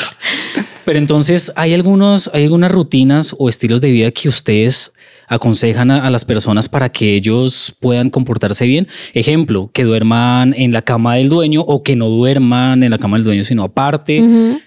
Pero 0.86 1.00
entonces, 1.00 1.52
¿hay, 1.56 1.74
algunos, 1.74 2.30
¿hay 2.34 2.44
algunas 2.44 2.72
rutinas 2.72 3.36
o 3.38 3.48
estilos 3.48 3.80
de 3.82 3.92
vida 3.92 4.12
que 4.12 4.28
ustedes 4.28 4.92
aconsejan 5.30 5.90
a, 5.92 6.06
a 6.06 6.10
las 6.10 6.26
personas 6.26 6.68
para 6.68 6.90
que 6.90 7.16
ellos 7.16 7.74
puedan 7.80 8.10
comportarse 8.10 8.66
bien? 8.66 8.88
Ejemplo, 9.14 9.70
que 9.74 9.86
duerman 9.86 10.54
en 10.58 10.74
la 10.74 10.82
cama 10.82 11.16
del 11.16 11.30
dueño 11.30 11.62
o 11.62 11.84
que 11.84 11.96
no 11.96 12.10
duerman 12.10 12.84
en 12.84 12.92
la 12.92 12.98
cama 12.98 13.16
del 13.18 13.24
dueño, 13.24 13.44
sino 13.46 13.64
aparte. 13.64 14.24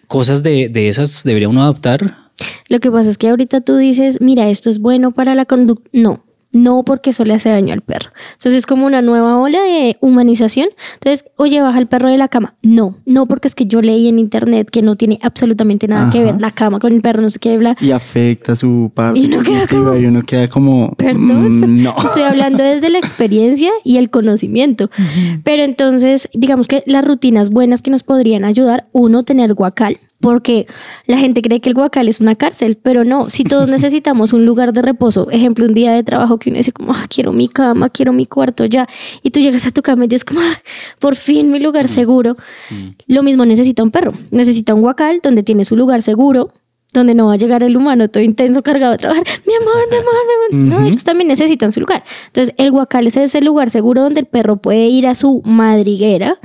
Cosas 0.06 0.42
de, 0.42 0.68
de 0.70 0.88
esas 0.88 1.22
debería 1.22 1.48
uno 1.50 1.62
adaptar. 1.62 2.25
Lo 2.68 2.80
que 2.80 2.90
pasa 2.90 3.10
es 3.10 3.18
que 3.18 3.28
ahorita 3.28 3.60
tú 3.60 3.76
dices, 3.76 4.20
mira, 4.20 4.48
esto 4.48 4.70
es 4.70 4.80
bueno 4.80 5.12
para 5.12 5.34
la 5.34 5.44
conducta. 5.44 5.88
No, 5.92 6.24
no 6.52 6.84
porque 6.84 7.10
eso 7.10 7.24
le 7.24 7.34
hace 7.34 7.50
daño 7.50 7.72
al 7.72 7.82
perro. 7.82 8.10
Entonces 8.32 8.54
es 8.54 8.66
como 8.66 8.86
una 8.86 9.02
nueva 9.02 9.38
ola 9.38 9.60
de 9.62 9.96
humanización. 10.00 10.68
Entonces, 10.94 11.26
oye, 11.36 11.60
baja 11.60 11.78
el 11.78 11.86
perro 11.86 12.08
de 12.08 12.18
la 12.18 12.28
cama. 12.28 12.54
No, 12.62 12.96
no 13.04 13.26
porque 13.26 13.48
es 13.48 13.54
que 13.54 13.66
yo 13.66 13.82
leí 13.82 14.08
en 14.08 14.18
internet 14.18 14.68
que 14.70 14.82
no 14.82 14.96
tiene 14.96 15.18
absolutamente 15.22 15.86
nada 15.86 16.10
que 16.10 16.20
ver 16.20 16.40
la 16.40 16.50
cama 16.50 16.78
con 16.78 16.92
el 16.92 17.02
perro, 17.02 17.22
no 17.22 17.30
sé 17.30 17.38
qué, 17.38 17.56
bla. 17.58 17.76
Y 17.80 17.90
afecta 17.90 18.56
su 18.56 18.90
parte 18.94 19.20
Y 19.20 19.26
uno 19.26 19.42
queda 19.42 19.66
como, 19.66 19.96
y 19.96 20.06
uno 20.06 20.22
queda 20.22 20.48
como, 20.48 20.94
Perdón. 20.96 21.60
mm, 21.60 21.82
no. 21.82 21.94
Estoy 22.04 22.22
hablando 22.22 22.64
desde 22.64 22.90
la 22.90 22.98
experiencia 22.98 23.70
y 23.84 23.98
el 23.98 24.10
conocimiento. 24.10 24.90
Pero 25.44 25.62
entonces, 25.62 26.28
digamos 26.32 26.68
que 26.68 26.82
las 26.86 27.04
rutinas 27.04 27.50
buenas 27.50 27.82
que 27.82 27.90
nos 27.90 28.02
podrían 28.02 28.44
ayudar, 28.44 28.88
uno, 28.92 29.24
tener 29.24 29.54
guacal. 29.54 29.98
Porque 30.20 30.66
la 31.06 31.18
gente 31.18 31.42
cree 31.42 31.60
que 31.60 31.68
el 31.68 31.74
guacal 31.74 32.08
es 32.08 32.20
una 32.20 32.34
cárcel, 32.34 32.78
pero 32.82 33.04
no, 33.04 33.28
si 33.30 33.44
todos 33.44 33.68
necesitamos 33.76 34.32
un 34.32 34.46
lugar 34.46 34.72
de 34.72 34.82
reposo, 34.82 35.30
ejemplo, 35.30 35.66
un 35.66 35.74
día 35.74 35.92
de 35.92 36.02
trabajo 36.02 36.38
que 36.38 36.50
uno 36.50 36.56
dice 36.56 36.72
como, 36.72 36.92
"Ah, 36.92 37.04
quiero 37.08 37.32
mi 37.32 37.48
cama, 37.48 37.90
quiero 37.90 38.12
mi 38.12 38.26
cuarto 38.26 38.64
ya, 38.64 38.86
y 39.22 39.30
tú 39.30 39.40
llegas 39.40 39.66
a 39.66 39.70
tu 39.72 39.82
cama 39.82 40.04
y 40.04 40.08
dices 40.08 40.24
como, 40.24 40.40
"Ah, 40.40 40.60
por 40.98 41.16
fin 41.16 41.50
mi 41.50 41.58
lugar 41.60 41.88
seguro. 41.88 42.36
Lo 43.06 43.22
mismo 43.22 43.44
necesita 43.44 43.82
un 43.82 43.90
perro, 43.90 44.14
necesita 44.30 44.74
un 44.74 44.80
guacal 44.80 45.20
donde 45.22 45.42
tiene 45.42 45.64
su 45.64 45.76
lugar 45.76 46.02
seguro, 46.02 46.50
donde 47.00 47.14
no 47.14 47.26
va 47.26 47.34
a 47.34 47.36
llegar 47.36 47.62
el 47.62 47.76
humano 47.76 48.08
todo 48.08 48.22
intenso 48.22 48.62
cargado 48.62 48.94
a 48.94 48.96
trabajar. 48.96 49.24
Mi 49.46 49.54
amor, 49.54 49.74
mi 49.90 49.96
amor, 49.96 50.14
mi 50.50 50.66
amor. 50.68 50.80
No, 50.80 50.86
ellos 50.86 51.04
también 51.04 51.28
necesitan 51.28 51.72
su 51.72 51.80
lugar. 51.80 52.04
Entonces, 52.26 52.54
el 52.58 52.70
guacal 52.70 53.06
es 53.06 53.16
ese 53.16 53.40
lugar 53.42 53.70
seguro 53.70 54.02
donde 54.02 54.20
el 54.20 54.26
perro 54.26 54.56
puede 54.56 54.86
ir 54.86 55.06
a 55.06 55.14
su 55.14 55.42
madriguera 55.44 56.38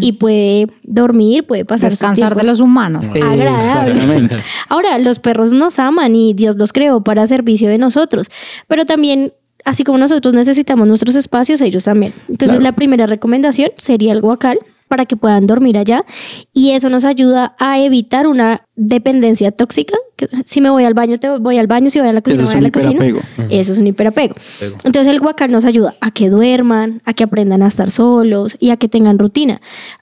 y 0.00 0.12
puede 0.12 0.66
dormir, 0.82 1.46
puede 1.46 1.64
pasar 1.64 1.90
sus 1.90 2.00
Descansar 2.00 2.34
de 2.34 2.44
los 2.44 2.60
humanos. 2.60 3.06
agradable. 3.14 4.28
Ahora, 4.68 4.98
los 4.98 5.18
perros 5.18 5.52
nos 5.52 5.78
aman 5.78 6.16
y 6.16 6.34
Dios 6.34 6.56
los 6.56 6.72
creó 6.72 7.02
para 7.02 7.26
servicio 7.26 7.68
de 7.68 7.78
nosotros, 7.78 8.28
pero 8.66 8.84
también, 8.84 9.32
así 9.64 9.84
como 9.84 9.98
nosotros 9.98 10.34
necesitamos 10.34 10.86
nuestros 10.86 11.14
espacios, 11.14 11.60
ellos 11.60 11.84
también. 11.84 12.14
Entonces, 12.28 12.62
la 12.62 12.72
primera 12.72 13.06
recomendación 13.06 13.70
sería 13.76 14.12
el 14.12 14.20
guacal 14.20 14.58
para 14.90 15.06
que 15.06 15.16
puedan 15.16 15.46
dormir 15.46 15.78
allá 15.78 16.04
y 16.52 16.72
eso 16.72 16.90
nos 16.90 17.04
ayuda 17.04 17.54
a 17.60 17.78
evitar 17.78 18.26
una 18.26 18.66
dependencia 18.74 19.52
tóxica. 19.52 19.94
que 20.16 20.28
Si 20.44 20.60
me 20.60 20.68
voy 20.68 20.82
al 20.84 20.94
baño, 20.94 21.20
te 21.20 21.28
voy 21.38 21.58
al 21.58 21.68
baño, 21.68 21.90
si 21.90 22.00
voy 22.00 22.08
a 22.08 22.12
la 22.12 22.22
cocina, 22.22 22.42
Eso 22.42 22.50
es 22.50 22.54
voy 22.54 22.56
a 22.56 22.58
un 22.58 22.64
la 22.64 22.70
cocina. 22.72 22.92
hiperapego. 23.06 23.20
Eso 23.50 23.72
es 23.72 23.78
un 23.78 23.86
hiperapego. 23.86 24.34
Entonces 24.82 25.06
el 25.06 25.20
guacal 25.20 25.52
nos 25.52 25.64
ayuda 25.64 25.94
a 26.00 26.10
que 26.10 26.28
duerman, 26.28 27.02
a 27.04 27.14
que 27.14 27.22
aprendan 27.22 27.62
a 27.62 27.68
estar 27.68 27.92
solos 27.92 28.56
y 28.58 28.70
a 28.70 28.78
que 28.78 28.88
tengan 28.88 29.20
rutina. 29.20 29.60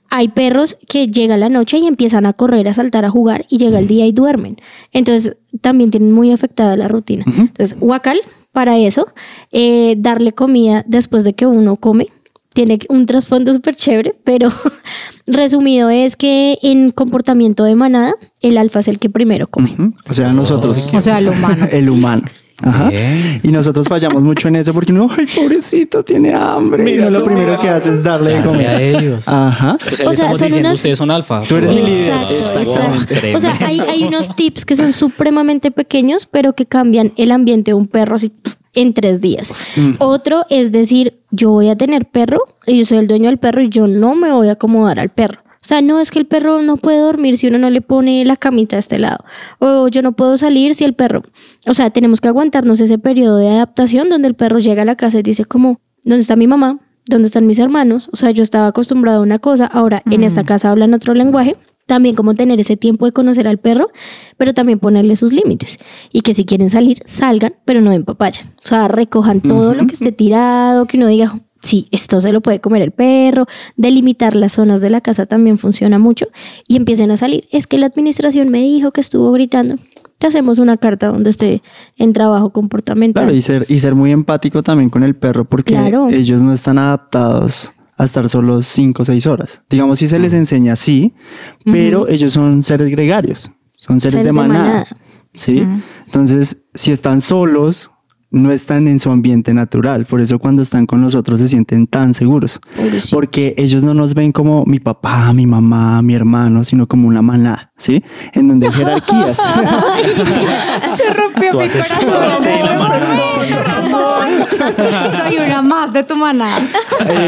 Hay 0.08 0.28
perros 0.28 0.78
que 0.88 1.08
llega 1.08 1.36
la 1.36 1.50
noche 1.50 1.76
y 1.76 1.86
empiezan 1.86 2.24
a 2.24 2.32
correr, 2.32 2.66
a 2.66 2.72
saltar, 2.72 3.04
a 3.04 3.10
jugar 3.10 3.44
y 3.50 3.58
llega 3.58 3.78
el 3.78 3.88
día 3.88 4.06
y 4.06 4.12
duermen. 4.12 4.56
Entonces 4.92 5.36
también 5.60 5.90
tienen 5.90 6.12
muy 6.12 6.32
afectada 6.32 6.78
la 6.78 6.88
rutina. 6.88 7.24
Entonces 7.26 7.78
guacal 7.78 8.18
para 8.52 8.78
eso, 8.78 9.06
eh, 9.52 9.96
darle 9.98 10.32
comida 10.32 10.82
después 10.88 11.24
de 11.24 11.34
que 11.34 11.46
uno 11.46 11.76
come. 11.76 12.08
Tiene 12.58 12.76
un 12.88 13.06
trasfondo 13.06 13.52
súper 13.52 13.76
chévere, 13.76 14.16
pero 14.24 14.48
resumido 15.28 15.90
es 15.90 16.16
que 16.16 16.58
en 16.60 16.90
comportamiento 16.90 17.62
de 17.62 17.76
manada, 17.76 18.14
el 18.40 18.58
alfa 18.58 18.80
es 18.80 18.88
el 18.88 18.98
que 18.98 19.08
primero 19.08 19.46
come. 19.46 19.76
O 20.08 20.12
sea, 20.12 20.32
nosotros. 20.32 20.90
O 20.92 21.00
sea, 21.00 21.18
el 21.18 21.28
humano. 21.28 21.68
el 21.70 21.88
humano. 21.88 22.22
Ajá. 22.60 22.88
Bien. 22.88 23.40
Y 23.44 23.52
nosotros 23.52 23.86
fallamos 23.86 24.20
mucho 24.24 24.48
en 24.48 24.56
eso 24.56 24.74
porque 24.74 24.92
no, 24.92 25.08
ay, 25.16 25.26
pobrecito, 25.36 26.02
tiene 26.02 26.34
hambre. 26.34 26.96
y 26.96 26.98
no 26.98 27.10
lo 27.10 27.24
primero 27.24 27.60
que 27.60 27.68
hace 27.68 27.92
es 27.92 28.02
darle 28.02 28.30
de 28.30 28.36
Dale 28.40 28.48
a 28.48 28.52
comer. 28.72 28.82
ellos. 28.82 29.28
Ajá. 29.28 29.76
O 29.76 29.78
sea, 29.78 29.92
O 29.92 29.96
sea, 29.96 30.10
estamos 30.12 30.38
son 30.40 30.48
diciendo, 30.48 30.68
unas- 30.70 30.78
ustedes 30.80 30.98
son 30.98 31.10
alfa. 31.12 31.42
Tú 31.48 31.54
eres 31.54 31.70
mi 31.70 31.76
líder. 31.82 32.12
Exacto, 32.24 32.60
Exacto. 32.60 33.36
O 33.36 33.40
sea, 33.40 33.56
hay, 33.64 33.78
hay 33.78 34.02
unos 34.02 34.34
tips 34.34 34.64
que 34.64 34.74
son 34.74 34.92
supremamente 34.92 35.70
pequeños, 35.70 36.26
pero 36.26 36.54
que 36.56 36.66
cambian 36.66 37.12
el 37.16 37.30
ambiente 37.30 37.70
de 37.70 37.74
un 37.76 37.86
perro 37.86 38.16
así 38.16 38.32
en 38.78 38.94
tres 38.94 39.20
días. 39.20 39.52
Otro 39.98 40.44
es 40.50 40.70
decir, 40.70 41.18
yo 41.30 41.50
voy 41.50 41.68
a 41.68 41.76
tener 41.76 42.06
perro 42.06 42.40
y 42.64 42.78
yo 42.78 42.84
soy 42.84 42.98
el 42.98 43.08
dueño 43.08 43.26
del 43.26 43.38
perro 43.38 43.60
y 43.60 43.68
yo 43.68 43.88
no 43.88 44.14
me 44.14 44.32
voy 44.32 44.48
a 44.48 44.52
acomodar 44.52 45.00
al 45.00 45.08
perro. 45.08 45.40
O 45.60 45.66
sea, 45.68 45.82
no 45.82 45.98
es 45.98 46.12
que 46.12 46.20
el 46.20 46.26
perro 46.26 46.62
no 46.62 46.76
puede 46.76 47.00
dormir 47.00 47.36
si 47.36 47.48
uno 47.48 47.58
no 47.58 47.68
le 47.68 47.80
pone 47.80 48.24
la 48.24 48.36
camita 48.36 48.76
a 48.76 48.78
este 48.78 49.00
lado. 49.00 49.24
O 49.58 49.88
yo 49.88 50.02
no 50.02 50.12
puedo 50.12 50.36
salir 50.36 50.76
si 50.76 50.84
el 50.84 50.94
perro... 50.94 51.22
O 51.66 51.74
sea, 51.74 51.90
tenemos 51.90 52.20
que 52.20 52.28
aguantarnos 52.28 52.80
ese 52.80 52.98
periodo 52.98 53.38
de 53.38 53.48
adaptación 53.48 54.08
donde 54.08 54.28
el 54.28 54.34
perro 54.34 54.60
llega 54.60 54.82
a 54.82 54.84
la 54.84 54.94
casa 54.94 55.18
y 55.18 55.22
dice 55.22 55.44
como, 55.44 55.80
¿dónde 56.04 56.20
está 56.20 56.36
mi 56.36 56.46
mamá? 56.46 56.78
¿Dónde 57.06 57.26
están 57.26 57.46
mis 57.46 57.58
hermanos? 57.58 58.08
O 58.12 58.16
sea, 58.16 58.30
yo 58.30 58.44
estaba 58.44 58.68
acostumbrado 58.68 59.18
a 59.18 59.22
una 59.22 59.40
cosa, 59.40 59.66
ahora 59.66 60.02
en 60.08 60.22
esta 60.22 60.44
casa 60.44 60.70
hablan 60.70 60.94
otro 60.94 61.14
lenguaje. 61.14 61.56
También 61.88 62.14
como 62.14 62.34
tener 62.34 62.60
ese 62.60 62.76
tiempo 62.76 63.06
de 63.06 63.12
conocer 63.12 63.48
al 63.48 63.56
perro, 63.56 63.88
pero 64.36 64.52
también 64.52 64.78
ponerle 64.78 65.16
sus 65.16 65.32
límites. 65.32 65.78
Y 66.12 66.20
que 66.20 66.34
si 66.34 66.44
quieren 66.44 66.68
salir, 66.68 66.98
salgan, 67.06 67.54
pero 67.64 67.80
no 67.80 67.92
en 67.92 68.04
papaya. 68.04 68.52
O 68.62 68.66
sea, 68.68 68.88
recojan 68.88 69.40
todo 69.40 69.72
lo 69.74 69.86
que 69.86 69.94
esté 69.94 70.12
tirado, 70.12 70.84
que 70.84 70.98
uno 70.98 71.06
diga, 71.06 71.40
sí, 71.62 71.88
esto 71.90 72.20
se 72.20 72.30
lo 72.30 72.42
puede 72.42 72.60
comer 72.60 72.82
el 72.82 72.90
perro, 72.90 73.46
delimitar 73.78 74.36
las 74.36 74.52
zonas 74.52 74.82
de 74.82 74.90
la 74.90 75.00
casa 75.00 75.24
también 75.24 75.56
funciona 75.56 75.98
mucho 75.98 76.26
y 76.66 76.76
empiecen 76.76 77.10
a 77.10 77.16
salir. 77.16 77.48
Es 77.50 77.66
que 77.66 77.78
la 77.78 77.86
administración 77.86 78.50
me 78.50 78.58
dijo 78.60 78.92
que 78.92 79.00
estuvo 79.00 79.32
gritando. 79.32 79.76
Te 80.18 80.26
hacemos 80.26 80.58
una 80.58 80.76
carta 80.76 81.06
donde 81.08 81.30
esté 81.30 81.62
en 81.96 82.12
trabajo 82.12 82.50
comportamental. 82.50 83.22
Claro, 83.24 83.34
y 83.34 83.40
ser, 83.40 83.64
y 83.66 83.78
ser 83.78 83.94
muy 83.94 84.10
empático 84.10 84.62
también 84.62 84.90
con 84.90 85.04
el 85.04 85.16
perro 85.16 85.46
porque 85.46 85.72
Claro. 85.72 86.08
ellos 86.10 86.42
no 86.42 86.52
están 86.52 86.76
adaptados 86.78 87.72
a 87.98 88.04
estar 88.04 88.28
solo 88.28 88.62
5 88.62 89.02
o 89.02 89.04
6 89.04 89.26
horas. 89.26 89.64
Digamos, 89.68 89.98
sí 89.98 90.08
se 90.08 90.18
les 90.18 90.32
enseña 90.32 90.72
así, 90.74 91.14
pero 91.64 92.08
ellos 92.08 92.32
son 92.32 92.62
seres 92.62 92.88
gregarios, 92.88 93.50
son 93.76 94.00
seres, 94.00 94.12
Seres 94.12 94.24
de 94.24 94.28
de 94.28 94.32
manada. 94.32 94.64
manada. 94.64 94.86
¿sí? 95.34 95.66
Entonces, 96.06 96.64
si 96.74 96.92
están 96.92 97.20
solos, 97.20 97.90
no 98.30 98.52
están 98.52 98.88
en 98.88 98.98
su 98.98 99.10
ambiente 99.10 99.54
natural. 99.54 100.04
Por 100.06 100.20
eso 100.20 100.38
cuando 100.38 100.62
están 100.62 100.86
con 100.86 101.00
nosotros 101.00 101.40
se 101.40 101.48
sienten 101.48 101.86
tan 101.86 102.12
seguros. 102.14 102.60
Pobrecito. 102.76 103.16
Porque 103.16 103.54
ellos 103.56 103.82
no 103.82 103.94
nos 103.94 104.14
ven 104.14 104.32
como 104.32 104.64
mi 104.66 104.80
papá, 104.80 105.32
mi 105.32 105.46
mamá, 105.46 106.02
mi 106.02 106.14
hermano, 106.14 106.64
sino 106.64 106.86
como 106.86 107.08
una 107.08 107.22
manada, 107.22 107.72
¿sí? 107.76 108.04
En 108.34 108.48
donde 108.48 108.66
hay 108.66 108.72
jerarquías. 108.72 109.36
Se 110.96 111.12
rompió 111.14 111.52
Tú 111.52 111.58
mi 111.58 111.64
haces 111.64 111.92
corazón. 111.92 112.44
Soy 115.16 115.38
una 115.38 115.62
más 115.62 115.92
de 115.92 116.02
tu 116.02 116.16
manada. 116.16 116.60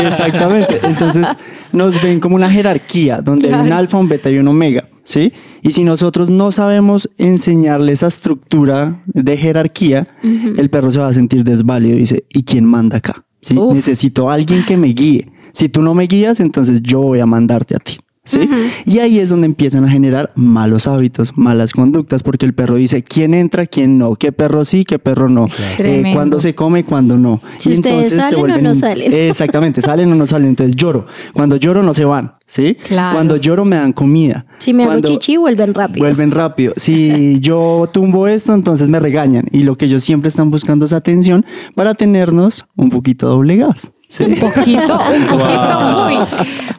Exactamente. 0.06 0.80
Entonces 0.82 1.26
nos 1.72 2.02
ven 2.02 2.20
como 2.20 2.36
una 2.36 2.50
jerarquía 2.50 3.20
donde 3.20 3.52
hay 3.52 3.60
un 3.60 3.72
alfa, 3.72 3.98
un 3.98 4.08
beta 4.08 4.30
y 4.30 4.38
un 4.38 4.48
omega, 4.48 4.88
¿sí? 5.04 5.32
Y 5.62 5.72
si 5.72 5.84
nosotros 5.84 6.30
no 6.30 6.50
sabemos 6.50 7.10
enseñarle 7.18 7.92
esa 7.92 8.06
estructura 8.06 9.02
de 9.06 9.36
jerarquía, 9.36 10.08
el 10.22 10.70
perro 10.70 10.90
se 10.90 11.00
va 11.00 11.08
a 11.08 11.12
sentir 11.12 11.44
desválido 11.44 11.96
y 11.96 12.00
dice, 12.00 12.24
¿y 12.30 12.42
quién 12.44 12.64
manda 12.64 12.98
acá? 12.98 13.24
¿Sí? 13.42 13.58
Necesito 13.72 14.30
a 14.30 14.34
alguien 14.34 14.64
que 14.64 14.76
me 14.76 14.88
guíe. 14.88 15.30
Si 15.52 15.68
tú 15.68 15.82
no 15.82 15.94
me 15.94 16.04
guías, 16.04 16.40
entonces 16.40 16.80
yo 16.82 17.00
voy 17.00 17.20
a 17.20 17.26
mandarte 17.26 17.74
a 17.74 17.78
ti. 17.78 17.98
¿Sí? 18.30 18.48
Y 18.84 18.98
ahí 18.98 19.18
es 19.18 19.28
donde 19.28 19.46
empiezan 19.46 19.84
a 19.84 19.90
generar 19.90 20.32
malos 20.34 20.86
hábitos, 20.86 21.36
malas 21.36 21.72
conductas, 21.72 22.22
porque 22.22 22.46
el 22.46 22.54
perro 22.54 22.76
dice 22.76 23.02
quién 23.02 23.34
entra, 23.34 23.66
quién 23.66 23.98
no, 23.98 24.14
qué 24.14 24.32
perro 24.32 24.64
sí, 24.64 24.84
qué 24.84 24.98
perro 24.98 25.28
no, 25.28 25.48
eh, 25.78 26.12
cuándo 26.14 26.40
se 26.40 26.54
come, 26.54 26.84
cuándo 26.84 27.16
no. 27.16 27.40
Si 27.56 27.72
ustedes 27.72 28.14
salen 28.14 28.50
o 28.50 28.58
no 28.58 28.74
salen. 28.74 29.12
Exactamente, 29.12 29.82
salen 29.82 30.12
o 30.12 30.14
no 30.14 30.26
salen. 30.26 30.50
Entonces 30.50 30.76
lloro. 30.76 31.06
Cuando 31.32 31.56
lloro 31.56 31.82
no 31.82 31.94
se 31.94 32.04
van, 32.04 32.34
¿sí? 32.46 32.74
Claro. 32.74 33.16
Cuando 33.16 33.36
lloro 33.36 33.64
me 33.64 33.76
dan 33.76 33.92
comida. 33.92 34.46
Si 34.58 34.72
me 34.72 34.84
hago 34.84 35.00
chichi, 35.00 35.36
vuelven 35.36 35.74
rápido. 35.74 36.04
Vuelven 36.04 36.30
rápido. 36.30 36.74
Si 36.76 37.38
yo 37.40 37.88
tumbo 37.92 38.28
esto, 38.28 38.54
entonces 38.54 38.88
me 38.88 39.00
regañan. 39.00 39.46
Y 39.50 39.64
lo 39.64 39.76
que 39.76 39.86
ellos 39.86 40.04
siempre 40.04 40.28
están 40.28 40.50
buscando 40.50 40.84
es 40.84 40.92
atención 40.92 41.44
para 41.74 41.94
tenernos 41.94 42.66
un 42.76 42.90
poquito 42.90 43.28
doblegados. 43.28 43.90
¿Sí? 44.10 44.24
Un 44.24 44.36
poquito, 44.36 45.00
un 45.14 45.38
poquito 45.38 45.80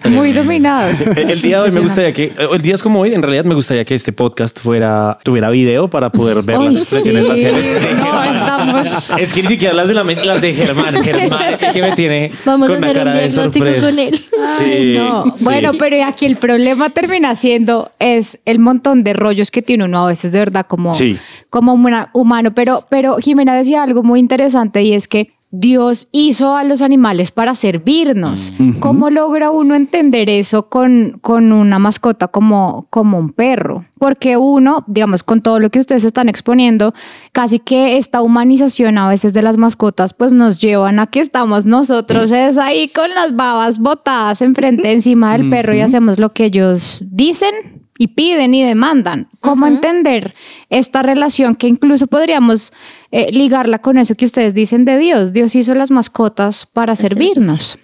muy, 0.04 0.14
muy 0.14 0.34
dominados. 0.34 1.00
El 1.02 1.42
día 1.42 1.58
de 1.58 1.64
hoy 1.64 1.72
me 1.72 1.80
gustaría 1.82 2.12
que, 2.14 2.34
el 2.52 2.62
día 2.62 2.76
es 2.76 2.84
como 2.84 3.00
hoy, 3.00 3.14
en 3.14 3.22
realidad 3.22 3.46
me 3.46 3.56
gustaría 3.56 3.86
que 3.86 3.96
este 3.96 4.12
podcast 4.14 4.60
fuera, 4.60 5.18
tuviera 5.24 5.50
video 5.50 5.90
para 5.90 6.10
poder 6.12 6.44
ver 6.44 6.58
Ay, 6.58 6.66
las 6.66 6.76
expresiones 6.76 7.24
sí. 7.26 7.30
faciales 7.32 7.66
de 7.66 7.94
No, 7.96 8.24
estamos- 8.24 8.88
Es 9.20 9.34
que 9.34 9.42
ni 9.44 9.48
siquiera 9.50 9.74
las 9.74 9.88
de 9.88 9.94
la 9.94 10.04
mesa, 10.04 10.26
las 10.26 10.42
de 10.42 10.54
Germán. 10.54 10.96
Germán 11.04 11.54
es 11.54 11.64
el 11.64 11.74
que 11.74 11.82
me 11.82 11.92
tiene 11.94 12.32
Vamos 12.46 12.70
a 12.70 12.74
con 12.74 12.78
una 12.84 12.88
hacer 12.88 12.98
un 12.98 13.04
cara 13.06 13.18
de 13.18 13.28
diagnóstico 13.28 13.66
con 13.66 14.00
él. 14.00 14.26
Sí, 14.60 14.96
No, 15.00 15.24
sí. 15.36 15.44
Bueno, 15.44 15.72
pero 15.80 16.04
aquí 16.06 16.26
el 16.26 16.36
problema 16.38 16.90
termina 16.90 17.36
siendo 17.36 17.92
es 18.00 18.40
el 18.46 18.60
montón 18.60 19.04
de 19.04 19.14
rollos 19.14 19.52
que 19.52 19.62
tiene 19.62 19.86
uno 19.86 20.04
a 20.06 20.08
veces 20.08 20.32
de 20.34 20.40
verdad 20.40 20.66
como, 20.68 20.94
Sí. 20.94 21.18
como 21.50 21.74
humana- 21.74 22.10
humano. 22.14 22.54
Pero, 22.54 22.86
pero 22.90 23.18
Jimena 23.18 23.56
decía 23.56 23.84
algo 23.84 24.04
muy 24.04 24.20
interesante 24.20 24.82
y 24.84 24.94
es 24.94 25.08
que 25.08 25.34
Dios 25.52 26.08
hizo 26.14 26.56
a 26.56 26.64
los 26.64 26.82
animales 26.82 27.32
para 27.32 27.56
servirnos. 27.56 28.54
¿Cómo 28.80 29.10
logra 29.10 29.52
uno 29.52 29.76
entender 29.76 30.30
eso 30.30 30.70
con, 30.70 31.20
con 31.22 31.52
una 31.52 31.78
mascota 31.78 32.30
como, 32.30 32.88
como 32.90 33.20
un 33.20 33.34
perro? 33.34 33.86
Porque 34.00 34.38
uno, 34.38 34.86
digamos, 34.88 35.24
con 35.24 35.42
todo 35.42 35.60
lo 35.60 35.70
que 35.70 35.80
ustedes 35.80 36.06
están 36.06 36.30
exponiendo, 36.30 36.94
casi 37.34 37.60
que 37.60 37.98
esta 37.98 38.22
humanización 38.22 38.98
a 38.98 39.10
veces 39.10 39.34
de 39.34 39.42
las 39.42 39.58
mascotas, 39.58 40.14
pues 40.14 40.32
nos 40.32 40.60
llevan 40.62 41.00
a 41.00 41.08
que 41.08 41.20
estamos 41.20 41.66
nosotros 41.66 42.32
es 42.32 42.58
ahí 42.58 42.88
con 42.88 43.10
las 43.10 43.36
babas 43.36 43.80
botadas 43.80 44.42
enfrente 44.42 44.92
encima 44.92 45.38
del 45.38 45.50
perro 45.50 45.76
y 45.76 45.82
hacemos 45.82 46.18
lo 46.18 46.32
que 46.34 46.46
ellos 46.46 47.04
dicen 47.06 47.81
y 48.02 48.08
piden 48.08 48.56
y 48.56 48.64
demandan. 48.64 49.30
¿Cómo 49.42 49.68
entender 49.68 50.34
esta 50.72 51.04
relación 51.04 51.54
que 51.54 51.68
incluso 51.68 52.08
podríamos 52.08 52.74
eh, 53.12 53.32
ligarla 53.32 53.78
con 53.78 54.00
eso 54.00 54.16
que 54.16 54.26
ustedes 54.26 54.56
dicen 54.56 54.86
de 54.86 54.98
Dios? 54.98 55.34
Dios 55.34 55.54
hizo 55.54 55.76
las 55.76 55.92
mascotas 55.92 56.66
para 56.66 56.96
servirnos. 56.96 57.78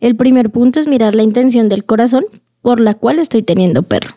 El 0.00 0.16
primer 0.16 0.50
punto 0.50 0.80
es 0.80 0.88
mirar 0.88 1.14
la 1.14 1.22
intención 1.22 1.68
del 1.68 1.84
corazón 1.84 2.24
por 2.62 2.80
la 2.80 2.94
cual 2.94 3.20
estoy 3.20 3.44
teniendo 3.44 3.84
perro. 3.84 4.16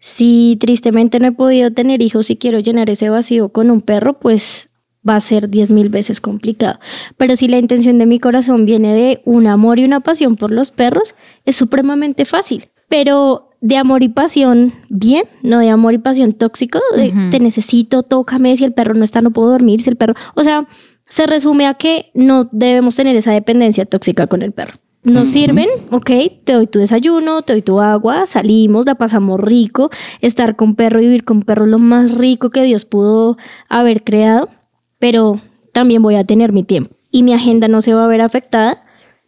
Si 0.00 0.56
tristemente 0.58 1.20
no 1.20 1.28
he 1.28 1.32
podido 1.32 1.72
tener 1.72 2.02
hijos 2.02 2.28
y 2.30 2.36
quiero 2.36 2.58
llenar 2.58 2.90
ese 2.90 3.08
vacío 3.08 3.50
con 3.50 3.70
un 3.70 3.82
perro, 3.82 4.18
pues 4.18 4.68
va 5.08 5.14
a 5.14 5.20
ser 5.20 5.48
diez 5.48 5.70
mil 5.70 5.90
veces 5.90 6.20
complicado. 6.20 6.80
Pero 7.16 7.36
si 7.36 7.46
la 7.46 7.58
intención 7.58 8.00
de 8.00 8.06
mi 8.06 8.18
corazón 8.18 8.66
viene 8.66 8.94
de 8.94 9.22
un 9.26 9.46
amor 9.46 9.78
y 9.78 9.84
una 9.84 10.00
pasión 10.00 10.34
por 10.34 10.50
los 10.50 10.72
perros, 10.72 11.14
es 11.44 11.54
supremamente 11.54 12.24
fácil. 12.24 12.71
Pero 12.92 13.48
de 13.62 13.78
amor 13.78 14.02
y 14.02 14.10
pasión, 14.10 14.74
bien, 14.90 15.22
no 15.42 15.60
de 15.60 15.70
amor 15.70 15.94
y 15.94 15.98
pasión 15.98 16.34
tóxico, 16.34 16.78
de 16.94 17.10
te 17.30 17.40
necesito, 17.40 18.02
tócame, 18.02 18.54
si 18.54 18.64
el 18.64 18.74
perro 18.74 18.92
no 18.92 19.02
está, 19.02 19.22
no 19.22 19.30
puedo 19.30 19.48
dormir, 19.48 19.80
si 19.80 19.88
el 19.88 19.96
perro, 19.96 20.12
o 20.34 20.44
sea, 20.44 20.68
se 21.06 21.26
resume 21.26 21.66
a 21.66 21.72
que 21.72 22.10
no 22.12 22.50
debemos 22.52 22.94
tener 22.94 23.16
esa 23.16 23.32
dependencia 23.32 23.86
tóxica 23.86 24.26
con 24.26 24.42
el 24.42 24.52
perro. 24.52 24.74
Nos 25.04 25.28
sirven, 25.28 25.68
ok, 25.90 26.10
te 26.44 26.52
doy 26.52 26.66
tu 26.66 26.80
desayuno, 26.80 27.40
te 27.40 27.54
doy 27.54 27.62
tu 27.62 27.80
agua, 27.80 28.26
salimos, 28.26 28.84
la 28.84 28.96
pasamos 28.96 29.40
rico, 29.40 29.90
estar 30.20 30.54
con 30.54 30.74
perro 30.74 31.00
y 31.00 31.06
vivir 31.06 31.24
con 31.24 31.40
perro 31.44 31.64
lo 31.64 31.78
más 31.78 32.12
rico 32.12 32.50
que 32.50 32.62
Dios 32.62 32.84
pudo 32.84 33.38
haber 33.70 34.04
creado, 34.04 34.50
pero 34.98 35.40
también 35.72 36.02
voy 36.02 36.16
a 36.16 36.24
tener 36.24 36.52
mi 36.52 36.62
tiempo 36.62 36.94
y 37.10 37.22
mi 37.22 37.32
agenda 37.32 37.68
no 37.68 37.80
se 37.80 37.94
va 37.94 38.04
a 38.04 38.08
ver 38.08 38.20
afectada 38.20 38.81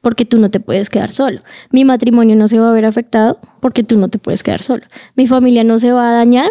porque 0.05 0.25
tú 0.25 0.39
no 0.39 0.51
te 0.51 0.61
puedes 0.61 0.91
quedar 0.91 1.11
solo. 1.11 1.41
Mi 1.73 1.85
matrimonio 1.85 2.37
no 2.37 2.47
se 2.47 2.61
va 2.61 2.69
a 2.69 2.73
ver 2.73 2.85
afectado 2.85 3.41
porque 3.61 3.83
tú 3.83 3.97
no 3.99 4.09
te 4.09 4.19
puedes 4.19 4.43
quedar 4.45 4.63
solo. 4.63 4.85
Mi 5.17 5.27
familia 5.27 5.65
no 5.65 5.79
se 5.81 5.91
va 5.93 6.11
a 6.11 6.13
dañar 6.13 6.51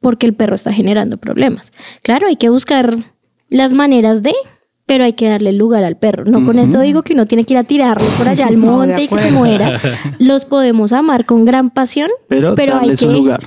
porque 0.00 0.26
el 0.26 0.34
perro 0.34 0.56
está 0.56 0.72
generando 0.72 1.16
problemas. 1.16 1.72
Claro, 2.02 2.26
hay 2.26 2.36
que 2.36 2.50
buscar 2.50 2.94
las 3.48 3.72
maneras 3.72 4.22
de, 4.22 4.34
pero 4.84 5.04
hay 5.04 5.12
que 5.12 5.28
darle 5.28 5.52
lugar 5.52 5.84
al 5.84 5.96
perro. 5.96 6.24
No 6.24 6.44
con 6.44 6.58
esto 6.58 6.80
digo 6.80 7.02
que 7.02 7.14
uno 7.14 7.26
tiene 7.26 7.44
que 7.44 7.54
ir 7.54 7.58
a 7.58 7.64
tirarlo 7.64 8.08
por 8.18 8.28
allá 8.28 8.46
al 8.48 8.60
No, 8.60 8.80
de 8.82 8.88
monte 8.88 9.02
y 9.04 9.08
que 9.08 9.18
se 9.18 9.30
muera. 9.30 9.80
Los 10.18 10.44
podemos 10.44 10.92
amar 10.92 11.24
con 11.24 11.44
gran 11.44 11.70
pasión, 11.70 12.10
Pero 12.28 12.54
pero, 12.56 12.78
hay 12.80 12.94
que 12.96 13.06
lugar. 13.06 13.46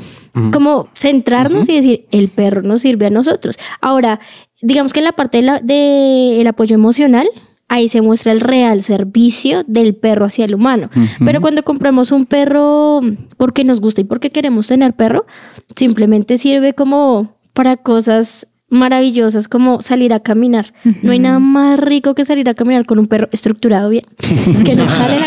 como 0.53 0.87
centrarnos 0.95 1.67
y 1.67 1.75
decir, 1.75 2.05
el 2.11 2.29
perro 2.29 2.61
nos 2.61 2.81
sirve 2.81 3.07
a 3.07 3.09
nosotros. 3.09 3.59
Ahora, 3.81 4.21
digamos 4.61 4.93
que 4.93 4.99
en 5.01 5.05
la 5.05 5.11
parte 5.11 5.41
del 5.41 5.59
de 5.63 6.39
el 6.39 6.47
apoyo 6.47 6.73
emocional, 6.75 7.27
ahí 7.71 7.88
se 7.88 8.01
muestra 8.01 8.34
el 8.34 8.41
real 8.41 8.81
servicio 8.81 9.63
del 9.65 9.95
perro 9.95 10.25
hacia 10.25 10.43
el 10.43 10.53
humano. 10.53 10.89
Pero 11.23 11.39
cuando 11.39 11.63
compramos 11.63 12.12
un 12.12 12.25
perro 12.25 12.99
porque 13.38 13.63
nos 13.63 13.79
gusta 13.79 14.01
y 14.01 14.03
porque 14.03 14.29
queremos 14.29 14.67
tener 14.67 14.93
perro, 14.93 15.25
simplemente 15.73 16.38
sirve 16.38 16.73
como 16.73 17.38
para 17.53 17.77
cosas 17.77 18.45
maravillosas 18.67 19.47
como 19.47 19.81
salir 19.81 20.13
a 20.13 20.19
caminar. 20.19 20.73
No 21.01 21.13
hay 21.13 21.19
nada 21.19 21.39
más 21.39 21.79
rico 21.79 22.13
que 22.13 22.25
salir 22.25 22.49
a 22.49 22.55
caminar 22.55 22.86
con 22.86 22.99
un 22.99 23.07
perro 23.07 23.29
estructurado 23.31 23.88
bien. 23.88 24.05
Que 24.65 24.75
no 24.75 24.86
jale 24.86 25.19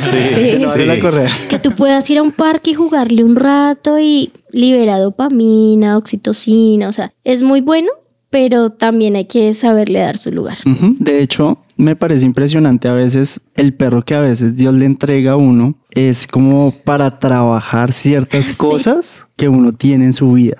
la 0.86 1.00
correa. 1.00 1.28
Que 1.48 1.58
tú 1.58 1.72
puedas 1.72 2.08
ir 2.10 2.18
a 2.18 2.22
un 2.22 2.32
parque 2.32 2.72
y 2.72 2.74
jugarle 2.74 3.24
un 3.24 3.36
rato 3.36 3.98
y 3.98 4.32
libera 4.50 4.98
dopamina, 4.98 5.96
oxitocina, 5.96 6.88
o 6.88 6.92
sea, 6.92 7.14
es 7.24 7.42
muy 7.42 7.62
bueno, 7.62 7.88
pero 8.28 8.68
también 8.68 9.16
hay 9.16 9.24
que 9.24 9.54
saberle 9.54 10.00
dar 10.00 10.18
su 10.18 10.30
lugar. 10.30 10.58
De 10.64 11.22
hecho, 11.22 11.63
me 11.76 11.96
parece 11.96 12.26
impresionante 12.26 12.88
a 12.88 12.92
veces 12.92 13.40
el 13.54 13.74
perro 13.74 14.04
que 14.04 14.14
a 14.14 14.20
veces 14.20 14.56
Dios 14.56 14.74
le 14.74 14.86
entrega 14.86 15.32
a 15.32 15.36
uno 15.36 15.76
es 15.90 16.26
como 16.26 16.74
para 16.84 17.18
trabajar 17.18 17.92
ciertas 17.92 18.52
cosas 18.56 19.28
que 19.36 19.48
uno 19.48 19.72
tiene 19.72 20.06
en 20.06 20.12
su 20.12 20.32
vida. 20.32 20.56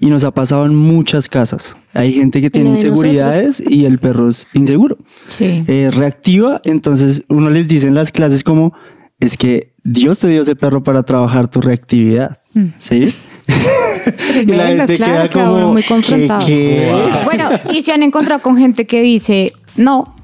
Y 0.00 0.06
nos 0.06 0.24
ha 0.24 0.32
pasado 0.32 0.66
en 0.66 0.74
muchas 0.74 1.28
casas. 1.28 1.76
Hay 1.94 2.12
gente 2.12 2.40
que 2.40 2.50
tiene 2.50 2.70
inseguridades 2.70 3.62
y 3.64 3.84
el 3.84 3.98
perro 3.98 4.30
es 4.30 4.46
inseguro. 4.52 4.98
Sí. 5.28 5.64
Eh, 5.66 5.90
reactiva, 5.92 6.60
entonces 6.64 7.22
uno 7.28 7.50
les 7.50 7.68
dice 7.68 7.86
en 7.86 7.94
las 7.94 8.10
clases 8.10 8.42
como, 8.42 8.72
es 9.20 9.36
que 9.36 9.74
Dios 9.84 10.18
te 10.18 10.28
dio 10.28 10.42
ese 10.42 10.56
perro 10.56 10.82
para 10.82 11.02
trabajar 11.02 11.48
tu 11.48 11.60
reactividad. 11.60 12.40
¿Sí? 12.78 13.14
y 14.46 14.46
la 14.46 14.68
gente 14.68 14.96
claro, 14.96 15.30
queda 15.30 15.44
como, 15.44 15.72
muy 15.72 15.82
¿qué, 15.82 15.88
confrontado. 15.88 16.46
qué? 16.46 16.92
Bueno, 17.24 17.50
y 17.72 17.82
se 17.82 17.92
han 17.92 18.02
encontrado 18.02 18.42
con 18.42 18.56
gente 18.56 18.86
que 18.86 19.00
dice, 19.00 19.52
no, 19.76 20.16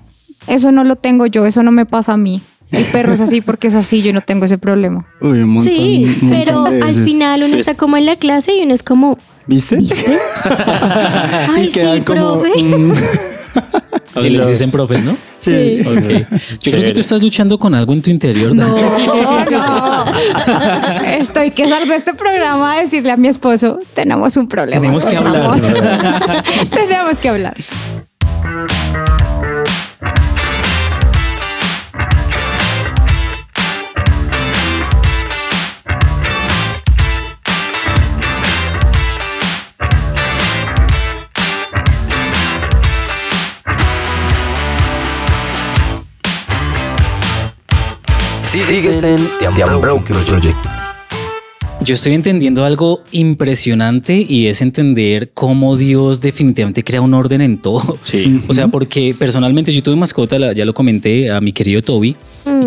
eso 0.47 0.73
no 0.73 0.85
lo 0.85 0.97
tengo 0.97 1.27
yo, 1.27 1.47
eso 1.47 1.63
no 1.63 1.71
me 1.73 1.87
pasa 1.87 2.13
a 2.15 2.17
mí. 2.17 2.41
El 2.71 2.85
perro 2.93 3.13
es 3.15 3.21
así 3.21 3.41
porque 3.41 3.69
es 3.69 3.75
así, 3.75 4.03
yo 4.03 4.13
no 4.13 4.21
tengo 4.23 4.45
ese 4.47 4.59
problema. 4.59 5.07
Uy, 5.21 5.41
un 5.41 5.49
montón, 5.51 5.73
Sí, 5.73 6.19
un 6.23 6.31
pero 6.31 6.65
de 6.65 6.83
al 6.83 6.95
final 7.05 7.43
uno 7.45 7.57
está 7.57 7.75
como 7.75 7.97
en 7.97 8.07
la 8.07 8.17
clase 8.17 8.53
y 8.57 8.63
uno 8.65 8.75
es 8.75 8.83
como, 8.83 9.19
¿Viste? 9.47 9.79
ay, 11.55 11.67
Y 11.67 11.71
sí, 11.71 11.81
como, 12.05 12.41
profe. 12.41 12.63
mm, 12.63 12.93
O 14.17 14.23
que 14.23 14.31
les 14.31 14.49
dicen 14.49 14.71
profes, 14.71 15.05
¿no? 15.05 15.17
Sí. 15.39 15.81
Ok. 15.87 16.27
Yo 16.63 16.73
creo 16.73 16.85
que 16.85 16.93
tú 16.95 17.01
estás 17.01 17.23
luchando 17.23 17.59
con 17.59 17.75
algo 17.75 17.93
en 17.93 18.01
tu 18.01 18.11
interior. 18.11 18.55
No, 18.55 18.67
no. 19.51 20.05
Estoy 21.19 21.51
que 21.51 21.69
salgo 21.69 21.91
de 21.93 21.99
este 21.99 22.15
programa 22.15 22.73
a 22.73 22.81
decirle 22.81 23.13
a 23.13 23.19
mi 23.19 23.29
esposo, 23.29 23.79
tenemos 23.93 24.39
un 24.39 24.49
problema. 24.49 24.81
Tenemos 24.81 25.05
que 25.05 25.17
hablar, 25.19 25.43
favor". 25.47 25.61
¿verdad? 25.61 26.45
tenemos 26.71 27.19
que 27.21 27.29
hablar. 27.29 27.57
Sigues 48.63 49.03
en 49.03 49.17
The 49.39 49.65
Unbroken 49.65 50.17
Project. 50.27 50.57
Yo 51.83 51.95
estoy 51.95 52.15
entendiendo 52.15 52.65
algo 52.65 53.03
impresionante 53.11 54.25
y 54.27 54.47
es 54.47 54.63
entender 54.63 55.33
cómo 55.35 55.77
Dios 55.77 56.21
definitivamente 56.21 56.85
crea 56.85 57.01
un 57.01 57.15
orden 57.15 57.41
en 57.41 57.59
todo. 57.59 57.99
Sí. 58.05 58.43
O 58.47 58.55
sea, 58.55 58.69
porque 58.69 59.15
personalmente 59.19 59.73
yo 59.73 59.83
tuve 59.83 59.97
mascota, 59.97 60.53
ya 60.53 60.65
lo 60.65 60.73
comenté 60.73 61.31
a 61.31 61.41
mi 61.41 61.53
querido 61.53 61.83
Toby, 61.83 62.17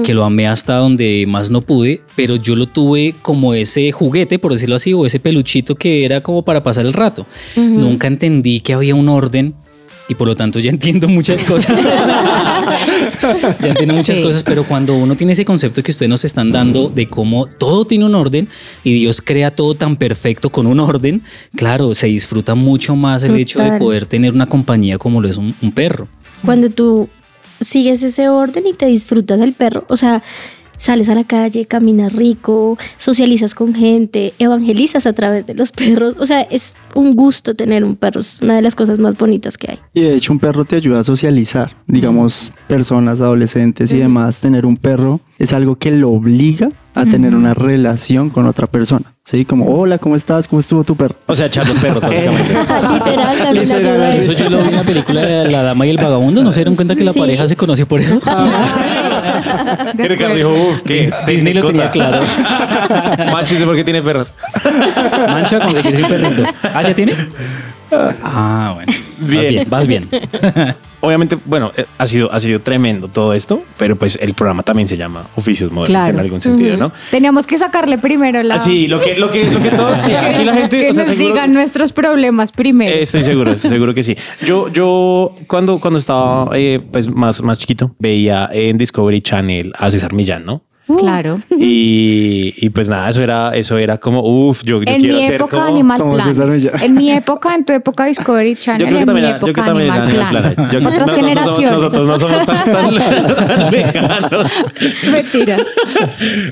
que 0.04 0.14
lo 0.14 0.26
amé 0.26 0.48
hasta 0.48 0.76
donde 0.76 1.26
más 1.26 1.50
no 1.50 1.62
pude, 1.62 2.02
pero 2.16 2.36
yo 2.36 2.56
lo 2.56 2.68
tuve 2.68 3.16
como 3.22 3.54
ese 3.54 3.92
juguete, 3.92 4.40
por 4.40 4.52
decirlo 4.52 4.76
así, 4.76 4.94
o 4.94 5.06
ese 5.06 5.20
peluchito 5.20 5.76
que 5.76 6.06
era 6.06 6.22
como 6.22 6.44
para 6.44 6.62
pasar 6.62 6.86
el 6.86 6.94
rato. 6.94 7.26
Nunca 7.56 8.08
entendí 8.08 8.60
que 8.60 8.74
había 8.74 8.94
un 8.94 9.10
orden 9.10 9.56
y 10.10 10.16
por 10.16 10.28
lo 10.28 10.36
tanto 10.36 10.60
ya 10.60 10.70
entiendo 10.70 11.08
muchas 11.08 11.43
cosas. 11.43 11.78
ya 13.62 13.70
entiendo 13.70 13.93
muchas 13.93 14.18
Sí. 14.18 14.24
cosas, 14.24 14.43
pero 14.43 14.64
cuando 14.64 14.95
uno 14.95 15.16
tiene 15.16 15.34
ese 15.34 15.45
concepto 15.45 15.84
que 15.84 15.91
ustedes 15.91 16.10
nos 16.10 16.24
están 16.26 16.51
dando 16.51 16.89
de 16.89 17.08
cómo 17.08 17.45
todo 17.47 17.86
tiene 17.86 18.05
un 18.05 18.16
orden 18.16 18.47
y 18.84 18.93
Dios 18.93 19.22
crea 19.22 19.51
todo 19.51 19.76
tan 19.76 19.97
perfecto 19.97 20.49
con 20.49 20.66
un 20.68 20.80
orden, 20.80 21.24
claro, 21.55 21.93
se 21.93 22.08
disfruta 22.08 22.55
mucho 22.55 22.95
más 22.95 23.24
el 23.24 23.36
hecho 23.36 23.60
de 23.60 23.78
poder 23.78 24.05
tener 24.05 24.34
una 24.34 24.47
compañía 24.47 24.97
como 24.97 25.22
lo 25.22 25.28
es 25.30 25.38
un, 25.38 25.53
un 25.62 25.72
perro. 25.72 26.08
Cuando 26.45 26.70
tú 26.70 27.10
sigues 27.60 28.03
ese 28.03 28.30
orden 28.30 28.68
y 28.68 28.74
te 28.74 28.86
disfrutas 28.86 29.39
del 29.39 29.53
perro, 29.53 29.86
o 29.89 29.97
sea, 29.97 30.24
sales 30.78 31.10
a 31.10 31.16
la 31.16 31.26
calle, 31.26 31.66
caminas 31.66 32.14
rico, 32.14 32.78
socializas 32.98 33.54
con 33.56 33.74
gente, 33.76 34.34
evangelizas 34.40 35.06
a 35.06 35.14
través 35.14 35.46
de 35.46 35.54
los 35.56 35.72
perros, 35.72 36.16
o 36.20 36.26
sea, 36.26 36.42
es 36.42 36.78
un 36.96 37.16
gusto 37.16 37.56
tener 37.56 37.84
un 37.84 37.96
perro, 37.96 38.22
es 38.22 38.40
una 38.42 38.56
de 38.56 38.62
las 38.62 38.76
cosas 38.76 38.98
más 39.00 39.18
bonitas 39.18 39.58
que 39.58 39.72
hay. 39.72 39.80
Y 39.94 40.02
de 40.02 40.16
hecho 40.16 40.32
un 40.32 40.40
perro 40.40 40.64
te 40.66 40.76
ayuda 40.78 41.00
a 41.02 41.04
socializar. 41.04 41.76
Digamos, 41.88 42.54
personas, 42.68 43.20
adolescentes 43.22 43.92
y 43.92 43.98
demás, 43.98 44.40
tener 44.40 44.66
un 44.66 44.78
perro 44.78 45.20
es 45.38 45.54
algo 45.54 45.76
que 45.76 45.92
lo 45.92 46.10
obliga 46.12 46.70
a 46.96 47.06
tener 47.06 47.36
una 47.36 47.54
relación 47.54 48.32
con 48.32 48.48
otra 48.48 48.66
persona. 48.66 49.14
¿Sí? 49.24 49.46
Como, 49.46 49.66
hola, 49.78 50.00
¿cómo 50.00 50.16
estás? 50.16 50.48
¿Cómo 50.48 50.62
estuvo 50.62 50.84
tu 50.84 50.96
perro? 50.96 51.16
O 51.28 51.36
sea, 51.36 51.46
echar 51.46 51.68
los 51.68 51.78
perros, 51.78 52.02
básicamente. 52.02 52.54
Literal, 52.94 53.38
también 53.38 53.72
ayuda 53.72 54.16
Eso 54.16 54.32
yo 54.32 54.50
lo 54.50 54.60
vi 54.64 54.70
en 54.70 54.76
la 54.78 54.84
película 54.84 55.22
de 55.22 55.52
La 55.52 55.62
Dama 55.62 55.86
y 55.86 55.90
el 55.92 55.98
Vagabundo, 55.98 56.44
¿no 56.44 56.52
se 56.52 56.62
dieron 56.62 56.76
cuenta 56.76 56.96
que 56.96 57.04
la 57.04 57.12
Sí. 57.12 57.20
pareja 57.20 57.48
se 57.48 57.56
conoció 57.56 57.88
por 57.88 58.02
eso? 58.02 58.20
Y 58.26 59.07
Ricardo 59.98 60.36
dijo, 60.36 60.50
uff, 60.54 60.82
que 60.82 61.12
Disney 61.28 61.54
lo 61.54 61.66
tenía 61.68 61.90
claro. 61.92 62.20
Manchis, 63.32 63.62
¿por 63.62 63.76
qué 63.76 63.84
tiene 63.84 64.02
perros? 64.02 64.34
Mancho 65.30 65.58
a 65.58 65.60
conseguirse 65.60 66.04
un 66.04 66.10
perrito. 66.10 66.44
¿Ah, 66.74 66.84
ya 66.84 66.94
tiene? 66.94 67.16
Ah, 67.92 68.72
bueno. 68.76 68.94
Bien. 69.20 69.66
Vas 69.70 69.88
bien. 69.88 70.08
Vas 70.10 70.22
bien. 70.56 70.76
Obviamente, 71.00 71.38
bueno, 71.46 71.72
eh, 71.78 71.86
ha 72.00 72.08
sido, 72.08 72.32
ha 72.34 72.40
sido 72.40 72.60
tremendo 72.62 73.08
todo 73.08 73.34
esto, 73.34 73.64
pero 73.78 73.96
pues 73.98 74.18
el 74.20 74.34
programa 74.34 74.64
también 74.64 74.88
se 74.88 74.98
llama 74.98 75.26
Oficios 75.36 75.72
Modernos 75.72 76.02
Claro. 76.02 76.14
en 76.18 76.20
algún 76.20 76.42
sentido, 76.42 76.76
¿no? 76.76 76.92
Teníamos 77.12 77.46
que 77.46 77.56
sacarle 77.58 78.00
primero 78.00 78.42
la... 78.42 78.58
Sí, 78.58 78.88
lo 78.88 79.00
que, 79.00 79.16
lo 79.16 79.30
que, 79.30 79.46
lo 79.52 79.62
que 79.62 79.70
todos, 79.70 80.02
sí, 80.02 80.12
aquí 80.14 80.44
la 80.44 80.54
gente, 80.56 80.80
que 80.82 80.90
o 80.90 80.94
sea, 80.94 81.04
nos 81.04 81.14
seguro- 81.14 81.34
digan 81.36 81.54
nuestros 81.54 81.94
problemas 81.94 82.52
primero. 82.52 82.96
Eh, 82.96 83.04
Estoy 83.04 83.22
seguro, 83.24 83.52
estoy 83.54 83.70
seguro 83.70 83.94
que 83.94 84.02
sí. 84.02 84.16
Yo, 84.44 84.70
yo 84.70 85.36
cuando, 85.46 85.80
cuando 85.80 86.00
estaba 86.00 86.50
eh, 86.56 86.80
pues 86.92 87.08
más, 87.08 87.44
más 87.44 87.60
chiquito, 87.60 87.96
veía 88.00 88.50
en 88.52 88.80
Discovery 88.80 89.22
Channel 89.22 89.74
a 89.78 89.92
César 89.92 90.14
Millán, 90.14 90.46
¿no? 90.46 90.64
Claro. 90.98 91.40
Y, 91.58 92.54
y 92.66 92.70
pues 92.70 92.88
nada, 92.90 93.10
eso 93.10 93.22
era, 93.22 93.52
eso 93.56 93.78
era 93.78 93.98
como, 93.98 94.22
uff, 94.22 94.64
yo, 94.64 94.82
yo 94.84 94.92
En 94.92 95.00
quiero 95.02 95.16
mi 95.18 95.24
ser 95.24 95.36
época 95.36 95.58
como... 95.58 95.68
Animal 95.68 96.00
como 96.00 96.20
César 96.20 96.46
Planet. 96.48 96.64
Millán. 96.74 96.84
En 96.84 96.94
mi 96.96 97.12
época, 97.12 97.56
en 97.56 97.66
tu 97.66 97.74
época 97.74 98.06
Discovery 98.06 98.56
Yo 98.56 98.62
Channel, 98.62 98.88
creo 98.88 98.98
que 98.98 99.02
en 99.04 99.16
mi 99.16 99.22
también, 99.22 99.26
era- 99.26 99.34
yo 99.36 99.40
creo 99.42 99.54
que 99.54 99.60
época 99.62 99.72
Animal 99.72 100.02
Animal 100.02 100.30
Planet. 100.30 100.56
Planet. 100.56 100.72
Yo 100.74 100.80
Otras 100.80 100.84
nosotros 100.84 101.00
no 101.00 101.08
somos- 101.08 101.28
generaciones. 101.28 101.72
Nosotros 101.72 102.08
no 102.08 102.20
somos 102.20 102.46
tan, 102.46 102.66
tan, 102.66 103.58
tan 103.60 103.72
veganos. 103.72 104.52
Mentira. 105.12 105.58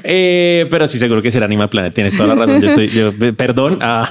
Eh, 0.04 0.68
pero 0.70 0.88
sí, 0.88 0.98
seguro 1.00 1.22
que 1.22 1.32
será 1.32 1.46
Animal 1.46 1.70
Planet. 1.70 1.94
Tienes 1.94 2.16
toda 2.16 2.28
la 2.30 2.36
razón. 2.36 2.62
Yo 2.62 2.68
estoy, 2.68 2.90
yo, 2.90 3.10
eh, 3.10 3.34
perdón. 3.34 3.80
ah. 3.82 4.08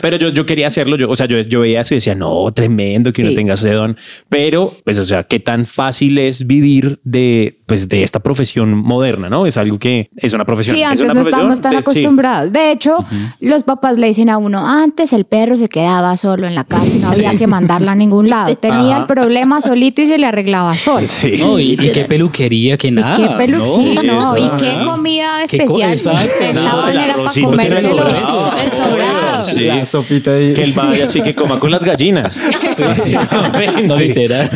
pero 0.00 0.16
yo, 0.16 0.28
yo 0.30 0.46
quería 0.46 0.66
hacerlo. 0.66 0.96
Yo, 0.96 1.08
o 1.10 1.16
sea, 1.16 1.26
yo, 1.26 1.38
yo 1.40 1.60
veía 1.60 1.80
eso 1.82 1.94
y 1.94 1.98
decía, 1.98 2.14
no, 2.14 2.50
tremendo 2.52 3.12
que 3.12 3.22
uno 3.22 3.30
Sí. 3.30 3.36
tenga 3.36 3.54
ese 3.54 3.72
don. 3.72 3.96
Pero, 4.28 4.72
pues, 4.84 4.98
o 4.98 5.04
sea, 5.04 5.22
qué 5.24 5.40
tan 5.40 5.66
fácil 5.66 6.18
es 6.18 6.46
vivir 6.46 7.00
de, 7.04 7.60
pues, 7.66 7.88
de 7.88 8.02
esta 8.02 8.20
profesión 8.20 8.74
moderna, 8.92 9.28
¿no? 9.28 9.46
Es 9.46 9.56
algo 9.56 9.78
que 9.78 10.10
es 10.16 10.32
una 10.32 10.44
profesión. 10.44 10.76
Sí, 10.76 10.82
es 10.82 10.88
antes 10.88 11.00
una 11.02 11.14
no 11.14 11.20
estábamos 11.20 11.60
tan 11.60 11.72
de- 11.72 11.78
sí. 11.78 11.80
acostumbrados. 11.80 12.52
De 12.52 12.70
hecho, 12.72 13.04
los 13.40 13.62
papás 13.62 13.98
le 13.98 14.06
dicen 14.06 14.28
a 14.30 14.38
uno, 14.38 14.66
antes 14.66 15.12
el 15.12 15.24
perro 15.24 15.56
se 15.56 15.68
quedaba 15.68 16.16
solo 16.16 16.46
en 16.46 16.54
la 16.54 16.64
casa 16.64 16.86
y 16.86 16.98
no 16.98 17.08
había 17.08 17.34
que 17.36 17.46
mandarla 17.46 17.92
a 17.92 17.94
ningún 17.94 18.28
lado. 18.28 18.54
Tenía 18.62 18.92
Ajá. 18.92 19.00
el 19.02 19.06
problema 19.06 19.60
solito 19.60 20.02
y 20.02 20.06
se 20.06 20.18
le 20.18 20.26
arreglaba 20.26 20.76
solo. 20.76 21.06
Sí. 21.06 21.36
No, 21.38 21.58
y, 21.58 21.72
y 21.72 21.90
qué 21.92 22.04
peluquería, 22.08 22.76
qué 22.76 22.90
nada. 22.90 23.18
¿Y 23.18 23.22
qué 23.28 23.34
peluquín, 23.36 23.94
¿no? 24.06 24.36
¿Y 24.36 24.48
qué 24.60 24.78
comida 24.84 25.28
Qué 25.48 25.64
co- 25.64 25.78
especial? 25.80 26.28
el 26.40 26.54
manera 26.62 27.14
para 27.16 27.30
que 27.30 27.42
comérselo. 27.42 28.06
El. 28.08 29.44
Sí. 29.44 29.60
La 29.60 29.86
sopita 29.86 30.32
ahí. 30.32 30.54
Que 30.54 30.62
él 30.64 30.72
vaya 30.74 31.04
así 31.04 31.20
que 31.22 31.34
coma 31.34 31.58
con 31.58 31.70
las 31.70 31.84
gallinas. 31.84 32.40
Sí, 32.72 32.84
básicamente. 32.84 33.82
No, 33.82 33.96
literal. 33.96 34.50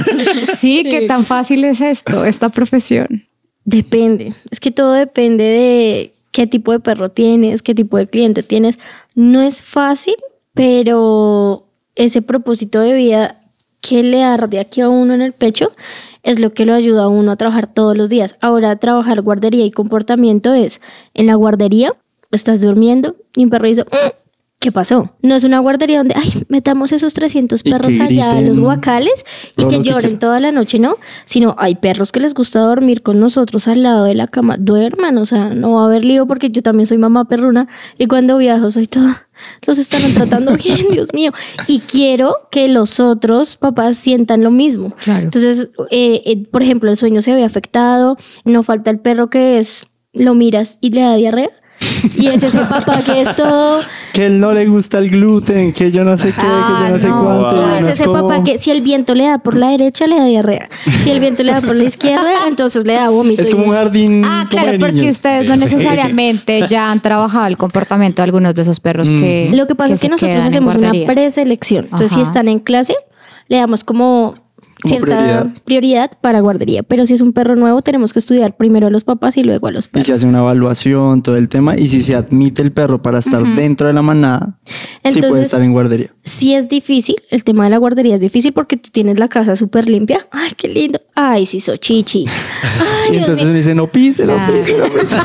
Sí, 0.55 0.85
qué 0.89 1.03
tan 1.07 1.27
fácil 1.27 1.65
es 1.65 1.81
esto, 1.81 2.25
esta 2.25 2.49
profesión. 2.49 3.25
Depende, 3.67 4.33
es 4.53 4.61
que 4.61 4.71
todo 4.71 4.93
depende 4.93 5.43
de 5.43 6.13
qué 6.31 6.47
tipo 6.47 6.71
de 6.71 6.79
perro 6.79 7.11
tienes, 7.11 7.63
qué 7.63 7.75
tipo 7.75 7.97
de 7.97 8.07
cliente 8.07 8.45
tienes. 8.45 8.79
No 9.17 9.41
es 9.43 9.61
fácil, 9.61 10.15
pero 10.55 11.65
ese 11.97 12.23
propósito 12.23 12.79
de 12.79 12.95
vida 12.95 13.41
que 13.81 14.05
le 14.05 14.23
arde 14.23 14.61
aquí 14.61 14.83
a 14.83 14.89
uno 14.89 15.15
en 15.15 15.21
el 15.21 15.33
pecho 15.33 15.73
es 16.23 16.39
lo 16.39 16.53
que 16.55 16.65
lo 16.65 16.75
ayuda 16.75 17.05
a 17.05 17.09
uno 17.09 17.33
a 17.33 17.37
trabajar 17.37 17.67
todos 17.67 17.97
los 17.97 18.09
días. 18.09 18.37
Ahora, 18.41 18.77
trabajar 18.77 19.21
guardería 19.21 19.65
y 19.65 19.73
comportamiento 19.73 20.55
es, 20.55 20.81
en 21.15 21.27
la 21.27 21.35
guardería 21.35 21.93
estás 22.31 22.61
durmiendo 22.61 23.17
y 23.35 23.43
un 23.45 23.51
perro 23.51 23.67
dice, 23.67 23.83
"Mm, 23.83 24.26
¿qué 24.61 24.73
pasó? 24.73 25.15
No 25.23 25.35
es 25.35 25.45
una 25.45 25.59
guardería 25.59 25.99
donde, 25.99 26.15
ay, 26.17 26.45
metamos 26.49 26.93
esos 26.93 27.15
300 27.15 27.61
Y 27.61 27.65
que 27.65 27.71
perros 27.71 27.99
allá 28.01 28.39
en 28.39 28.49
los 28.49 28.59
guacales 28.59 29.25
y 29.57 29.57
que 29.57 29.63
lo 29.63 29.69
que 29.69 29.81
lloren 29.83 30.19
toda 30.19 30.41
la 30.41 30.51
noche, 30.51 30.79
¿no? 30.79 30.97
Sino 31.25 31.55
hay 31.59 31.77
perros 31.77 32.11
que 32.11 32.21
les 32.21 32.35
gusta 32.35 32.61
dormir 32.61 33.03
con 33.03 33.21
nosotros 33.21 33.69
al 33.69 33.83
lado 33.83 34.05
de 34.05 34.15
la 34.15 34.27
cama. 34.27 34.57
Duerman, 34.59 35.19
o 35.19 35.27
sea, 35.27 35.51
no 35.51 35.75
va 35.75 35.83
a 35.83 35.87
haber 35.87 36.05
lío 36.05 36.27
porque 36.27 36.51
yo 36.51 36.63
también 36.63 36.87
soy 36.87 36.99
mamá 36.99 37.27
perruna 37.27 37.69
y 37.99 38.07
cuando 38.07 38.39
viajo 38.39 38.71
soy 38.71 38.87
toda... 38.87 39.27
Los 39.67 39.79
están 39.79 40.01
tratando 40.15 40.57
bien, 40.65 40.87
Dios 40.91 41.13
mío. 41.13 41.31
Y 41.67 41.81
quiero 41.81 42.49
que 42.51 42.69
los 42.69 43.01
otros 43.01 43.57
papás 43.57 43.99
sientan 43.99 44.43
lo 44.43 44.51
mismo. 44.51 44.95
Claro. 45.05 45.25
Entonces, 45.25 45.69
eh, 45.91 46.23
eh, 46.25 46.47
por 46.51 46.63
ejemplo, 46.63 46.91
el 46.91 46.97
sueño 46.97 47.21
se 47.21 47.35
ve 47.35 47.45
afectado, 47.45 48.17
no 48.47 48.63
falta 48.63 48.91
el 48.91 48.99
perro 48.99 49.29
que 49.29 49.59
es, 49.59 49.87
lo 50.15 50.35
miras 50.35 50.79
y 50.81 50.91
le 50.91 51.03
da 51.03 51.15
diarrea. 51.17 51.51
Y 52.15 52.29
es 52.29 52.43
ese 52.43 52.59
papá 52.61 53.03
que 53.05 53.21
es 53.21 53.37
todo. 53.37 53.81
Que 54.13 54.27
él 54.27 54.41
no 54.41 54.53
le 54.53 54.67
gusta 54.67 54.99
el 54.99 55.11
gluten, 55.11 55.73
que 55.73 55.91
yo 55.93 56.05
no 56.05 56.17
sé 56.17 56.29
qué, 56.29 56.41
que 56.41 56.43
yo 56.43 56.89
no 56.91 56.99
sé 56.99 57.09
no. 57.09 57.23
cuánto. 57.25 57.57
No, 57.67 57.75
y 57.77 57.79
es 57.79 57.87
ese 57.89 58.05
como- 58.05 58.29
papá 58.29 58.45
que 58.45 58.59
si 58.59 58.71
el 58.71 58.81
viento 58.81 59.15
le 59.15 59.25
da 59.25 59.39
por 59.39 59.57
la 59.57 59.71
derecha, 59.71 60.07
le 60.07 60.17
da 60.17 60.25
diarrea. 60.25 60.69
Si 61.03 61.11
el 61.11 61.21
viento 61.21 61.43
le 61.43 61.53
da 61.53 61.61
por 61.61 61.77
la 61.77 61.85
izquierda, 61.85 62.31
entonces 62.49 62.87
le 62.87 62.95
da 62.95 63.09
vómito. 63.11 63.43
Es 63.43 63.51
como 63.51 63.65
un 63.65 63.73
jardín. 63.73 64.25
Ah, 64.25 64.47
como 64.51 64.63
claro, 64.63 64.73
de 64.73 64.79
porque 64.79 64.93
niños. 64.95 65.13
ustedes 65.13 65.47
no 65.47 65.57
necesariamente 65.57 66.67
ya 66.69 66.91
han 66.91 67.01
trabajado 67.01 67.47
el 67.47 67.57
comportamiento 67.57 68.23
de 68.23 68.25
algunos 68.25 68.55
de 68.55 68.63
esos 68.63 68.81
perros 68.81 69.09
que. 69.09 69.51
Lo 69.53 69.67
que 69.67 69.75
pasa 69.75 69.95
es 69.95 70.01
que 70.01 70.09
nosotros 70.09 70.45
hacemos 70.45 70.75
una 70.77 70.93
preselección. 71.07 71.85
Entonces, 71.85 72.13
si 72.13 72.21
están 72.21 72.49
en 72.49 72.59
clase, 72.59 72.95
le 73.49 73.59
damos 73.59 73.85
Como 73.85 74.35
cierta 74.85 75.05
prioridad. 75.07 75.47
prioridad. 75.65 76.11
para 76.21 76.41
guardería. 76.41 76.83
Pero 76.83 77.07
si 77.07 77.15
es 77.15 77.21
un 77.21 77.33
perro 77.33 77.57
nuevo, 77.57 77.83
tenemos 77.83 78.13
que 78.13 78.19
estudiar 78.19 78.57
primero 78.57 78.87
a 78.87 78.91
los 78.91 79.05
papás 79.05 79.37
y 79.37 79.43
luego 79.45 79.67
a 79.69 79.71
los 79.71 79.87
Y 79.87 79.89
perros. 79.91 80.07
se 80.07 80.13
hace 80.13 80.27
una 80.27 80.39
evaluación, 80.41 81.23
todo 81.23 81.37
el 81.37 81.49
tema. 81.49 81.77
Y 81.79 81.89
si 81.89 82.03
se 82.03 82.15
admite 82.15 82.63
el 82.63 82.73
perro 82.73 83.01
para 83.03 83.19
estar 83.19 83.43
dentro 83.55 83.87
de 83.87 83.93
la 83.93 84.03
manada, 84.03 84.59
sí 84.65 84.73
puede 85.03 85.15
Entonces- 85.17 85.41
estar 85.47 85.63
en 85.63 85.73
guardería. 85.73 86.11
Si 86.25 86.55
es 86.55 86.69
difícil, 86.69 87.17
el 87.31 87.45
tema 87.45 87.65
de 87.65 87.71
la 87.71 87.79
guardería 87.79 88.15
es 88.17 88.21
difícil 88.21 88.53
porque 88.53 88.77
tú 88.77 88.91
tienes 88.91 89.19
la 89.19 89.29
casa 89.29 89.55
súper 89.57 89.89
limpia. 89.89 90.27
Ay, 90.33 90.51
qué 90.57 90.69
lindo. 90.69 91.01
Ay, 91.15 91.47
sí, 91.47 91.61
so 91.61 91.77
chichi. 91.77 92.25
Ay, 93.09 93.15
Y 93.15 93.19
entonces 93.19 93.45
uno 93.47 93.55
dice, 93.55 93.75
no 93.75 93.87
pise, 93.87 94.27
no 94.27 94.35
Claro. 94.35 94.53
pise, 94.63 94.77
no 94.79 94.85
pise. 94.87 95.17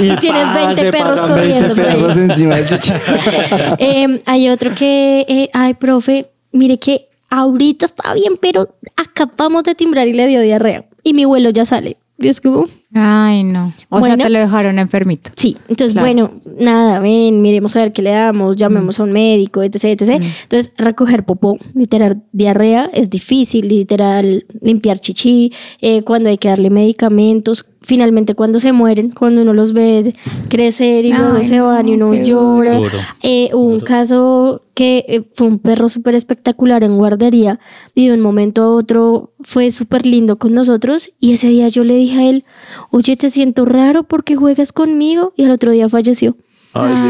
Y 0.12 0.16
tienes 0.16 0.52
20 0.54 0.90
perros 0.92 1.20
corriendo 1.22 1.74
por 1.74 1.84
ahí. 1.86 1.94
perros 1.96 2.16
encima 2.18 2.56
del 2.56 2.66
chuchi. 2.68 2.92
Eh, 3.78 4.22
hay 4.26 4.48
otro 4.48 4.74
que, 4.74 5.24
eh, 5.28 5.50
ay, 5.52 5.74
profe, 5.74 6.30
mire 6.52 6.78
que 6.78 7.07
ahorita 7.30 7.86
está 7.86 8.14
bien, 8.14 8.34
pero 8.40 8.68
acabamos 8.96 9.62
de 9.64 9.74
timbrar 9.74 10.08
y 10.08 10.12
le 10.12 10.26
dio 10.26 10.40
diarrea. 10.40 10.86
Y 11.02 11.14
mi 11.14 11.24
vuelo 11.24 11.50
ya 11.50 11.64
sale. 11.64 11.96
Y 12.20 12.26
es 12.26 12.40
como, 12.40 12.66
Ay, 12.94 13.44
no. 13.44 13.72
O 13.90 14.02
sea, 14.02 14.16
te 14.16 14.28
lo 14.28 14.40
dejaron 14.40 14.80
enfermito. 14.80 15.30
sí. 15.36 15.56
Entonces, 15.68 15.92
Claro. 15.92 16.06
bueno, 16.06 16.32
nada, 16.58 16.98
ven, 16.98 17.40
miremos 17.42 17.76
a 17.76 17.80
ver 17.82 17.92
qué 17.92 18.02
le 18.02 18.10
damos, 18.10 18.56
llamemos 18.56 18.98
a 18.98 19.04
un 19.04 19.12
médico, 19.12 19.62
etc, 19.62 19.84
etc. 19.84 20.20
Entonces, 20.42 20.72
recoger 20.76 21.24
popó, 21.24 21.58
literal, 21.74 22.22
diarrea 22.32 22.90
es 22.92 23.08
difícil, 23.08 23.68
literal, 23.68 24.46
limpiar 24.60 24.98
chichi, 24.98 25.52
eh, 25.80 26.02
cuando 26.02 26.28
hay 26.28 26.38
que 26.38 26.48
darle 26.48 26.70
medicamentos. 26.70 27.66
Finalmente, 27.80 28.34
cuando 28.34 28.58
se 28.58 28.72
mueren, 28.72 29.10
cuando 29.10 29.42
uno 29.42 29.54
los 29.54 29.72
ve 29.72 30.14
crecer 30.48 31.04
y 31.04 31.12
luego 31.12 31.36
Ay, 31.36 31.44
se 31.44 31.60
van 31.60 31.88
y 31.88 31.96
no, 31.96 32.08
uno 32.08 32.16
qué 32.16 32.24
llora. 32.24 32.80
Eh, 33.22 33.50
hubo 33.52 33.64
un 33.64 33.80
caso 33.80 34.62
que 34.74 35.04
eh, 35.08 35.22
fue 35.34 35.46
un 35.46 35.58
perro 35.58 35.88
súper 35.88 36.14
espectacular 36.14 36.82
en 36.82 36.96
guardería 36.96 37.60
y 37.94 38.08
de 38.08 38.14
un 38.14 38.20
momento 38.20 38.62
a 38.62 38.68
otro 38.68 39.32
fue 39.40 39.70
súper 39.70 40.06
lindo 40.06 40.38
con 40.38 40.54
nosotros 40.54 41.10
y 41.20 41.32
ese 41.32 41.48
día 41.48 41.68
yo 41.68 41.84
le 41.84 41.96
dije 41.96 42.18
a 42.18 42.28
él, 42.28 42.44
oye, 42.90 43.16
te 43.16 43.30
siento 43.30 43.64
raro 43.64 44.02
porque 44.02 44.36
juegas 44.36 44.72
conmigo 44.72 45.32
y 45.36 45.44
al 45.44 45.52
otro 45.52 45.70
día 45.70 45.88
falleció. 45.88 46.36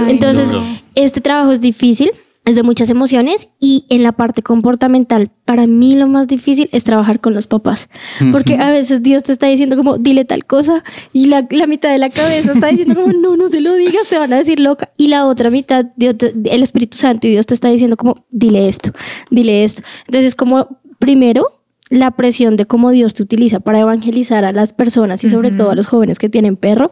Entonces, 0.09 0.51
este 0.95 1.21
trabajo 1.21 1.53
es 1.53 1.61
difícil, 1.61 2.11
es 2.49 2.57
de 2.57 2.63
muchas 2.63 2.91
emociones 2.91 3.49
y 3.61 3.85
en 3.89 4.03
la 4.03 4.13
parte 4.13 4.43
comportamental, 4.43 5.31
para 5.45 5.67
mí 5.67 5.95
lo 5.97 6.09
más 6.09 6.27
difícil 6.27 6.69
es 6.73 6.85
trabajar 6.85 7.21
con 7.21 7.35
los 7.35 7.47
papás. 7.47 7.89
Porque 8.33 8.55
a 8.57 8.71
veces 8.71 9.03
Dios 9.03 9.23
te 9.23 9.33
está 9.33 9.47
diciendo 9.47 9.77
como, 9.77 9.99
dile 9.99 10.25
tal 10.25 10.45
cosa 10.45 10.83
y 11.13 11.27
la, 11.27 11.47
la 11.51 11.67
mitad 11.67 11.91
de 11.91 11.99
la 11.99 12.11
cabeza 12.11 12.53
está 12.53 12.69
diciendo 12.69 12.95
como, 12.95 13.13
no, 13.13 13.37
no 13.37 13.49
se 13.49 13.61
lo 13.61 13.75
digas, 13.75 14.07
te 14.09 14.19
van 14.19 14.33
a 14.33 14.37
decir 14.39 14.61
loca. 14.61 14.91
Y 14.97 15.09
la 15.09 15.27
otra 15.27 15.51
mitad, 15.51 15.87
Dios 15.97 16.17
te- 16.19 16.35
el 16.45 16.63
Espíritu 16.63 16.97
Santo 16.97 17.27
y 17.29 17.31
Dios 17.31 17.47
te 17.47 17.55
está 17.55 17.69
diciendo 17.69 17.97
como, 17.97 18.27
dile 18.31 18.69
esto, 18.69 18.93
dile 19.31 19.65
esto. 19.65 19.83
Entonces, 20.07 20.35
como 20.35 20.81
primero... 20.99 21.55
La 21.91 22.11
presión 22.11 22.57
de 22.57 22.67
cómo 22.67 22.91
Dios 22.91 23.15
te 23.15 23.23
utiliza 23.23 23.61
para 23.61 23.79
evangelizar 23.81 24.45
a 24.45 24.53
las 24.53 24.75
personas 24.75 25.25
y 25.25 25.31
sobre 25.31 25.51
todo 25.53 25.71
a 25.71 25.75
los 25.75 25.87
jóvenes 25.87 26.19
que 26.19 26.29
tienen 26.29 26.57
perro 26.57 26.91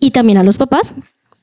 y 0.00 0.12
también 0.12 0.38
a 0.38 0.42
los 0.42 0.56
papás, 0.56 0.94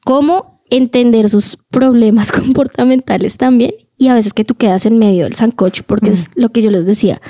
cómo 0.03 0.54
entender 0.69 1.29
sus 1.29 1.57
problemas 1.69 2.31
comportamentales 2.31 3.37
también 3.37 3.73
y 3.97 4.09
a 4.09 4.13
veces 4.13 4.33
que 4.33 4.43
tú 4.43 4.55
quedas 4.55 4.85
en 4.85 4.97
medio 4.97 5.23
del 5.23 5.35
sancocho, 5.35 5.83
porque 5.87 6.09
es 6.09 6.29
lo 6.35 6.49
que 6.49 6.61
yo 6.61 6.69
les 6.69 6.85
decía. 6.85 7.21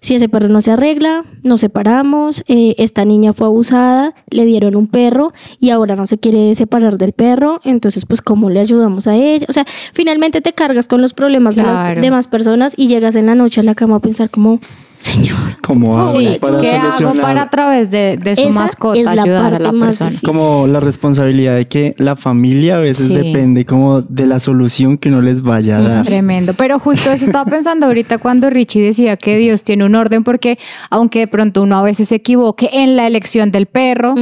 Si 0.00 0.14
ese 0.14 0.28
perro 0.28 0.48
no 0.48 0.60
se 0.60 0.70
arregla, 0.70 1.24
nos 1.42 1.60
separamos, 1.60 2.44
eh, 2.46 2.74
esta 2.78 3.04
niña 3.04 3.32
fue 3.32 3.46
abusada, 3.46 4.14
le 4.30 4.44
dieron 4.44 4.76
un 4.76 4.86
perro 4.86 5.32
y 5.58 5.70
ahora 5.70 5.96
no 5.96 6.06
se 6.06 6.18
quiere 6.18 6.54
separar 6.54 6.98
del 6.98 7.12
perro, 7.12 7.60
entonces 7.64 8.04
pues 8.04 8.20
cómo 8.20 8.50
le 8.50 8.60
ayudamos 8.60 9.06
a 9.06 9.14
ella. 9.16 9.46
O 9.48 9.52
sea, 9.52 9.64
finalmente 9.94 10.42
te 10.42 10.52
cargas 10.52 10.88
con 10.88 11.00
los 11.00 11.14
problemas 11.14 11.56
de 11.56 11.62
las 11.62 12.00
demás 12.00 12.28
personas 12.28 12.74
y 12.76 12.88
llegas 12.88 13.16
en 13.16 13.26
la 13.26 13.34
noche 13.34 13.60
a 13.60 13.64
la 13.64 13.74
cama 13.74 13.96
a 13.96 14.00
pensar 14.00 14.28
como, 14.30 14.60
Señor, 15.00 15.36
Como 15.62 15.98
hago 15.98 16.12
Sí, 16.18 16.36
para 16.40 16.60
¿qué 16.60 16.72
hago 16.76 16.92
solucionar? 16.92 17.22
para 17.22 17.42
a 17.42 17.50
través 17.50 17.90
de, 17.90 18.18
de 18.18 18.36
su 18.36 18.42
Esa 18.48 18.60
mascota 18.60 18.98
es 18.98 19.06
la 19.06 19.22
ayudar 19.22 19.54
a 19.54 19.58
la 19.58 19.72
más 19.72 19.86
persona? 19.98 20.10
difícil. 20.10 20.26
Como 20.28 20.66
la 20.66 20.78
responsabilidad 20.80 21.56
de 21.56 21.68
que 21.68 21.94
la 21.96 22.16
familia 22.16 22.76
a 22.76 22.80
veces 22.80 23.06
Sí. 23.06 23.14
depende 23.14 23.64
como 23.64 24.02
de 24.02 24.26
la 24.26 24.40
solución 24.40 24.98
que 24.98 25.08
uno 25.08 25.22
les 25.22 25.40
vaya 25.40 25.78
a 25.78 25.80
dar. 25.82 26.04
Tremendo. 26.04 26.52
Pero 26.52 26.78
justo 26.78 27.10
eso 27.10 27.24
estaba 27.24 27.44
pensando 27.50 27.86
ahorita 27.86 28.18
cuando 28.18 28.50
Richie 28.50 28.82
decía 28.82 29.16
que 29.16 29.38
Dios 29.38 29.62
tiene 29.62 29.86
un 29.86 29.94
orden, 29.94 30.22
porque 30.22 30.58
aunque 30.90 31.20
de 31.20 31.28
pronto 31.28 31.62
uno 31.62 31.78
a 31.78 31.82
veces 31.82 32.08
se 32.08 32.16
equivoque 32.16 32.68
en 32.70 32.94
la 32.96 33.06
elección 33.06 33.50
del 33.50 33.64
perro, 33.66 34.14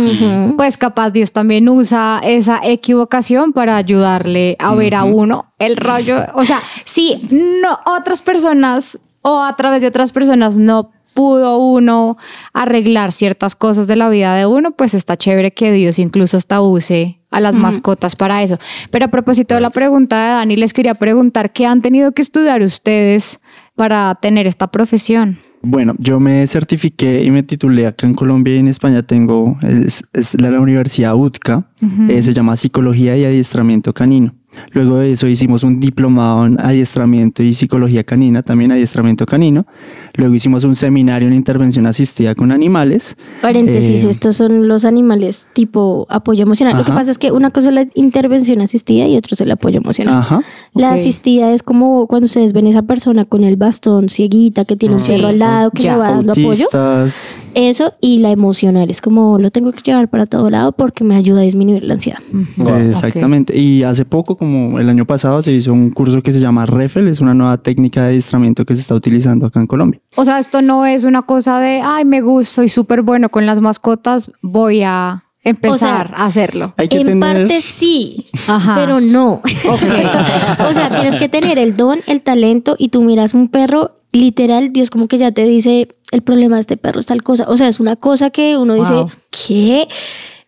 pues 0.56 0.76
capaz 0.78 1.10
Dios 1.10 1.32
también 1.32 1.68
usa 1.68 2.20
esa 2.22 2.60
equivocación 2.62 3.52
para 3.52 3.76
ayudarle 3.76 4.56
a 4.60 4.74
ver 4.76 4.94
a 4.94 5.02
uno 5.02 5.52
el 5.58 5.76
rollo. 5.76 6.18
O 6.34 6.44
sea, 6.44 6.60
si 6.84 7.28
no 7.32 7.80
otras 7.84 8.22
personas 8.22 8.98
o 9.22 9.42
a 9.42 9.56
través 9.56 9.80
de 9.80 9.88
otras 9.88 10.12
personas 10.12 10.56
no 10.56 10.90
pudo 11.14 11.58
uno 11.58 12.16
arreglar 12.52 13.10
ciertas 13.10 13.56
cosas 13.56 13.88
de 13.88 13.96
la 13.96 14.08
vida 14.08 14.36
de 14.36 14.46
uno, 14.46 14.70
pues 14.70 14.94
está 14.94 15.16
chévere 15.16 15.52
que 15.52 15.72
Dios 15.72 15.98
incluso 15.98 16.36
hasta 16.36 16.60
use 16.60 17.18
a 17.30 17.40
las 17.40 17.56
mascotas 17.56 18.14
para 18.14 18.42
eso. 18.42 18.58
Pero 18.90 19.06
a 19.06 19.08
propósito 19.08 19.54
de 19.54 19.60
la 19.60 19.70
pregunta 19.70 20.22
de 20.22 20.28
Dani, 20.28 20.56
les 20.56 20.72
quería 20.72 20.94
preguntar 20.94 21.52
qué 21.52 21.66
han 21.66 21.82
tenido 21.82 22.12
que 22.12 22.22
estudiar 22.22 22.62
ustedes 22.62 23.40
para 23.74 24.14
tener 24.14 24.46
esta 24.46 24.68
profesión. 24.68 25.38
Bueno, 25.60 25.94
yo 25.98 26.20
me 26.20 26.46
certifiqué 26.46 27.24
y 27.24 27.30
me 27.30 27.42
titulé 27.42 27.86
acá 27.86 28.06
en 28.06 28.14
Colombia 28.14 28.54
y 28.54 28.58
en 28.58 28.68
España 28.68 29.02
tengo, 29.02 29.56
es, 29.62 30.04
la 30.38 30.60
Universidad 30.60 31.16
UTCA, 31.16 31.68
eh, 32.08 32.22
se 32.22 32.32
llama 32.32 32.56
Psicología 32.56 33.16
y 33.16 33.24
Adiestramiento 33.24 33.92
Canino. 33.92 34.34
Luego 34.72 34.98
de 34.98 35.12
eso 35.12 35.26
hicimos 35.26 35.62
un 35.62 35.80
diplomado 35.80 36.46
en 36.46 36.60
adiestramiento 36.60 37.42
y 37.42 37.54
psicología 37.54 38.04
canina, 38.04 38.42
también 38.42 38.72
adiestramiento 38.72 39.26
canino. 39.26 39.66
Luego 40.14 40.34
hicimos 40.34 40.64
un 40.64 40.76
seminario 40.76 41.28
en 41.28 41.34
intervención 41.34 41.86
asistida 41.86 42.34
con 42.34 42.52
animales. 42.52 43.16
Paréntesis, 43.42 44.04
Eh, 44.04 44.10
estos 44.10 44.36
son 44.36 44.68
los 44.68 44.84
animales 44.84 45.46
tipo 45.52 46.06
apoyo 46.10 46.42
emocional. 46.42 46.76
Lo 46.76 46.84
que 46.84 46.90
Ajá. 46.90 47.00
pasa 47.00 47.10
es 47.10 47.18
que 47.18 47.30
una 47.32 47.50
cosa 47.50 47.68
es 47.68 47.74
la 47.74 47.86
intervención 47.94 48.60
asistida 48.60 49.06
y 49.06 49.16
otro 49.16 49.34
es 49.34 49.40
el 49.40 49.50
apoyo 49.50 49.78
emocional. 49.78 50.14
Ajá. 50.14 50.40
La 50.74 50.88
Ok. 50.92 50.94
asistida 50.98 51.52
es 51.52 51.62
como 51.62 52.06
cuando 52.06 52.26
ustedes 52.26 52.52
ven 52.52 52.66
esa 52.66 52.82
persona 52.82 53.24
con 53.24 53.44
el 53.44 53.56
bastón 53.56 54.08
cieguita 54.08 54.64
que 54.64 54.76
tiene 54.76 54.94
un 54.94 54.98
Sí. 54.98 55.12
perro 55.12 55.28
al 55.28 55.38
lado 55.38 55.70
que 55.70 55.82
Ya. 55.82 55.92
le 55.94 55.98
va 55.98 56.10
dando 56.12 56.32
apoyo. 56.32 56.48
Autistas. 56.48 57.40
Eso 57.54 57.92
y 58.00 58.18
la 58.18 58.30
emocional 58.30 58.90
es 58.90 59.00
como 59.00 59.38
lo 59.38 59.50
tengo 59.50 59.72
que 59.72 59.82
llevar 59.84 60.08
para 60.08 60.26
todo 60.26 60.50
lado 60.50 60.72
porque 60.72 61.04
me 61.04 61.14
ayuda 61.16 61.40
a 61.40 61.42
disminuir 61.44 61.82
la 61.84 61.94
ansiedad. 61.94 62.20
Eh, 62.32 62.86
Exactamente. 62.88 63.56
Y 63.58 63.82
hace 63.82 64.04
poco, 64.04 64.36
como 64.36 64.47
el 64.78 64.88
año 64.88 65.06
pasado, 65.06 65.42
se 65.42 65.52
hizo 65.52 65.72
un 65.72 65.90
curso 65.90 66.22
que 66.22 66.32
se 66.32 66.40
llama 66.40 66.66
REFEL, 66.66 67.08
es 67.08 67.20
una 67.20 67.34
nueva 67.34 67.58
técnica 67.58 68.02
de 68.02 68.08
adiestramiento 68.08 68.64
que 68.64 68.74
se 68.74 68.80
está 68.80 68.94
utilizando 68.94 69.46
acá 69.46 69.60
en 69.60 69.66
Colombia. 69.66 70.00
O 70.16 70.24
sea, 70.24 70.38
esto 70.38 70.62
no 70.62 70.86
es 70.86 71.04
una 71.04 71.22
cosa 71.22 71.60
de, 71.60 71.80
ay, 71.82 72.04
me 72.04 72.20
gusta, 72.20 72.54
soy 72.56 72.68
súper 72.68 73.02
bueno 73.02 73.28
con 73.28 73.46
las 73.46 73.60
mascotas, 73.60 74.30
voy 74.42 74.82
a 74.84 75.24
empezar 75.44 76.06
O 76.06 76.08
sea, 76.08 76.16
a 76.18 76.26
hacerlo. 76.26 76.74
Hay 76.76 76.88
que 76.88 76.98
en 76.98 77.06
tener... 77.06 77.20
parte 77.20 77.60
sí, 77.60 78.26
Ajá. 78.46 78.74
pero 78.74 79.00
no. 79.00 79.40
o 80.68 80.72
sea, 80.72 80.90
tienes 80.90 81.16
que 81.16 81.28
tener 81.28 81.58
el 81.58 81.76
don, 81.76 82.00
el 82.06 82.22
talento 82.22 82.76
y 82.78 82.88
tú 82.88 83.02
miras 83.02 83.34
un 83.34 83.48
perro, 83.48 83.92
literal, 84.12 84.72
Dios 84.72 84.90
como 84.90 85.08
que 85.08 85.18
ya 85.18 85.32
te 85.32 85.44
dice, 85.44 85.88
el 86.10 86.22
problema 86.22 86.56
de 86.56 86.60
este 86.60 86.76
perro 86.76 87.00
es 87.00 87.06
tal 87.06 87.22
cosa. 87.22 87.44
O 87.48 87.56
sea, 87.56 87.68
es 87.68 87.80
una 87.80 87.96
cosa 87.96 88.30
que 88.30 88.56
uno 88.56 88.74
dice, 88.74 88.94
Wow. 88.94 89.10
¿qué? 89.30 89.88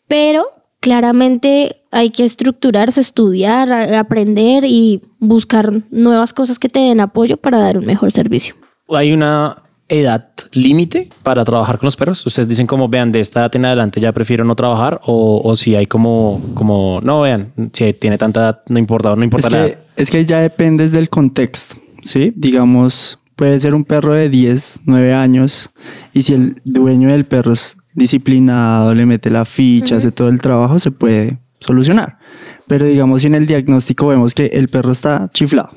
Pero 0.09 0.45
claramente 0.81 1.83
hay 1.91 2.11
que 2.11 2.25
estructurarse, 2.25 3.01
estudiar, 3.01 3.73
aprender 3.73 4.65
y 4.67 5.03
buscar 5.19 5.83
nuevas 5.91 6.33
cosas 6.33 6.59
que 6.59 6.69
te 6.69 6.81
den 6.81 7.01
apoyo 7.01 7.37
para 7.37 7.59
dar 7.59 7.79
un 7.79 7.87
mejor 7.87 8.11
servicio. 8.11 8.55
¿Hay 8.89 9.13
una 9.13 9.63
edad 9.89 10.29
límite 10.53 11.11
para 11.23 11.45
trabajar 11.45 11.79
con 11.79 11.87
los 11.87 11.97
perros? 11.97 12.25
Ustedes 12.27 12.49
dicen 12.49 12.67
como, 12.67 12.89
vean, 12.89 13.13
de 13.13 13.21
esta 13.21 13.41
edad 13.41 13.57
en 13.57 13.65
adelante 13.67 14.01
ya 14.01 14.13
prefiero 14.13 14.45
no 14.45 14.57
trabajar 14.57 15.01
o, 15.05 15.43
o 15.45 15.57
si 15.57 15.75
hay 15.75 15.87
como, 15.87 16.41
como, 16.55 17.01
no, 17.03 17.21
vean, 17.21 17.53
si 17.73 17.93
tiene 17.93 18.19
tanta 18.19 18.41
edad, 18.41 18.63
no 18.69 18.79
importa, 18.79 19.15
no 19.15 19.25
importa 19.25 19.49
Es 19.49 19.53
la 19.53 19.59
que, 19.59 19.73
edad. 19.73 19.79
es 19.97 20.11
que 20.11 20.27
ya 20.27 20.41
depende 20.41 20.89
del 20.89 21.09
contexto, 21.11 21.77
¿sí? 22.03 22.33
Digamos, 22.37 23.19
puede 23.37 23.59
ser 23.61 23.75
un 23.75 23.85
perro 23.85 24.15
de 24.15 24.29
10, 24.29 24.83
9 24.85 25.15
años 25.15 25.71
y 26.13 26.23
si 26.23 26.35
el 26.35 26.61
dueño 26.65 27.11
del 27.11 27.25
perro 27.25 27.53
es 27.53 27.77
disciplinado, 27.95 28.95
le 28.95 29.07
mete 29.07 29.31
la 29.31 29.45
ficha, 29.45 29.97
hace 29.97 30.11
todo 30.13 30.29
el 30.29 30.41
trabajo, 30.41 30.79
se 30.79 30.91
puede 30.91 31.39
solucionar. 31.61 32.19
Pero 32.67 32.87
digamos, 32.87 33.21
si 33.23 33.27
en 33.27 33.35
el 33.35 33.47
diagnóstico 33.47 34.09
vemos 34.09 34.35
que 34.35 34.47
el 34.47 34.69
perro 34.69 34.93
está 34.93 35.31
chiflado 35.33 35.71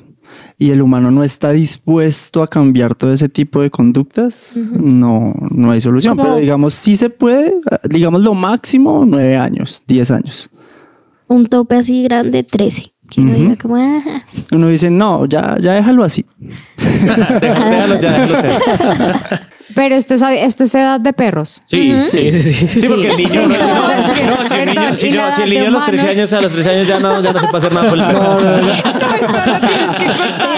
y 0.58 0.70
el 0.70 0.80
humano 0.82 1.10
no 1.10 1.24
está 1.24 1.50
dispuesto 1.50 2.42
a 2.42 2.48
cambiar 2.48 2.94
todo 2.94 3.12
ese 3.12 3.28
tipo 3.28 3.60
de 3.62 3.70
conductas, 3.70 4.56
no, 4.72 5.34
no 5.50 5.70
hay 5.72 5.80
solución. 5.80 6.16
Pero 6.16 6.36
digamos, 6.36 6.74
sí 6.74 6.96
se 6.96 7.10
puede, 7.10 7.52
digamos 7.84 8.22
lo 8.22 8.34
máximo, 8.34 9.04
9 9.06 9.36
años, 9.36 9.82
10 9.86 10.10
años. 10.12 10.50
un 11.26 11.46
tope 11.46 11.76
así 11.76 12.02
grande, 12.04 12.44
13. 12.44 12.92
Que 13.10 13.20
uno 13.20 13.34
diga 13.34 13.56
como, 13.56 13.76
"Ah". 13.76 14.00
Uno 14.52 14.68
dice, 14.68 14.90
no, 14.90 15.26
ya, 15.26 15.56
ya 15.60 15.72
déjalo 15.72 16.04
así. 16.04 16.24
Déjalo, 16.78 18.00
ya, 18.00 18.12
déjalo 18.12 18.36
ser. 18.36 18.52
Pero 19.74 19.94
esto 19.94 20.14
es, 20.14 20.22
esto 20.22 20.64
es 20.64 20.74
edad 20.74 21.00
de 21.00 21.12
perros. 21.14 21.62
Sí, 21.64 21.92
Sí, 22.06 22.30
sí, 22.32 22.42
sí. 22.42 22.52
Sí, 22.80 22.86
porque 22.88 23.08
el 23.10 23.16
niño, 23.16 23.42
no, 23.42 23.48
no, 23.58 23.90
es 23.90 24.06
que- 24.06 24.24
no, 24.24 24.48
si 24.48 24.54
el 24.56 24.66
niño, 24.68 24.96
si 24.96 25.10
yo- 25.12 25.32
si 25.32 25.42
el 25.42 25.50
niño 25.50 25.64
a 25.66 25.70
los 25.70 25.86
13 25.86 26.02
humanos. 26.04 26.16
años, 26.18 26.32
a 26.34 26.40
los 26.42 26.52
13 26.52 26.70
años 26.70 26.86
ya 26.88 27.00
no, 27.00 27.22
ya 27.22 27.32
no 27.32 27.38
se 27.40 27.46
puede 27.48 27.58
hacer 27.66 27.72
nada 27.72 27.88
por 27.88 27.98
el 27.98 28.06
perro. 28.06 28.60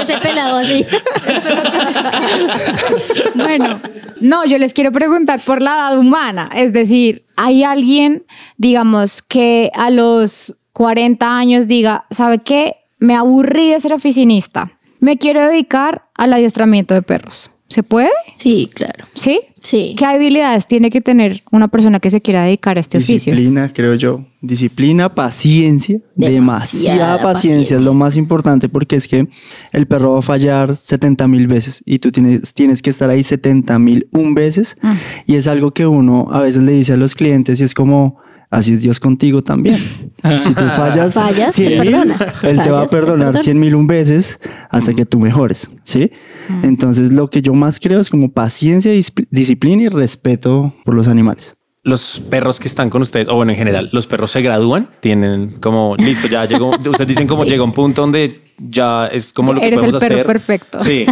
ese 0.03 0.19
pelado 0.19 0.57
así. 0.59 0.87
Bueno, 3.35 3.81
no, 4.21 4.45
yo 4.47 4.59
les 4.59 4.73
quiero 4.73 4.93
preguntar 4.93 5.41
por 5.41 5.63
la 5.63 5.75
edad 5.75 5.99
humana. 5.99 6.51
Es 6.55 6.73
decir, 6.73 7.27
¿hay 7.37 7.65
alguien, 7.65 8.25
digamos, 8.57 9.23
que 9.23 9.71
a 9.75 9.91
los 9.91 10.57
40 10.73 11.39
años 11.39 11.69
diga, 11.69 12.07
¿sabe 12.11 12.39
qué? 12.39 12.77
Me 12.99 13.15
aburrí 13.15 13.71
de 13.71 13.81
ser 13.81 13.93
oficinista. 13.93 14.73
Me 15.01 15.19
quiero 15.19 15.47
dedicar 15.47 16.07
al 16.15 16.33
adiestramiento 16.33 16.95
de 16.95 17.03
perros. 17.03 17.53
¿Se 17.69 17.83
puede? 17.83 18.11
Sí, 18.37 18.71
claro. 18.73 19.07
¿Sí? 19.15 19.41
Sí. 19.61 19.97
¿Qué 19.99 20.05
habilidades 20.05 20.69
tiene 20.69 20.89
que 20.91 21.01
tener 21.01 21.43
una 21.51 21.67
persona 21.67 21.99
que 21.99 22.11
se 22.11 22.21
quiera 22.23 22.45
dedicar 22.45 22.77
a 22.77 22.81
este 22.81 22.99
oficio? 22.99 23.33
Disciplina, 23.33 23.73
creo 23.75 23.95
yo. 23.95 24.25
Disciplina, 24.41 25.13
paciencia, 25.13 25.99
Demasiada 26.15 26.33
demasiada, 26.35 27.07
paciencia, 27.23 27.33
paciencia. 27.33 27.77
es 27.79 27.83
lo 27.83 27.93
más 27.95 28.15
importante 28.17 28.69
porque 28.69 28.95
es 28.95 29.09
que 29.09 29.27
el 29.73 29.87
perro 29.89 30.13
va 30.13 30.19
a 30.21 30.23
fallar 30.23 30.77
70 30.77 31.27
mil 31.27 31.49
veces 31.49 31.83
y 31.85 31.99
tú 31.99 32.13
tienes, 32.13 32.55
tienes 32.55 32.81
que 32.83 32.91
estar 32.91 33.11
ahí 33.11 33.25
70 33.25 33.77
mil 33.81 34.09
un 34.13 34.35
veces 34.35 34.77
Ah. 34.83 34.97
y 35.27 35.35
es 35.35 35.49
algo 35.49 35.73
que 35.75 35.87
uno 35.87 36.29
a 36.31 36.41
veces 36.43 36.63
le 36.63 36.71
dice 36.73 36.93
a 36.93 36.97
los 36.97 37.17
clientes 37.17 37.61
y 37.61 37.65
es 37.65 37.75
como, 37.75 38.19
así 38.51 38.73
es 38.73 38.83
Dios 38.83 39.01
contigo 39.01 39.43
también. 39.43 39.77
Si 40.39 40.53
tú 40.55 40.63
fallas, 40.75 41.15
Fallas, 41.15 41.55
100 41.55 41.69
te 41.69 41.81
mil, 41.81 41.93
perdona. 41.93 42.33
Él 42.43 42.63
te 42.63 42.71
va 42.71 42.83
a 42.83 42.87
perdonar 42.87 43.27
perdona. 43.29 43.43
100 43.43 43.61
mil 43.61 43.75
un 43.77 43.87
veces 43.87 44.41
hasta 44.71 44.93
que 44.93 45.05
tú 45.07 45.21
mejores, 45.21 45.71
¿sí? 45.85 46.11
Entonces 46.63 47.13
lo 47.13 47.29
que 47.31 47.43
yo 47.43 47.55
más 47.55 47.79
creo 47.79 48.01
es 48.01 48.11
como 48.11 48.33
paciencia, 48.33 48.93
dis- 48.93 49.13
disciplina 49.31 49.83
y 49.85 49.89
respeto 49.89 50.75
por 50.85 50.95
los 50.95 51.07
animales. 51.07 51.57
Los 51.87 52.21
perros 52.29 52.59
que 52.59 52.67
están 52.67 52.91
con 52.91 53.01
ustedes, 53.03 53.29
o 53.29 53.37
bueno, 53.37 53.53
en 53.53 53.59
general, 53.59 53.89
los 53.93 54.07
perros 54.09 54.33
se 54.33 54.43
gradúan, 54.43 54.89
tienen 55.01 55.57
como, 55.61 55.95
listo, 55.97 56.27
ya 56.27 56.45
llegó, 56.45 56.71
ustedes 56.91 57.07
dicen 57.07 57.27
como 57.29 57.45
llega 57.45 57.63
un 57.63 57.73
punto 57.73 58.01
donde 58.03 58.43
ya 58.59 59.07
es 59.07 59.33
como 59.33 59.53
lo 59.53 59.61
que 59.61 59.67
Eres 59.69 59.83
el 59.83 59.91
podemos 59.93 60.01
perro 60.03 60.15
hacer. 60.17 60.27
perfecto. 60.27 60.81
Sí, 60.81 61.07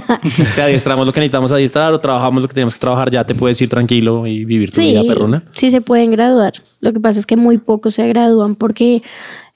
te 0.56 0.62
adiestramos 0.62 1.06
lo 1.06 1.12
que 1.12 1.20
necesitamos 1.20 1.52
adiestrar 1.52 1.92
o 1.92 2.00
trabajamos 2.00 2.42
lo 2.42 2.48
que 2.48 2.54
tenemos 2.54 2.74
que 2.74 2.80
trabajar, 2.80 3.10
ya 3.10 3.24
te 3.24 3.34
puedes 3.34 3.60
ir 3.62 3.68
tranquilo 3.68 4.26
y 4.26 4.44
vivir 4.44 4.70
tu 4.70 4.80
Sí, 4.80 4.88
vida 4.90 5.02
perruna. 5.06 5.44
sí 5.52 5.70
se 5.70 5.80
pueden 5.80 6.10
graduar. 6.10 6.54
Lo 6.80 6.92
que 6.92 6.98
pasa 7.00 7.18
es 7.20 7.26
que 7.26 7.36
muy 7.36 7.58
pocos 7.58 7.94
se 7.94 8.08
gradúan 8.08 8.56
porque 8.56 9.02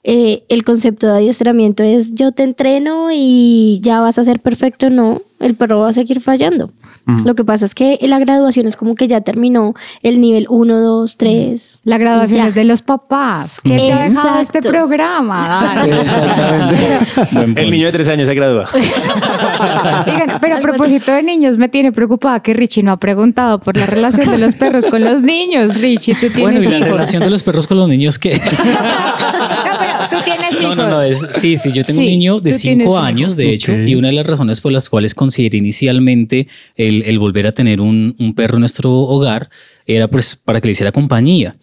eh, 0.05 0.43
el 0.47 0.63
concepto 0.63 1.07
de 1.07 1.13
adiestramiento 1.17 1.83
es 1.83 2.15
yo 2.15 2.31
te 2.31 2.43
entreno 2.43 3.09
y 3.11 3.79
ya 3.83 3.99
vas 3.99 4.17
a 4.17 4.23
ser 4.23 4.39
perfecto. 4.39 4.89
No, 4.89 5.21
el 5.41 5.55
perro 5.55 5.79
va 5.79 5.89
a 5.89 5.93
seguir 5.93 6.21
fallando. 6.21 6.71
Lo 7.25 7.35
que 7.35 7.43
pasa 7.43 7.65
es 7.65 7.75
que 7.75 7.97
la 8.01 8.19
graduación 8.19 8.67
es 8.67 8.75
como 8.75 8.95
que 8.95 9.07
ya 9.07 9.21
terminó 9.21 9.73
el 10.03 10.19
nivel 10.21 10.45
1, 10.49 10.79
2, 10.81 11.17
3. 11.17 11.79
La 11.83 11.97
graduación 11.97 12.45
es 12.47 12.55
de 12.55 12.63
los 12.63 12.81
papás. 12.81 13.59
¿Qué 13.61 13.75
te 13.77 13.91
ha 13.93 13.99
dejado 14.07 14.39
este 14.39 14.61
programa? 14.61 15.73
Dale. 15.75 15.95
El 17.61 17.71
niño 17.71 17.85
de 17.87 17.91
tres 17.91 18.07
años 18.09 18.27
se 18.27 18.33
gradúa. 18.35 18.67
Oigan, 20.07 20.39
pero 20.41 20.57
a 20.57 20.59
propósito 20.61 21.11
de 21.11 21.23
niños, 21.23 21.57
me 21.57 21.69
tiene 21.69 21.91
preocupada 21.91 22.41
que 22.41 22.53
Richie 22.53 22.83
no 22.83 22.91
ha 22.91 22.97
preguntado 22.97 23.59
por 23.59 23.75
la 23.77 23.85
relación 23.85 24.29
de 24.31 24.37
los 24.37 24.55
perros 24.55 24.85
con 24.87 25.03
los 25.03 25.21
niños. 25.23 25.79
Richie, 25.79 26.13
tú 26.15 26.27
tienes 26.29 26.41
Bueno, 26.41 26.59
y 26.61 26.67
la 26.67 26.77
hijos. 26.77 26.89
relación 26.89 27.23
de 27.23 27.29
los 27.29 27.43
perros 27.43 27.67
con 27.67 27.77
los 27.77 27.87
niños 27.87 28.17
que... 28.19 28.39
No, 28.49 29.75
pero 29.79 30.09
tú 30.09 30.17
tienes 30.25 30.53
No, 30.53 30.61
hijos. 30.61 30.75
no, 30.77 30.89
no. 30.89 31.01
es- 31.01 31.25
sí, 31.33 31.57
sí, 31.57 31.71
yo 31.71 31.83
tengo 31.83 31.99
Sí, 31.99 32.05
un 32.05 32.11
niño 32.11 32.39
de 32.39 32.51
cinco 32.53 32.97
años, 32.97 33.35
de 33.37 33.53
hecho, 33.53 33.73
y 33.73 33.95
una 33.95 34.07
de 34.09 34.13
las 34.15 34.25
razones 34.25 34.61
por 34.61 34.71
las 34.71 34.89
cuales 34.89 35.13
consideré 35.13 35.57
inicialmente 35.57 36.47
el, 36.75 36.98
el 37.05 37.19
volver 37.19 37.47
a 37.47 37.51
tener 37.51 37.81
un, 37.81 38.15
un 38.19 38.35
perro 38.35 38.55
en 38.55 38.61
nuestro 38.61 38.91
hogar 38.91 39.49
era 39.85 40.07
pues 40.07 40.35
para 40.35 40.61
que 40.61 40.67
le 40.67 40.71
hiciera 40.73 40.91
compañía. 40.91 41.57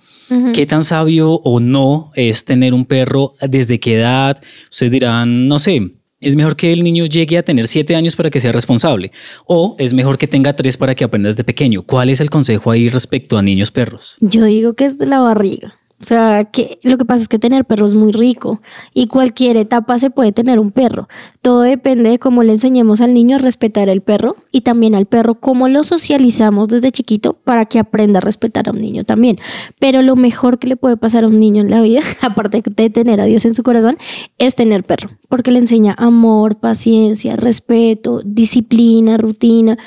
¿Qué 0.52 0.66
tan 0.66 0.82
sabio 0.82 1.34
o 1.44 1.60
no 1.60 2.10
es 2.16 2.44
tener 2.44 2.74
un 2.74 2.84
perro? 2.84 3.34
¿Desde 3.40 3.78
qué 3.78 3.94
edad? 3.94 4.42
Ustedes 4.70 4.90
dirán, 4.90 5.46
no 5.46 5.60
sé, 5.60 5.92
es 6.20 6.34
mejor 6.34 6.56
que 6.56 6.72
el 6.72 6.82
niño 6.82 7.06
llegue 7.06 7.38
a 7.38 7.44
tener 7.44 7.68
siete 7.68 7.94
años 7.94 8.16
para 8.16 8.30
que 8.30 8.40
sea 8.40 8.50
responsable. 8.50 9.12
O 9.46 9.76
es 9.78 9.94
mejor 9.94 10.18
que 10.18 10.26
tenga 10.26 10.56
tres 10.56 10.76
para 10.76 10.94
que 10.94 11.04
aprenda 11.04 11.28
desde 11.28 11.44
pequeño. 11.44 11.82
¿Cuál 11.82 12.10
es 12.10 12.20
el 12.20 12.30
consejo 12.30 12.70
ahí 12.70 12.88
respecto 12.88 13.38
a 13.38 13.42
niños 13.42 13.70
perros? 13.70 14.16
Yo 14.20 14.44
digo 14.44 14.74
que 14.74 14.86
es 14.86 14.98
de 14.98 15.06
la 15.06 15.20
barriga. 15.20 15.78
O 15.98 16.04
sea, 16.04 16.44
que 16.44 16.78
lo 16.82 16.98
que 16.98 17.06
pasa 17.06 17.22
es 17.22 17.28
que 17.28 17.38
tener 17.38 17.64
perro 17.64 17.86
es 17.86 17.94
muy 17.94 18.12
rico 18.12 18.60
y 18.92 19.06
cualquier 19.06 19.56
etapa 19.56 19.98
se 19.98 20.10
puede 20.10 20.30
tener 20.30 20.58
un 20.58 20.70
perro. 20.70 21.08
Todo 21.40 21.62
depende 21.62 22.10
de 22.10 22.18
cómo 22.18 22.42
le 22.42 22.52
enseñemos 22.52 23.00
al 23.00 23.14
niño 23.14 23.36
a 23.36 23.38
respetar 23.38 23.88
al 23.88 24.02
perro 24.02 24.36
y 24.52 24.60
también 24.60 24.94
al 24.94 25.06
perro 25.06 25.36
cómo 25.36 25.68
lo 25.68 25.84
socializamos 25.84 26.68
desde 26.68 26.92
chiquito 26.92 27.32
para 27.32 27.64
que 27.64 27.78
aprenda 27.78 28.18
a 28.18 28.20
respetar 28.20 28.68
a 28.68 28.72
un 28.72 28.80
niño 28.82 29.04
también. 29.04 29.38
Pero 29.78 30.02
lo 30.02 30.16
mejor 30.16 30.58
que 30.58 30.68
le 30.68 30.76
puede 30.76 30.98
pasar 30.98 31.24
a 31.24 31.28
un 31.28 31.40
niño 31.40 31.62
en 31.62 31.70
la 31.70 31.80
vida, 31.80 32.00
aparte 32.20 32.62
de 32.62 32.90
tener 32.90 33.18
a 33.22 33.24
Dios 33.24 33.46
en 33.46 33.54
su 33.54 33.62
corazón, 33.62 33.96
es 34.36 34.54
tener 34.54 34.84
perro, 34.84 35.10
porque 35.30 35.50
le 35.50 35.60
enseña 35.60 35.94
amor, 35.96 36.56
paciencia, 36.56 37.36
respeto, 37.36 38.20
disciplina, 38.22 39.16
rutina. 39.16 39.78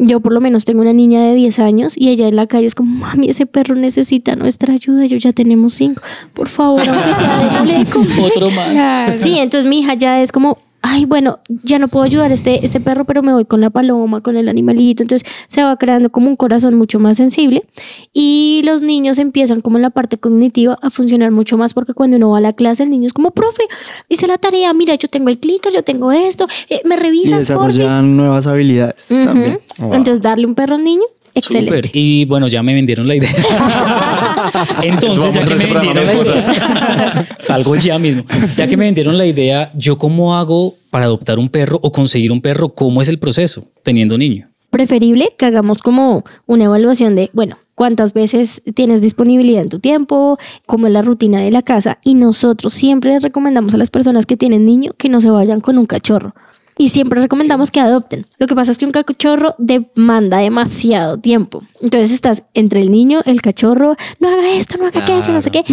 Yo 0.00 0.20
por 0.20 0.32
lo 0.32 0.40
menos 0.40 0.64
tengo 0.64 0.80
una 0.80 0.92
niña 0.92 1.22
de 1.22 1.34
10 1.34 1.58
años 1.58 1.94
y 1.96 2.08
ella 2.08 2.28
en 2.28 2.36
la 2.36 2.46
calle 2.46 2.66
es 2.66 2.74
como, 2.74 2.94
mami, 3.00 3.28
ese 3.28 3.46
perro 3.46 3.74
necesita 3.74 4.36
nuestra 4.36 4.72
ayuda, 4.74 5.06
yo 5.06 5.16
ya 5.16 5.32
tenemos 5.32 5.74
cinco, 5.74 6.02
por 6.34 6.48
favor, 6.48 6.88
aunque 6.88 7.14
sea 7.14 7.38
de 7.64 7.84
comer". 7.90 8.20
Otro 8.22 8.50
más. 8.50 9.20
Sí, 9.20 9.38
entonces 9.38 9.68
mi 9.68 9.80
hija 9.80 9.94
ya 9.94 10.22
es 10.22 10.30
como, 10.30 10.58
ay, 10.82 11.04
bueno, 11.04 11.40
ya 11.62 11.78
no 11.78 11.88
puedo 11.88 12.04
ayudar 12.04 12.30
a 12.30 12.34
este, 12.34 12.64
este 12.64 12.80
perro, 12.80 13.04
pero 13.04 13.22
me 13.22 13.32
voy 13.32 13.44
con 13.44 13.60
la 13.60 13.70
paloma, 13.70 14.20
con 14.20 14.36
el 14.36 14.48
animalito. 14.48 15.02
Entonces 15.02 15.28
se 15.46 15.62
va 15.62 15.76
creando 15.76 16.10
como 16.10 16.28
un 16.28 16.36
corazón 16.36 16.74
mucho 16.74 16.98
más 16.98 17.16
sensible 17.16 17.64
y 18.12 18.62
los 18.64 18.82
niños 18.82 19.18
empiezan 19.18 19.60
como 19.60 19.76
en 19.78 19.82
la 19.82 19.90
parte 19.90 20.18
cognitiva 20.18 20.78
a 20.82 20.90
funcionar 20.90 21.30
mucho 21.30 21.56
más 21.56 21.74
porque 21.74 21.94
cuando 21.94 22.16
uno 22.16 22.30
va 22.30 22.38
a 22.38 22.40
la 22.40 22.52
clase 22.52 22.82
el 22.84 22.90
niño 22.90 23.06
es 23.06 23.12
como, 23.12 23.30
profe, 23.32 23.62
hice 24.08 24.26
la 24.26 24.38
tarea, 24.38 24.72
mira, 24.74 24.94
yo 24.94 25.08
tengo 25.08 25.28
el 25.28 25.38
clicker, 25.38 25.72
yo 25.72 25.82
tengo 25.82 26.12
esto, 26.12 26.46
eh, 26.68 26.80
me 26.84 26.94
Y 26.94 26.98
revisas, 26.98 27.50
porfis. 27.50 27.76
desarrollan 27.78 28.16
nuevas 28.16 28.46
habilidades 28.46 29.06
también. 29.06 29.60
Entonces 29.78 30.22
darle 30.22 30.46
un 30.46 30.54
perro 30.54 30.74
a 30.74 30.78
un 30.78 30.84
niño, 30.84 31.02
excelente. 31.38 31.90
Y 31.92 32.24
bueno, 32.26 32.48
ya 32.48 32.62
me 32.62 32.74
vendieron 32.74 33.08
la 33.08 33.16
idea. 33.16 33.30
Entonces, 34.82 35.34
ya 35.34 35.40
que 35.40 35.52
a 35.52 35.56
me 35.56 35.64
este 35.64 35.74
vendieron 35.74 36.06
la 36.06 36.12
mi 36.12 36.20
idea, 36.20 37.28
salgo 37.38 37.76
ya 37.76 37.98
mismo. 37.98 38.24
Ya 38.56 38.68
que 38.68 38.76
me 38.76 38.84
vendieron 38.84 39.16
la 39.16 39.26
idea, 39.26 39.70
¿yo 39.74 39.98
cómo 39.98 40.36
hago 40.36 40.74
para 40.90 41.06
adoptar 41.06 41.38
un 41.38 41.48
perro 41.48 41.78
o 41.82 41.92
conseguir 41.92 42.32
un 42.32 42.40
perro? 42.40 42.70
¿Cómo 42.70 43.02
es 43.02 43.08
el 43.08 43.18
proceso 43.18 43.68
teniendo 43.82 44.18
niño? 44.18 44.48
preferible 44.70 45.34
que 45.38 45.46
hagamos 45.46 45.82
como 45.82 46.24
una 46.46 46.64
evaluación 46.64 47.16
de, 47.16 47.30
bueno, 47.32 47.58
cuántas 47.74 48.12
veces 48.12 48.62
tienes 48.74 49.00
disponibilidad 49.00 49.62
en 49.62 49.68
tu 49.68 49.78
tiempo, 49.78 50.38
cómo 50.66 50.86
es 50.86 50.92
la 50.92 51.02
rutina 51.02 51.40
de 51.40 51.50
la 51.50 51.62
casa. 51.62 51.98
Y 52.02 52.14
nosotros 52.14 52.72
siempre 52.74 53.18
recomendamos 53.20 53.74
a 53.74 53.78
las 53.78 53.90
personas 53.90 54.26
que 54.26 54.36
tienen 54.36 54.66
niño 54.66 54.92
que 54.96 55.08
no 55.08 55.20
se 55.20 55.30
vayan 55.30 55.60
con 55.60 55.78
un 55.78 55.86
cachorro. 55.86 56.34
Y 56.78 56.90
siempre 56.90 57.20
recomendamos 57.20 57.70
que 57.70 57.80
adopten. 57.80 58.26
Lo 58.38 58.46
que 58.46 58.54
pasa 58.54 58.70
es 58.70 58.78
que 58.78 58.86
un 58.86 58.92
cachorro 58.92 59.54
demanda 59.58 60.38
demasiado 60.38 61.18
tiempo. 61.18 61.64
Entonces 61.82 62.12
estás 62.12 62.44
entre 62.54 62.80
el 62.80 62.90
niño, 62.90 63.20
el 63.26 63.42
cachorro, 63.42 63.96
no 64.20 64.28
haga 64.28 64.54
esto, 64.54 64.78
no 64.78 64.86
haga 64.86 65.02
aquello, 65.02 65.32
no 65.32 65.40
sé 65.40 65.50
qué. 65.50 65.64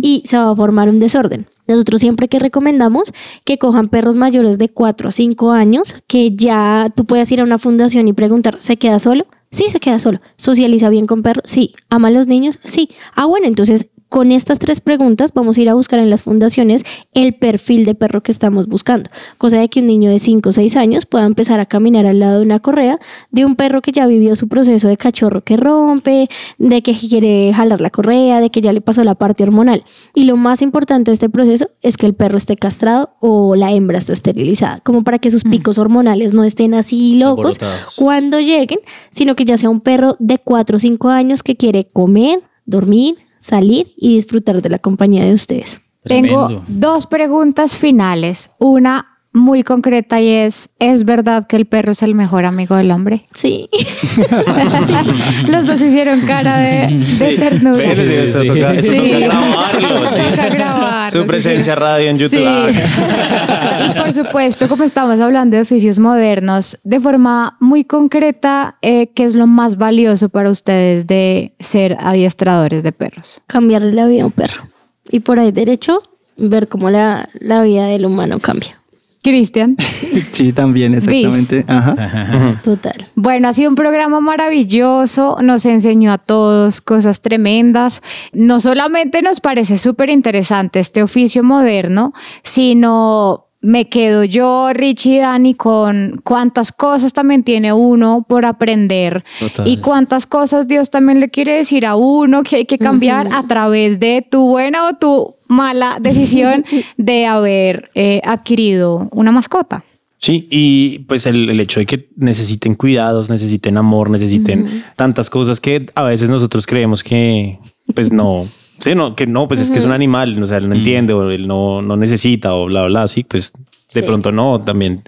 Y 0.00 0.22
se 0.24 0.38
va 0.38 0.50
a 0.50 0.56
formar 0.56 0.88
un 0.88 0.98
desorden. 0.98 1.46
Nosotros 1.66 2.00
siempre 2.00 2.28
que 2.28 2.38
recomendamos 2.38 3.12
que 3.44 3.58
cojan 3.58 3.88
perros 3.88 4.16
mayores 4.16 4.58
de 4.58 4.70
4 4.70 5.08
a 5.08 5.12
5 5.12 5.50
años, 5.52 5.94
que 6.06 6.34
ya 6.34 6.90
tú 6.94 7.04
puedas 7.04 7.30
ir 7.30 7.40
a 7.40 7.44
una 7.44 7.58
fundación 7.58 8.08
y 8.08 8.12
preguntar, 8.12 8.56
¿se 8.58 8.76
queda 8.76 8.98
solo? 8.98 9.26
Sí, 9.50 9.64
se 9.68 9.80
queda 9.80 9.98
solo. 9.98 10.20
¿Socializa 10.36 10.88
bien 10.88 11.06
con 11.06 11.22
perros? 11.22 11.44
Sí. 11.46 11.74
¿Ama 11.88 12.08
a 12.08 12.10
los 12.10 12.26
niños? 12.26 12.58
Sí. 12.64 12.88
Ah, 13.14 13.26
bueno, 13.26 13.46
entonces 13.46 13.86
con 14.08 14.32
estas 14.32 14.58
tres 14.58 14.80
preguntas 14.80 15.32
vamos 15.34 15.58
a 15.58 15.62
ir 15.62 15.68
a 15.68 15.74
buscar 15.74 15.98
en 15.98 16.10
las 16.10 16.22
fundaciones 16.22 16.82
el 17.14 17.34
perfil 17.34 17.84
de 17.84 17.94
perro 17.94 18.22
que 18.22 18.30
estamos 18.30 18.68
buscando. 18.68 19.10
Cosa 19.38 19.58
de 19.58 19.68
que 19.68 19.80
un 19.80 19.86
niño 19.86 20.10
de 20.10 20.18
5 20.18 20.48
o 20.48 20.52
6 20.52 20.76
años 20.76 21.06
pueda 21.06 21.24
empezar 21.24 21.60
a 21.60 21.66
caminar 21.66 22.06
al 22.06 22.20
lado 22.20 22.38
de 22.38 22.44
una 22.44 22.60
correa 22.60 22.98
de 23.30 23.44
un 23.44 23.56
perro 23.56 23.82
que 23.82 23.92
ya 23.92 24.06
vivió 24.06 24.36
su 24.36 24.48
proceso 24.48 24.88
de 24.88 24.96
cachorro 24.96 25.42
que 25.42 25.56
rompe, 25.56 26.28
de 26.58 26.82
que 26.82 26.94
quiere 26.94 27.52
jalar 27.54 27.80
la 27.80 27.90
correa, 27.90 28.40
de 28.40 28.50
que 28.50 28.60
ya 28.60 28.72
le 28.72 28.80
pasó 28.80 29.02
la 29.04 29.14
parte 29.14 29.42
hormonal. 29.42 29.84
Y 30.14 30.24
lo 30.24 30.36
más 30.36 30.62
importante 30.62 31.10
de 31.10 31.14
este 31.14 31.28
proceso 31.28 31.70
es 31.82 31.96
que 31.96 32.06
el 32.06 32.14
perro 32.14 32.36
esté 32.36 32.56
castrado 32.56 33.16
o 33.20 33.56
la 33.56 33.72
hembra 33.72 33.98
esté 33.98 34.12
esterilizada, 34.12 34.80
como 34.80 35.02
para 35.02 35.18
que 35.18 35.30
sus 35.30 35.44
picos 35.44 35.78
hormonales 35.78 36.34
no 36.34 36.44
estén 36.44 36.74
así 36.74 37.16
locos 37.16 37.58
cuando 37.96 38.38
lleguen, 38.38 38.78
sino 39.10 39.34
que 39.34 39.44
ya 39.44 39.58
sea 39.58 39.70
un 39.70 39.80
perro 39.80 40.16
de 40.18 40.38
4 40.38 40.76
o 40.76 40.78
5 40.78 41.08
años 41.08 41.42
que 41.42 41.56
quiere 41.56 41.86
comer, 41.92 42.40
dormir, 42.66 43.16
salir 43.44 43.92
y 43.98 44.14
disfrutar 44.14 44.62
de 44.62 44.70
la 44.70 44.78
compañía 44.78 45.22
de 45.22 45.34
ustedes. 45.34 45.82
Tengo 46.02 46.62
dos 46.66 47.06
preguntas 47.06 47.76
finales. 47.76 48.50
Una 48.58 49.13
muy 49.34 49.62
concreta 49.64 50.20
y 50.20 50.28
es, 50.30 50.70
¿es 50.78 51.04
verdad 51.04 51.46
que 51.46 51.56
el 51.56 51.66
perro 51.66 51.92
es 51.92 52.02
el 52.02 52.14
mejor 52.14 52.44
amigo 52.44 52.76
del 52.76 52.90
hombre? 52.92 53.26
Sí. 53.34 53.68
Los 55.48 55.66
dos 55.66 55.80
hicieron 55.80 56.20
cara 56.22 56.58
de, 56.58 56.98
de 57.18 57.36
ternura. 57.36 57.76
Ven, 57.76 58.00
esto 58.10 58.38
sí. 58.42 58.46
toca, 58.48 58.74
esto 58.74 58.92
Sí. 58.92 58.98
toca 58.98 59.18
grabarlo, 59.18 60.06
sí. 60.10 60.20
Toca 60.30 60.48
grabarlo, 60.48 61.10
Su 61.10 61.20
sí, 61.20 61.26
presencia 61.26 61.74
radio 61.74 62.08
en 62.10 62.16
YouTube. 62.18 62.38
Sí. 62.38 62.44
Ah, 62.46 63.90
Y 63.94 63.98
por 63.98 64.12
supuesto, 64.12 64.68
como 64.68 64.84
estamos 64.84 65.20
hablando 65.20 65.56
de 65.56 65.62
oficios 65.62 65.98
modernos, 65.98 66.78
de 66.84 67.00
forma 67.00 67.56
muy 67.60 67.84
concreta, 67.84 68.76
eh, 68.82 69.08
¿qué 69.14 69.24
es 69.24 69.34
lo 69.34 69.46
más 69.46 69.76
valioso 69.76 70.28
para 70.28 70.50
ustedes 70.50 71.06
de 71.06 71.52
ser 71.58 71.96
adiestradores 72.00 72.82
de 72.82 72.92
perros? 72.92 73.42
Cambiarle 73.46 73.92
la 73.92 74.06
vida 74.06 74.22
a 74.22 74.26
un 74.26 74.32
perro. 74.32 74.68
Y 75.10 75.20
por 75.20 75.38
ahí 75.38 75.52
derecho, 75.52 76.02
ver 76.36 76.68
cómo 76.68 76.88
la, 76.90 77.28
la 77.40 77.62
vida 77.62 77.86
del 77.88 78.06
humano 78.06 78.38
cambia. 78.38 78.80
Cristian. 79.24 79.76
Sí, 80.30 80.52
también, 80.52 80.94
exactamente. 80.94 81.64
Ajá. 81.68 82.60
Total. 82.62 83.08
Bueno, 83.14 83.48
ha 83.48 83.52
sido 83.52 83.68
un 83.68 83.76
programa 83.76 84.20
maravilloso, 84.20 85.38
nos 85.42 85.64
enseñó 85.64 86.12
a 86.12 86.18
todos 86.18 86.80
cosas 86.80 87.20
tremendas. 87.20 88.02
No 88.32 88.58
solamente 88.58 89.22
nos 89.22 89.40
parece 89.40 89.78
súper 89.78 90.10
interesante 90.10 90.80
este 90.80 91.02
oficio 91.04 91.44
moderno, 91.44 92.14
sino 92.42 93.43
me 93.64 93.88
quedo 93.88 94.24
yo, 94.24 94.72
Richie 94.72 95.16
y 95.16 95.18
Dani, 95.20 95.54
con 95.54 96.20
cuántas 96.22 96.70
cosas 96.70 97.14
también 97.14 97.42
tiene 97.42 97.72
uno 97.72 98.24
por 98.28 98.44
aprender 98.44 99.24
Total. 99.40 99.66
y 99.66 99.78
cuántas 99.78 100.26
cosas 100.26 100.68
Dios 100.68 100.90
también 100.90 101.18
le 101.18 101.30
quiere 101.30 101.54
decir 101.54 101.86
a 101.86 101.96
uno 101.96 102.42
que 102.42 102.56
hay 102.56 102.66
que 102.66 102.78
cambiar 102.78 103.30
a 103.32 103.46
través 103.46 103.98
de 103.98 104.26
tu 104.28 104.48
buena 104.48 104.86
o 104.86 104.96
tu 104.96 105.36
mala 105.48 105.98
decisión 106.00 106.64
de 106.98 107.26
haber 107.26 107.90
eh, 107.94 108.20
adquirido 108.24 109.08
una 109.12 109.32
mascota. 109.32 109.84
Sí, 110.18 110.46
y 110.50 111.00
pues 111.00 111.26
el, 111.26 111.48
el 111.48 111.60
hecho 111.60 111.80
de 111.80 111.86
que 111.86 112.08
necesiten 112.16 112.74
cuidados, 112.74 113.30
necesiten 113.30 113.76
amor, 113.76 114.10
necesiten 114.10 114.84
tantas 114.96 115.28
cosas 115.28 115.60
que 115.60 115.86
a 115.94 116.02
veces 116.02 116.30
nosotros 116.30 116.66
creemos 116.66 117.02
que 117.02 117.58
pues 117.94 118.12
no, 118.12 118.48
sí, 118.78 118.94
no, 118.94 119.14
que 119.16 119.26
no, 119.26 119.46
pues 119.48 119.60
es 119.60 119.70
que 119.70 119.78
es 119.78 119.84
un 119.84 119.92
animal, 119.92 120.40
o 120.42 120.46
sea, 120.46 120.58
él 120.58 120.68
no 120.68 120.74
entiende 120.74 121.12
o 121.12 121.30
él 121.30 121.46
no, 121.46 121.82
no 121.82 121.96
necesita 121.96 122.54
o 122.54 122.66
bla, 122.66 122.84
bla, 122.86 123.02
así, 123.02 123.24
pues 123.24 123.52
de 123.52 124.00
Sí. 124.00 124.06
pronto 124.06 124.32
no, 124.32 124.60
también 124.62 125.02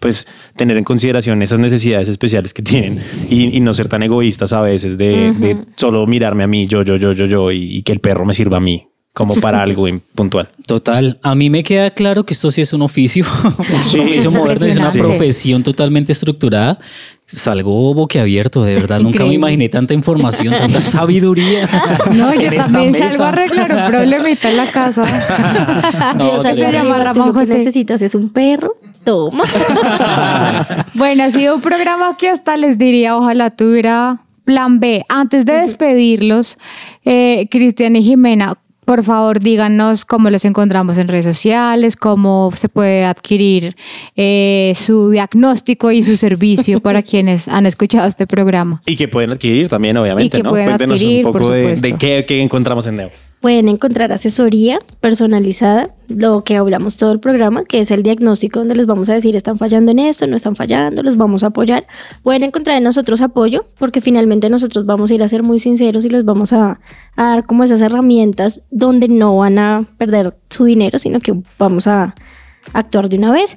pues 0.00 0.26
tener 0.56 0.76
en 0.76 0.82
consideración 0.82 1.42
esas 1.42 1.60
necesidades 1.60 2.08
especiales 2.08 2.52
que 2.52 2.62
tienen 2.62 3.00
y, 3.30 3.56
y 3.56 3.60
no 3.60 3.72
ser 3.72 3.86
tan 3.88 4.02
egoístas 4.02 4.52
a 4.52 4.60
veces 4.60 4.98
de, 4.98 5.32
de 5.32 5.58
solo 5.76 6.06
mirarme 6.08 6.42
a 6.42 6.48
mí, 6.48 6.66
yo, 6.66 6.82
yo, 6.82 6.96
yo, 6.96 7.12
yo, 7.12 7.26
yo, 7.26 7.52
y, 7.52 7.76
y 7.76 7.82
que 7.82 7.92
el 7.92 8.00
perro 8.00 8.24
me 8.24 8.34
sirva 8.34 8.56
a 8.56 8.60
mí 8.60 8.88
como 9.14 9.34
para 9.36 9.62
algo 9.62 9.86
puntual. 10.16 10.48
Total, 10.66 11.20
a 11.22 11.34
mí 11.36 11.50
me 11.50 11.62
queda 11.62 11.90
claro 11.90 12.24
que 12.24 12.34
esto 12.34 12.50
sí 12.50 12.62
es 12.62 12.72
un 12.72 12.82
oficio, 12.82 13.24
Sí. 13.82 13.98
un 13.98 14.06
oficio 14.08 14.30
moderno, 14.32 14.66
es 14.66 14.76
una 14.76 14.86
Impresionante. 14.86 14.98
profesión 14.98 15.62
totalmente 15.62 16.10
estructurada. 16.12 16.80
Salgo 17.24 17.94
boquiabierto, 17.94 18.62
de 18.62 18.74
verdad, 18.74 19.00
nunca 19.02 19.24
me 19.24 19.34
imaginé 19.34 19.68
tanta 19.68 19.94
información, 19.94 20.52
tanta 20.52 20.80
sabiduría. 20.82 21.68
No, 22.12 22.34
yo 22.34 22.52
también 22.54 22.92
mesa. 22.92 23.10
salgo 23.10 23.24
a 23.24 23.28
arreglar 23.28 23.72
un 23.72 23.86
problemita 23.86 24.50
en 24.50 24.56
la 24.56 24.70
casa. 24.70 25.04
No, 26.16 26.24
Dios, 26.24 26.42
se 26.42 26.56
llama 26.56 26.96
tú 26.96 27.20
Ramón 27.20 27.28
lo 27.28 27.34
que 27.34 27.54
necesitas 27.54 28.02
es 28.02 28.14
un 28.14 28.28
perro. 28.28 28.76
Toma. 29.04 29.44
Bueno, 30.94 31.24
ha 31.24 31.30
sido 31.30 31.56
un 31.56 31.60
programa 31.62 32.16
que 32.16 32.28
hasta 32.28 32.56
les 32.56 32.76
diría, 32.76 33.16
ojalá 33.16 33.50
tuviera 33.50 34.20
plan 34.44 34.78
B. 34.80 35.04
Antes 35.08 35.44
de 35.44 35.54
despedirlos, 35.54 36.58
eh, 37.04 37.48
Cristian 37.50 37.96
y 37.96 38.02
Jimena, 38.02 38.58
por 38.84 39.04
favor 39.04 39.40
díganos 39.40 40.04
cómo 40.04 40.28
los 40.30 40.44
encontramos 40.44 40.98
en 40.98 41.08
redes 41.08 41.24
sociales, 41.24 41.96
cómo 41.96 42.50
se 42.54 42.68
puede 42.68 43.04
adquirir 43.04 43.76
eh, 44.16 44.72
su 44.76 45.10
diagnóstico 45.10 45.92
y 45.92 46.02
su 46.02 46.16
servicio 46.16 46.80
para 46.80 47.02
quienes 47.02 47.48
han 47.48 47.66
escuchado 47.66 48.06
este 48.08 48.26
programa. 48.26 48.82
Y 48.86 48.96
que 48.96 49.08
pueden 49.08 49.30
adquirir 49.30 49.68
también, 49.68 49.96
obviamente, 49.96 50.36
Y 50.36 50.40
que 50.40 50.42
¿no? 50.42 50.50
pueden 50.50 50.66
Cuéntenos 50.66 50.96
adquirir, 50.96 51.26
un 51.26 51.32
por 51.32 51.42
poco 51.42 51.54
de, 51.54 51.60
supuesto. 51.62 51.86
de 51.88 51.94
qué, 51.94 52.24
qué 52.26 52.42
encontramos 52.42 52.86
en 52.86 52.96
Neo. 52.96 53.10
Pueden 53.42 53.68
encontrar 53.68 54.12
asesoría 54.12 54.78
personalizada, 55.00 55.90
lo 56.06 56.44
que 56.44 56.54
hablamos 56.54 56.96
todo 56.96 57.10
el 57.10 57.18
programa, 57.18 57.64
que 57.64 57.80
es 57.80 57.90
el 57.90 58.04
diagnóstico 58.04 58.60
donde 58.60 58.76
les 58.76 58.86
vamos 58.86 59.08
a 59.08 59.14
decir 59.14 59.34
están 59.34 59.58
fallando 59.58 59.90
en 59.90 59.98
esto, 59.98 60.28
no 60.28 60.36
están 60.36 60.54
fallando, 60.54 61.02
los 61.02 61.16
vamos 61.16 61.42
a 61.42 61.48
apoyar. 61.48 61.84
Pueden 62.22 62.44
encontrar 62.44 62.76
en 62.76 62.84
nosotros 62.84 63.20
apoyo, 63.20 63.64
porque 63.80 64.00
finalmente 64.00 64.48
nosotros 64.48 64.86
vamos 64.86 65.10
a 65.10 65.14
ir 65.16 65.24
a 65.24 65.28
ser 65.28 65.42
muy 65.42 65.58
sinceros 65.58 66.04
y 66.04 66.10
les 66.10 66.24
vamos 66.24 66.52
a, 66.52 66.78
dar 67.16 67.44
como 67.44 67.64
esas 67.64 67.80
herramientas 67.80 68.60
donde 68.70 69.08
no 69.08 69.36
van 69.36 69.58
a 69.58 69.84
perder 69.98 70.36
su 70.48 70.64
dinero, 70.64 71.00
sino 71.00 71.18
que 71.18 71.34
vamos 71.58 71.88
a 71.88 72.14
actuar 72.74 73.08
de 73.08 73.18
una 73.18 73.32
vez. 73.32 73.56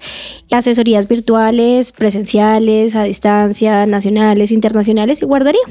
Asesorías 0.49 1.07
virtuales, 1.07 1.91
presenciales, 1.91 2.95
a 2.95 3.03
distancia, 3.03 3.85
nacionales, 3.85 4.51
internacionales 4.51 5.21
y 5.21 5.25
guardería. 5.27 5.61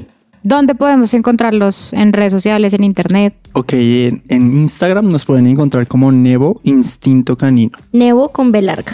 ¿Dónde 0.44 0.74
podemos 0.74 1.14
encontrarlos? 1.14 1.94
¿En 1.94 2.12
redes 2.12 2.30
sociales, 2.30 2.74
en 2.74 2.84
internet? 2.84 3.34
Ok, 3.54 3.72
en, 3.72 4.22
en 4.28 4.58
Instagram 4.58 5.10
nos 5.10 5.24
pueden 5.24 5.46
encontrar 5.46 5.86
como 5.86 6.12
Nevo 6.12 6.60
Instinto 6.64 7.34
Canino. 7.38 7.72
Nevo 7.92 8.28
con 8.28 8.52
B 8.52 8.60
larga. 8.60 8.92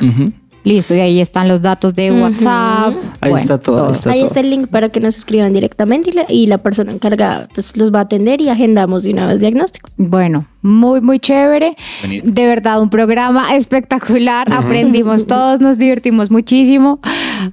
Listo, 0.62 0.94
y 0.94 1.00
ahí 1.00 1.20
están 1.20 1.48
los 1.48 1.62
datos 1.62 1.94
de 1.94 2.12
WhatsApp. 2.12 2.94
Ahí 3.20 3.32
está 3.32 3.58
todo, 3.58 3.86
ahí 3.86 3.92
está 3.92 4.10
Ahí 4.10 4.18
todo. 4.18 4.26
está 4.26 4.40
el 4.40 4.50
link 4.50 4.68
para 4.68 4.90
que 4.90 5.00
nos 5.00 5.16
escriban 5.16 5.52
directamente 5.52 6.10
y 6.10 6.12
la, 6.12 6.26
y 6.28 6.46
la 6.46 6.58
persona 6.58 6.92
encargada 6.92 7.48
pues 7.54 7.76
los 7.76 7.92
va 7.94 8.00
a 8.00 8.02
atender 8.02 8.40
y 8.40 8.48
agendamos 8.50 9.02
de 9.02 9.12
una 9.12 9.26
vez 9.26 9.40
diagnóstico. 9.40 9.88
Bueno, 9.96 10.46
muy, 10.62 11.00
muy 11.00 11.18
chévere. 11.18 11.76
De 12.22 12.46
verdad, 12.46 12.82
un 12.82 12.90
programa 12.90 13.54
espectacular. 13.54 14.52
Aprendimos 14.52 15.26
todos, 15.26 15.60
nos 15.60 15.78
divertimos 15.78 16.30
muchísimo. 16.30 17.00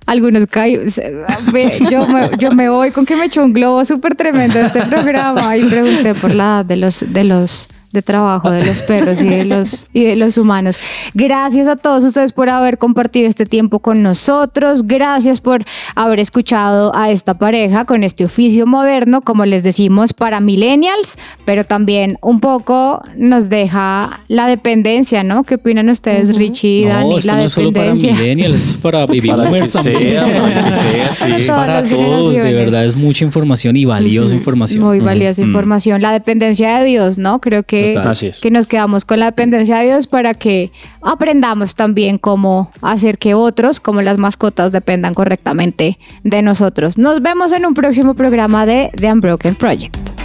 Algunos 0.05 0.45
Yo 1.89 2.07
me, 2.07 2.29
yo 2.37 2.51
me 2.51 2.69
voy 2.69 2.91
con 2.91 3.05
que 3.05 3.15
me 3.15 3.25
echó 3.25 3.43
un 3.43 3.53
globo 3.53 3.85
súper 3.85 4.15
tremendo 4.15 4.59
este 4.59 4.81
programa 4.83 5.55
y 5.57 5.63
pregunté 5.63 6.13
por 6.15 6.33
la 6.35 6.63
de 6.63 6.75
los, 6.75 7.05
de 7.07 7.23
los 7.23 7.69
de 7.91 8.01
trabajo 8.01 8.51
de 8.51 8.65
los 8.65 8.81
perros 8.81 9.21
y 9.21 9.27
de 9.27 9.45
los 9.45 9.87
y 9.93 10.03
de 10.03 10.15
los 10.15 10.37
humanos. 10.37 10.77
Gracias 11.13 11.67
a 11.67 11.75
todos 11.75 12.03
ustedes 12.03 12.33
por 12.33 12.49
haber 12.49 12.77
compartido 12.77 13.27
este 13.27 13.45
tiempo 13.45 13.79
con 13.79 14.03
nosotros. 14.03 14.83
Gracias 14.85 15.41
por 15.41 15.65
haber 15.95 16.19
escuchado 16.19 16.95
a 16.95 17.11
esta 17.11 17.37
pareja 17.37 17.85
con 17.85 18.03
este 18.03 18.25
oficio 18.25 18.65
moderno, 18.65 19.21
como 19.21 19.45
les 19.45 19.63
decimos, 19.63 20.13
para 20.13 20.39
millennials, 20.39 21.17
pero 21.45 21.63
también 21.63 22.17
un 22.21 22.39
poco 22.39 23.01
nos 23.15 23.49
deja 23.49 24.21
la 24.27 24.47
dependencia, 24.47 25.23
¿no? 25.23 25.43
¿Qué 25.43 25.55
opinan 25.55 25.89
ustedes, 25.89 26.35
Richie 26.35 26.81
y 26.81 26.85
Dani? 26.85 27.09
No, 27.09 27.17
esto 27.17 27.31
la 27.31 27.37
no 27.37 27.43
es 27.43 27.51
solo 27.51 27.73
para 27.73 27.93
millennials, 27.93 28.69
es 28.71 28.77
para 28.77 29.05
baby 29.05 29.29
Para 29.29 29.49
que 29.49 29.67
sea, 29.67 29.81
para 30.25 30.63
que 30.63 30.73
sea, 31.13 31.13
sí. 31.13 31.47
Para 31.47 31.87
todos, 31.87 32.35
de 32.35 32.53
verdad, 32.53 32.85
es 32.85 32.95
mucha 32.95 33.25
información 33.25 33.75
y 33.77 33.85
valiosa 33.85 34.35
información. 34.35 34.83
Muy 34.83 34.99
valiosa 34.99 35.41
información. 35.41 36.01
La 36.01 36.11
dependencia 36.11 36.79
de 36.79 36.85
Dios, 36.85 37.17
¿no? 37.17 37.39
Creo 37.39 37.63
que, 37.63 37.76
Total. 37.93 38.07
Así 38.09 38.27
es. 38.27 38.39
que 38.39 38.51
nos 38.51 38.67
quedamos 38.67 39.05
con 39.05 39.19
la 39.19 39.27
dependencia 39.27 39.79
de 39.79 39.85
Dios 39.85 40.07
para 40.07 40.33
que 40.33 40.71
aprendamos 41.01 41.75
también 41.75 42.17
cómo 42.17 42.71
hacer 42.81 43.17
que 43.17 43.33
otros, 43.33 43.79
como 43.79 44.01
las 44.01 44.17
mascotas, 44.17 44.71
dependan 44.71 45.13
correctamente 45.13 45.97
de 46.23 46.41
nosotros. 46.41 46.97
Nos 46.97 47.21
vemos 47.21 47.51
en 47.53 47.65
un 47.65 47.73
próximo 47.73 48.13
programa 48.13 48.65
de 48.65 48.91
The 48.95 49.11
Unbroken 49.11 49.55
Project. 49.55 50.16